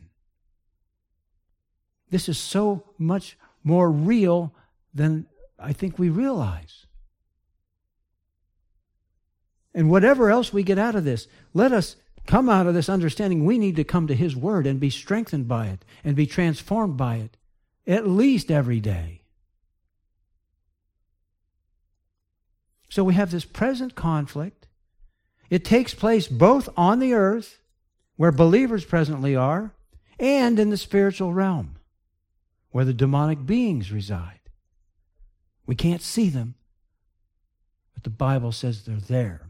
This 2.09 2.29
is 2.29 2.37
so 2.37 2.83
much 2.97 3.37
more 3.63 3.91
real 3.91 4.53
than 4.93 5.27
I 5.57 5.73
think 5.73 5.99
we 5.99 6.09
realize. 6.09 6.85
And 9.73 9.89
whatever 9.89 10.29
else 10.29 10.51
we 10.51 10.63
get 10.63 10.79
out 10.79 10.95
of 10.95 11.03
this, 11.03 11.27
let 11.53 11.71
us 11.71 11.95
come 12.25 12.49
out 12.49 12.67
of 12.67 12.73
this 12.73 12.89
understanding 12.89 13.45
we 13.45 13.57
need 13.57 13.75
to 13.75 13.83
come 13.83 14.07
to 14.07 14.15
His 14.15 14.35
Word 14.35 14.65
and 14.65 14.79
be 14.79 14.89
strengthened 14.89 15.47
by 15.47 15.67
it 15.67 15.85
and 16.03 16.15
be 16.15 16.25
transformed 16.25 16.97
by 16.97 17.17
it 17.17 17.37
at 17.85 18.07
least 18.07 18.51
every 18.51 18.79
day. 18.79 19.23
So 22.89 23.03
we 23.03 23.13
have 23.13 23.31
this 23.31 23.45
present 23.45 23.95
conflict. 23.95 24.67
It 25.49 25.65
takes 25.65 25.93
place 25.93 26.27
both 26.27 26.69
on 26.77 26.99
the 26.99 27.13
earth, 27.13 27.59
where 28.15 28.31
believers 28.31 28.85
presently 28.85 29.35
are, 29.35 29.73
and 30.19 30.59
in 30.59 30.69
the 30.69 30.77
spiritual 30.77 31.33
realm, 31.33 31.77
where 32.71 32.85
the 32.85 32.93
demonic 32.93 33.45
beings 33.45 33.91
reside. 33.91 34.39
We 35.65 35.75
can't 35.75 36.01
see 36.01 36.29
them, 36.29 36.55
but 37.93 38.03
the 38.03 38.09
Bible 38.09 38.51
says 38.51 38.83
they're 38.83 38.97
there. 38.97 39.49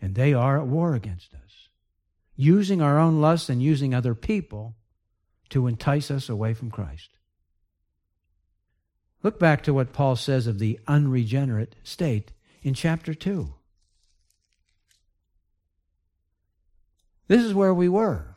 And 0.00 0.14
they 0.14 0.34
are 0.34 0.58
at 0.58 0.66
war 0.66 0.94
against 0.94 1.32
us, 1.34 1.68
using 2.36 2.82
our 2.82 2.98
own 2.98 3.20
lusts 3.20 3.48
and 3.48 3.62
using 3.62 3.94
other 3.94 4.14
people 4.14 4.76
to 5.50 5.66
entice 5.66 6.10
us 6.10 6.28
away 6.28 6.52
from 6.52 6.70
Christ. 6.70 7.10
Look 9.22 9.38
back 9.38 9.62
to 9.62 9.72
what 9.72 9.94
Paul 9.94 10.16
says 10.16 10.46
of 10.46 10.58
the 10.58 10.78
unregenerate 10.86 11.76
state 11.82 12.32
in 12.62 12.74
chapter 12.74 13.14
2. 13.14 13.54
This 17.28 17.42
is 17.42 17.54
where 17.54 17.74
we 17.74 17.88
were 17.88 18.36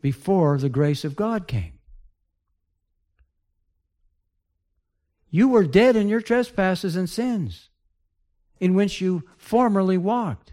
before 0.00 0.58
the 0.58 0.68
grace 0.68 1.04
of 1.04 1.16
God 1.16 1.46
came. 1.46 1.78
You 5.30 5.48
were 5.48 5.64
dead 5.64 5.96
in 5.96 6.08
your 6.08 6.20
trespasses 6.20 6.96
and 6.96 7.08
sins, 7.08 7.68
in 8.58 8.74
which 8.74 9.00
you 9.00 9.24
formerly 9.36 9.98
walked 9.98 10.52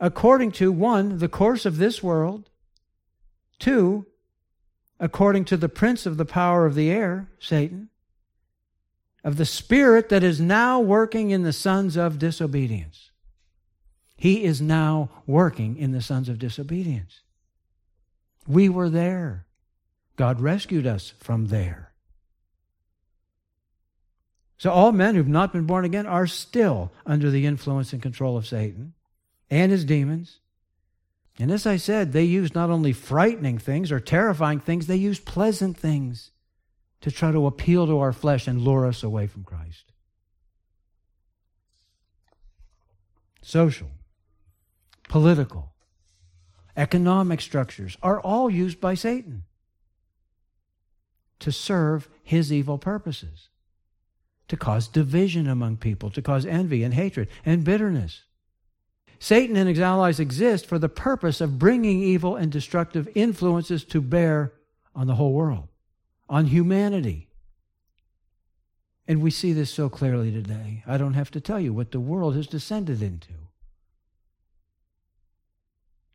according 0.00 0.50
to 0.50 0.72
one, 0.72 1.18
the 1.18 1.28
course 1.28 1.64
of 1.64 1.76
this 1.76 2.02
world, 2.02 2.50
Two, 3.62 4.04
according 4.98 5.44
to 5.44 5.56
the 5.56 5.68
prince 5.68 6.04
of 6.04 6.16
the 6.16 6.24
power 6.24 6.66
of 6.66 6.74
the 6.74 6.90
air, 6.90 7.28
Satan, 7.38 7.90
of 9.22 9.36
the 9.36 9.46
spirit 9.46 10.08
that 10.08 10.24
is 10.24 10.40
now 10.40 10.80
working 10.80 11.30
in 11.30 11.44
the 11.44 11.52
sons 11.52 11.96
of 11.96 12.18
disobedience. 12.18 13.11
He 14.22 14.44
is 14.44 14.62
now 14.62 15.10
working 15.26 15.76
in 15.76 15.90
the 15.90 16.00
sons 16.00 16.28
of 16.28 16.38
disobedience. 16.38 17.22
We 18.46 18.68
were 18.68 18.88
there. 18.88 19.46
God 20.14 20.40
rescued 20.40 20.86
us 20.86 21.12
from 21.18 21.46
there. 21.46 21.92
So 24.58 24.70
all 24.70 24.92
men 24.92 25.16
who've 25.16 25.26
not 25.26 25.52
been 25.52 25.66
born 25.66 25.84
again 25.84 26.06
are 26.06 26.28
still 26.28 26.92
under 27.04 27.30
the 27.30 27.46
influence 27.46 27.92
and 27.92 28.00
control 28.00 28.36
of 28.36 28.46
Satan 28.46 28.92
and 29.50 29.72
his 29.72 29.84
demons. 29.84 30.38
And 31.40 31.50
as 31.50 31.66
I 31.66 31.76
said, 31.76 32.12
they 32.12 32.22
use 32.22 32.54
not 32.54 32.70
only 32.70 32.92
frightening 32.92 33.58
things 33.58 33.90
or 33.90 33.98
terrifying 33.98 34.60
things, 34.60 34.86
they 34.86 34.94
use 34.94 35.18
pleasant 35.18 35.76
things 35.76 36.30
to 37.00 37.10
try 37.10 37.32
to 37.32 37.48
appeal 37.48 37.88
to 37.88 37.98
our 37.98 38.12
flesh 38.12 38.46
and 38.46 38.60
lure 38.60 38.86
us 38.86 39.02
away 39.02 39.26
from 39.26 39.42
Christ. 39.42 39.90
Social, 43.42 43.88
political, 45.08 45.72
economic 46.76 47.40
structures 47.40 47.96
are 48.02 48.20
all 48.20 48.48
used 48.48 48.80
by 48.80 48.94
Satan 48.94 49.44
to 51.40 51.52
serve 51.52 52.08
his 52.22 52.52
evil 52.52 52.78
purposes 52.78 53.48
to 54.52 54.56
cause 54.58 54.86
division 54.86 55.48
among 55.48 55.78
people, 55.78 56.10
to 56.10 56.20
cause 56.20 56.44
envy 56.44 56.82
and 56.82 56.92
hatred 56.92 57.26
and 57.42 57.64
bitterness. 57.64 58.24
Satan 59.18 59.56
and 59.56 59.66
his 59.66 59.80
allies 59.80 60.20
exist 60.20 60.66
for 60.66 60.78
the 60.78 60.90
purpose 60.90 61.40
of 61.40 61.58
bringing 61.58 62.02
evil 62.02 62.36
and 62.36 62.52
destructive 62.52 63.08
influences 63.14 63.82
to 63.84 64.02
bear 64.02 64.52
on 64.94 65.06
the 65.06 65.14
whole 65.14 65.32
world, 65.32 65.68
on 66.28 66.44
humanity. 66.44 67.30
And 69.08 69.22
we 69.22 69.30
see 69.30 69.54
this 69.54 69.70
so 69.70 69.88
clearly 69.88 70.30
today. 70.30 70.82
I 70.86 70.98
don't 70.98 71.14
have 71.14 71.30
to 71.30 71.40
tell 71.40 71.58
you 71.58 71.72
what 71.72 71.92
the 71.92 71.98
world 71.98 72.36
has 72.36 72.46
descended 72.46 73.00
into 73.00 73.32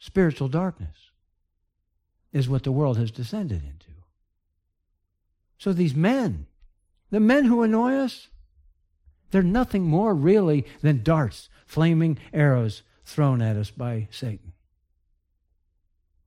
spiritual 0.07 0.47
darkness 0.47 0.97
is 2.33 2.49
what 2.49 2.63
the 2.63 2.71
world 2.71 2.97
has 2.97 3.11
descended 3.11 3.61
into. 3.63 3.91
So 5.59 5.73
these 5.73 5.95
men 5.95 6.47
the 7.09 7.19
men 7.19 7.45
who 7.45 7.63
annoy 7.63 7.93
us, 7.93 8.27
they're 9.31 9.43
nothing 9.43 9.83
more 9.83 10.13
really 10.13 10.65
than 10.81 11.03
darts, 11.03 11.49
flaming 11.65 12.17
arrows 12.33 12.83
thrown 13.05 13.41
at 13.41 13.55
us 13.55 13.71
by 13.71 14.07
Satan. 14.11 14.53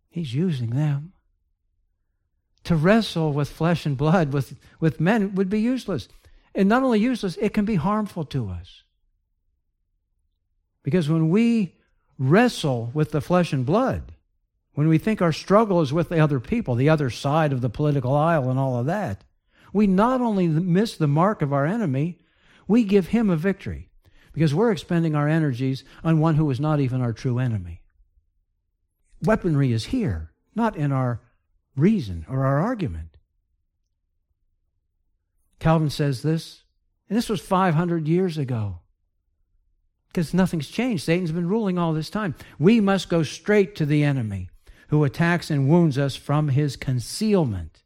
He's 0.08 0.34
using 0.34 0.70
them. 0.70 1.12
To 2.64 2.76
wrestle 2.76 3.32
with 3.32 3.50
flesh 3.50 3.86
and 3.86 3.96
blood 3.96 4.32
with, 4.32 4.54
with 4.80 5.00
men 5.00 5.34
would 5.34 5.48
be 5.48 5.60
useless. 5.60 6.08
And 6.54 6.68
not 6.68 6.82
only 6.82 7.00
useless, 7.00 7.36
it 7.40 7.54
can 7.54 7.64
be 7.64 7.76
harmful 7.76 8.24
to 8.26 8.48
us. 8.48 8.82
Because 10.82 11.08
when 11.08 11.30
we 11.30 11.76
wrestle 12.20 12.90
with 12.92 13.10
the 13.10 13.20
flesh 13.22 13.52
and 13.52 13.66
blood, 13.66 14.12
when 14.74 14.86
we 14.86 14.98
think 14.98 15.20
our 15.20 15.32
struggle 15.32 15.80
is 15.80 15.92
with 15.92 16.10
the 16.10 16.20
other 16.20 16.38
people, 16.38 16.74
the 16.74 16.88
other 16.88 17.10
side 17.10 17.52
of 17.52 17.62
the 17.62 17.70
political 17.70 18.14
aisle, 18.14 18.50
and 18.50 18.58
all 18.58 18.78
of 18.78 18.86
that, 18.86 19.24
we 19.72 19.86
not 19.86 20.20
only 20.20 20.46
miss 20.46 20.96
the 20.96 21.08
mark 21.08 21.42
of 21.42 21.52
our 21.52 21.66
enemy, 21.66 22.18
we 22.68 22.84
give 22.84 23.08
him 23.08 23.30
a 23.30 23.36
victory 23.36 23.88
because 24.32 24.54
we're 24.54 24.70
expending 24.70 25.14
our 25.16 25.28
energies 25.28 25.82
on 26.04 26.20
one 26.20 26.36
who 26.36 26.48
is 26.50 26.60
not 26.60 26.78
even 26.78 27.00
our 27.00 27.12
true 27.12 27.38
enemy. 27.38 27.80
Weaponry 29.22 29.72
is 29.72 29.86
here, 29.86 30.32
not 30.54 30.76
in 30.76 30.92
our 30.92 31.20
reason 31.74 32.26
or 32.28 32.44
our 32.44 32.60
argument. 32.60 33.16
Calvin 35.58 35.90
says 35.90 36.22
this, 36.22 36.64
and 37.08 37.16
this 37.16 37.28
was 37.28 37.40
500 37.40 38.06
years 38.06 38.38
ago 38.38 38.79
because 40.10 40.34
nothing's 40.34 40.68
changed. 40.68 41.04
Satan's 41.04 41.32
been 41.32 41.48
ruling 41.48 41.78
all 41.78 41.92
this 41.92 42.10
time. 42.10 42.34
We 42.58 42.80
must 42.80 43.08
go 43.08 43.22
straight 43.22 43.76
to 43.76 43.86
the 43.86 44.02
enemy 44.02 44.50
who 44.88 45.04
attacks 45.04 45.50
and 45.50 45.68
wounds 45.68 45.96
us 45.98 46.16
from 46.16 46.48
his 46.48 46.74
concealment, 46.76 47.82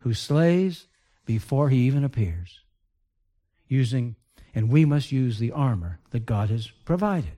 who 0.00 0.14
slays 0.14 0.86
before 1.26 1.68
he 1.68 1.80
even 1.80 2.02
appears. 2.02 2.60
Using, 3.68 4.16
and 4.54 4.70
we 4.70 4.86
must 4.86 5.12
use 5.12 5.38
the 5.38 5.52
armor 5.52 6.00
that 6.10 6.24
God 6.24 6.48
has 6.48 6.68
provided. 6.84 7.36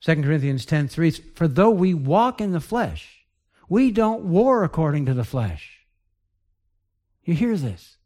2 0.00 0.16
Corinthians 0.16 0.66
10 0.66 0.88
3 0.88 1.10
For 1.10 1.46
though 1.46 1.70
we 1.70 1.94
walk 1.94 2.40
in 2.40 2.50
the 2.50 2.60
flesh, 2.60 3.24
we 3.68 3.92
don't 3.92 4.24
war 4.24 4.64
according 4.64 5.06
to 5.06 5.14
the 5.14 5.24
flesh. 5.24 5.86
You 7.24 7.34
hear 7.34 7.56
this? 7.56 7.98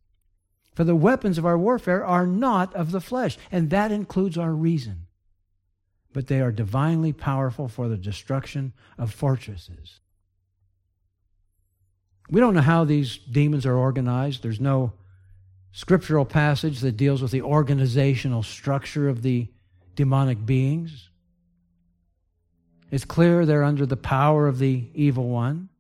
For 0.77 0.85
the 0.85 0.95
weapons 0.95 1.39
of 1.39 1.47
our 1.47 1.57
warfare 1.57 2.05
are 2.05 2.27
not 2.27 2.75
of 2.75 2.91
the 2.91 3.01
flesh, 3.01 3.39
and 3.51 3.71
that 3.71 3.91
includes 3.91 4.37
our 4.37 4.53
reason. 4.53 5.07
But 6.13 6.27
they 6.27 6.43
are 6.43 6.53
divinely 6.53 7.15
powerful 7.15 7.67
for 7.67 7.89
the 7.89 7.97
destruction 7.97 8.75
of 8.99 9.11
fortresses. 9.11 10.01
We 12.29 12.41
don't 12.41 12.53
know 12.53 12.61
how 12.61 12.85
these 12.85 13.17
demons 13.17 13.65
are 13.65 13.75
organized. 13.75 14.43
There's 14.43 14.61
no 14.61 14.93
scriptural 15.73 16.27
passage 16.27 16.81
that 16.81 16.99
deals 16.99 17.23
with 17.23 17.31
the 17.31 17.43
organizational 17.43 18.43
structure 18.43 19.09
of 19.09 19.23
the 19.23 19.49
demonic 19.95 20.45
beings. 20.45 21.09
It's 22.91 23.07
clear 23.07 23.47
they're 23.47 23.65
under 23.65 23.87
the 23.87 23.97
power 23.97 24.47
of 24.47 24.59
the 24.59 24.91
evil 24.93 25.31
one. 25.31 25.71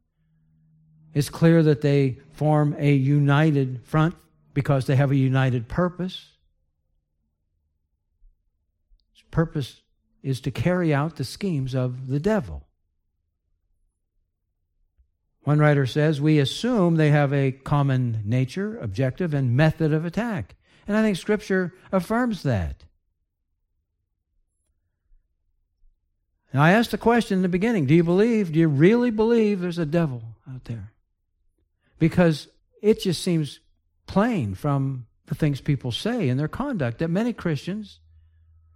It's 1.12 1.28
clear 1.28 1.62
that 1.64 1.82
they 1.82 2.16
form 2.32 2.74
a 2.78 2.94
united 2.94 3.82
front 3.84 4.14
because 4.56 4.86
they 4.86 4.96
have 4.96 5.10
a 5.10 5.16
united 5.16 5.68
purpose. 5.68 6.30
Its 9.12 9.22
purpose 9.30 9.82
is 10.22 10.40
to 10.40 10.50
carry 10.50 10.94
out 10.94 11.16
the 11.16 11.24
schemes 11.24 11.74
of 11.74 12.06
the 12.06 12.18
devil. 12.18 12.64
One 15.42 15.58
writer 15.58 15.84
says, 15.84 16.22
We 16.22 16.38
assume 16.38 16.96
they 16.96 17.10
have 17.10 17.34
a 17.34 17.52
common 17.52 18.22
nature, 18.24 18.78
objective, 18.78 19.34
and 19.34 19.54
method 19.54 19.92
of 19.92 20.06
attack. 20.06 20.54
And 20.88 20.96
I 20.96 21.02
think 21.02 21.18
Scripture 21.18 21.74
affirms 21.92 22.42
that. 22.42 22.84
I 26.54 26.72
asked 26.72 26.92
the 26.92 26.96
question 26.96 27.40
in 27.40 27.42
the 27.42 27.50
beginning 27.50 27.84
Do 27.84 27.94
you 27.94 28.04
believe, 28.04 28.52
do 28.52 28.58
you 28.58 28.68
really 28.68 29.10
believe 29.10 29.60
there's 29.60 29.76
a 29.76 29.84
devil 29.84 30.22
out 30.50 30.64
there? 30.64 30.94
Because 31.98 32.48
it 32.80 33.02
just 33.02 33.22
seems 33.22 33.60
plain 34.06 34.54
from 34.54 35.06
the 35.26 35.34
things 35.34 35.60
people 35.60 35.92
say 35.92 36.28
and 36.28 36.38
their 36.38 36.48
conduct 36.48 36.98
that 36.98 37.08
many 37.08 37.32
Christians 37.32 38.00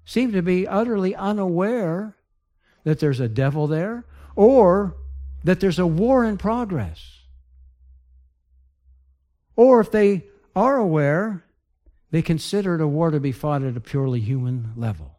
seem 0.04 0.32
to 0.32 0.42
be 0.42 0.66
utterly 0.66 1.14
unaware 1.14 2.16
that 2.84 2.98
there's 2.98 3.20
a 3.20 3.28
devil 3.28 3.66
there 3.66 4.04
or 4.34 4.96
that 5.44 5.60
there's 5.60 5.78
a 5.78 5.86
war 5.86 6.24
in 6.24 6.36
progress. 6.36 7.20
Or 9.56 9.80
if 9.80 9.90
they 9.90 10.24
are 10.56 10.76
aware, 10.76 11.44
they 12.10 12.22
consider 12.22 12.74
it 12.74 12.80
a 12.80 12.86
war 12.86 13.10
to 13.10 13.20
be 13.20 13.32
fought 13.32 13.62
at 13.62 13.76
a 13.76 13.80
purely 13.80 14.20
human 14.20 14.72
level. 14.76 15.18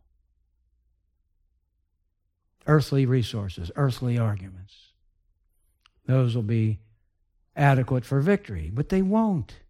Earthly 2.68 3.05
resources, 3.05 3.72
earthly 3.76 4.18
arguments. 4.18 4.76
Those 6.05 6.36
will 6.36 6.43
be 6.43 6.80
adequate 7.55 8.05
for 8.05 8.20
victory, 8.20 8.70
but 8.74 8.89
they 8.89 9.01
won't. 9.01 9.61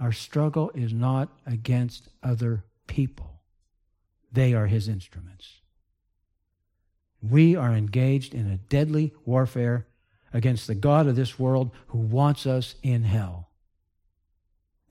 Our 0.00 0.12
struggle 0.12 0.70
is 0.74 0.92
not 0.92 1.28
against 1.46 2.08
other 2.22 2.64
people, 2.86 3.40
they 4.32 4.54
are 4.54 4.66
his 4.66 4.88
instruments. 4.88 5.60
We 7.20 7.56
are 7.56 7.74
engaged 7.74 8.32
in 8.32 8.48
a 8.48 8.58
deadly 8.58 9.12
warfare 9.24 9.88
against 10.32 10.66
the 10.68 10.74
God 10.76 11.08
of 11.08 11.16
this 11.16 11.38
world 11.38 11.72
who 11.88 11.98
wants 11.98 12.46
us 12.46 12.76
in 12.82 13.02
hell. 13.02 13.48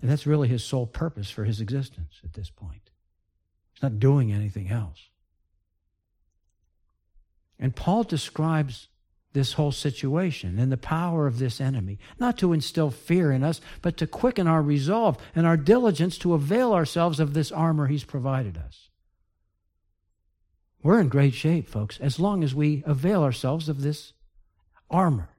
And 0.02 0.12
that's 0.12 0.28
really 0.28 0.48
his 0.48 0.64
sole 0.64 0.86
purpose 0.86 1.30
for 1.30 1.46
his 1.46 1.62
existence 1.62 2.20
at 2.24 2.34
this 2.34 2.50
point. 2.50 2.90
He's 3.74 3.84
not 3.84 4.00
doing 4.00 4.32
anything 4.32 4.70
else. 4.70 5.10
And 7.60 7.76
Paul 7.76 8.04
describes 8.04 8.88
this 9.38 9.54
whole 9.54 9.72
situation 9.72 10.58
and 10.58 10.72
the 10.72 10.78
power 10.78 11.28
of 11.28 11.38
this 11.38 11.62
enemy, 11.62 12.00
not 12.20 12.40
to 12.40 12.54
instill 12.54 12.90
fear 12.90 13.32
in 13.32 13.44
us, 13.44 13.62
but 13.84 13.96
to 13.96 14.08
quicken 14.08 14.48
our 14.48 14.64
resolve 14.64 15.16
and 15.36 15.46
our 15.46 15.56
diligence 15.56 16.18
to 16.18 16.34
avail 16.34 16.74
ourselves 16.74 17.20
of 17.20 17.36
this 17.36 17.52
armor 17.52 17.86
he's 17.86 18.04
provided 18.04 18.58
us. 18.58 18.90
We're 20.82 21.00
in 21.00 21.08
great 21.08 21.36
shape, 21.36 21.70
folks, 21.70 22.00
as 22.00 22.20
long 22.20 22.44
as 22.44 22.56
we 22.56 22.82
avail 22.88 23.22
ourselves 23.22 23.70
of 23.70 23.84
this 23.84 24.14
armor. 24.90 25.30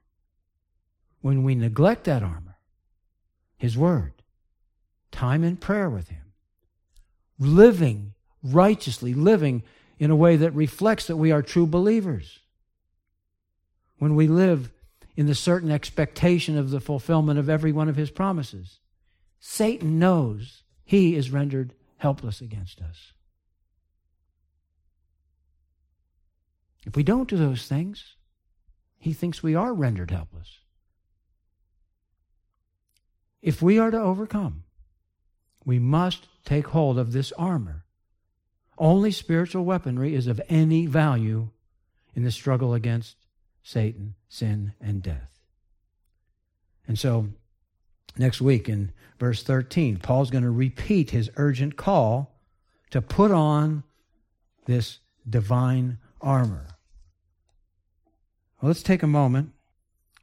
When 1.20 1.42
we 1.42 1.57
neglect 1.57 2.05
that 2.05 2.22
armor, 2.22 2.59
His 3.57 3.76
Word, 3.76 4.12
time 5.11 5.42
in 5.42 5.57
prayer 5.57 5.90
with 5.90 6.09
Him, 6.09 6.34
living 7.36 8.14
righteously, 8.44 9.12
living 9.12 9.64
in 9.99 10.12
a 10.12 10.16
way 10.16 10.36
that 10.36 10.53
reflects 10.53 11.09
that 11.09 11.16
we 11.16 11.32
are 11.32 11.42
true 11.42 11.66
believers, 11.66 12.38
when 13.99 14.14
we 14.14 14.28
live 14.28 14.70
in 15.16 15.26
the 15.26 15.34
certain 15.34 15.70
expectation 15.70 16.57
of 16.57 16.70
the 16.70 16.80
fulfillment 16.80 17.38
of 17.38 17.49
every 17.49 17.72
one 17.72 17.88
of 17.88 17.96
his 17.96 18.11
promises. 18.11 18.78
Satan 19.40 19.99
knows 19.99 20.62
he 20.84 21.14
is 21.16 21.30
rendered 21.30 21.74
helpless 21.96 22.40
against 22.40 22.80
us. 22.80 23.12
If 26.86 26.96
we 26.96 27.03
don't 27.03 27.28
do 27.28 27.36
those 27.36 27.66
things, 27.66 28.14
he 28.96 29.12
thinks 29.12 29.42
we 29.42 29.55
are 29.55 29.74
rendered 29.74 30.11
helpless. 30.11 30.61
If 33.42 33.61
we 33.61 33.78
are 33.78 33.90
to 33.90 34.01
overcome, 34.01 34.64
we 35.64 35.78
must 35.78 36.28
take 36.44 36.68
hold 36.68 36.99
of 36.99 37.12
this 37.12 37.32
armor. 37.32 37.84
Only 38.78 39.11
spiritual 39.11 39.64
weaponry 39.64 40.14
is 40.14 40.26
of 40.26 40.40
any 40.49 40.86
value 40.86 41.51
in 42.14 42.24
the 42.24 42.30
struggle 42.30 42.74
against 42.74 43.16
Satan, 43.68 44.14
sin, 44.30 44.72
and 44.80 45.02
death. 45.02 45.40
And 46.86 46.98
so, 46.98 47.28
next 48.16 48.40
week 48.40 48.66
in 48.66 48.92
verse 49.18 49.42
13, 49.42 49.98
Paul's 49.98 50.30
going 50.30 50.44
to 50.44 50.50
repeat 50.50 51.10
his 51.10 51.28
urgent 51.36 51.76
call 51.76 52.40
to 52.88 53.02
put 53.02 53.30
on 53.30 53.82
this 54.64 55.00
divine 55.28 55.98
armor. 56.22 56.64
Well, 58.62 58.68
let's 58.68 58.82
take 58.82 59.02
a 59.02 59.06
moment, 59.06 59.52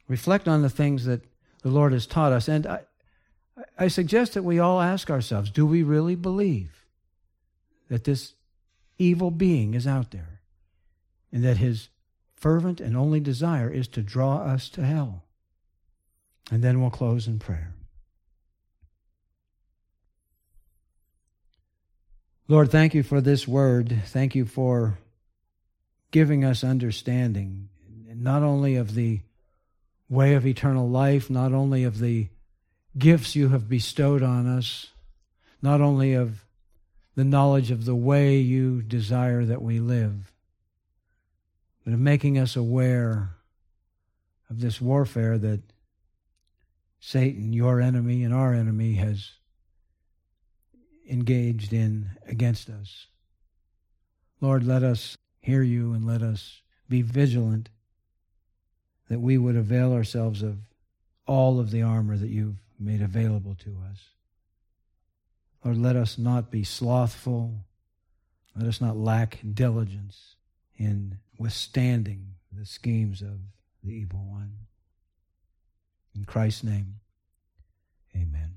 reflect 0.08 0.48
on 0.48 0.62
the 0.62 0.68
things 0.68 1.04
that 1.04 1.22
the 1.62 1.70
Lord 1.70 1.92
has 1.92 2.04
taught 2.04 2.32
us, 2.32 2.48
and 2.48 2.66
I, 2.66 2.80
I 3.78 3.86
suggest 3.86 4.34
that 4.34 4.42
we 4.42 4.58
all 4.58 4.80
ask 4.80 5.08
ourselves 5.08 5.52
do 5.52 5.64
we 5.64 5.84
really 5.84 6.16
believe 6.16 6.84
that 7.90 8.02
this 8.02 8.34
evil 8.98 9.30
being 9.30 9.74
is 9.74 9.86
out 9.86 10.10
there 10.10 10.40
and 11.30 11.44
that 11.44 11.58
his 11.58 11.90
fervent 12.36 12.80
and 12.80 12.96
only 12.96 13.20
desire 13.20 13.68
is 13.68 13.88
to 13.88 14.02
draw 14.02 14.38
us 14.38 14.68
to 14.70 14.84
hell? 14.84 15.24
And 16.50 16.62
then 16.62 16.80
we'll 16.80 16.90
close 16.90 17.26
in 17.26 17.38
prayer. 17.38 17.74
Lord, 22.48 22.70
thank 22.70 22.94
you 22.94 23.02
for 23.02 23.20
this 23.20 23.48
word. 23.48 24.02
Thank 24.06 24.36
you 24.36 24.44
for 24.44 24.98
giving 26.12 26.44
us 26.44 26.62
understanding, 26.62 27.68
not 28.14 28.44
only 28.44 28.76
of 28.76 28.94
the 28.94 29.20
way 30.08 30.34
of 30.34 30.46
eternal 30.46 30.88
life, 30.88 31.28
not 31.28 31.52
only 31.52 31.82
of 31.82 31.98
the 31.98 32.28
gifts 32.96 33.34
you 33.34 33.48
have 33.48 33.68
bestowed 33.68 34.22
on 34.22 34.46
us, 34.46 34.90
not 35.60 35.80
only 35.80 36.14
of 36.14 36.44
the 37.16 37.24
knowledge 37.24 37.72
of 37.72 37.84
the 37.84 37.96
way 37.96 38.36
you 38.36 38.80
desire 38.82 39.44
that 39.44 39.62
we 39.62 39.80
live, 39.80 40.32
but 41.86 41.94
of 41.94 42.00
making 42.00 42.36
us 42.36 42.56
aware 42.56 43.36
of 44.50 44.60
this 44.60 44.80
warfare 44.80 45.38
that 45.38 45.62
Satan, 46.98 47.52
your 47.52 47.80
enemy 47.80 48.24
and 48.24 48.34
our 48.34 48.52
enemy, 48.52 48.94
has 48.94 49.30
engaged 51.08 51.72
in 51.72 52.10
against 52.26 52.68
us. 52.68 53.06
Lord, 54.40 54.66
let 54.66 54.82
us 54.82 55.16
hear 55.38 55.62
you 55.62 55.92
and 55.92 56.04
let 56.04 56.22
us 56.22 56.60
be 56.88 57.02
vigilant 57.02 57.68
that 59.08 59.20
we 59.20 59.38
would 59.38 59.54
avail 59.54 59.92
ourselves 59.92 60.42
of 60.42 60.58
all 61.24 61.60
of 61.60 61.70
the 61.70 61.82
armor 61.82 62.16
that 62.16 62.30
you've 62.30 62.60
made 62.80 63.00
available 63.00 63.54
to 63.60 63.76
us. 63.88 64.00
Lord, 65.64 65.78
let 65.78 65.94
us 65.94 66.18
not 66.18 66.50
be 66.50 66.64
slothful. 66.64 67.60
Let 68.56 68.66
us 68.66 68.80
not 68.80 68.96
lack 68.96 69.38
diligence 69.54 70.35
in 70.76 71.18
withstanding 71.38 72.34
the 72.52 72.66
schemes 72.66 73.22
of 73.22 73.38
the 73.82 73.92
evil 73.92 74.24
one. 74.24 74.52
In 76.14 76.24
Christ's 76.24 76.64
name, 76.64 76.96
amen. 78.14 78.54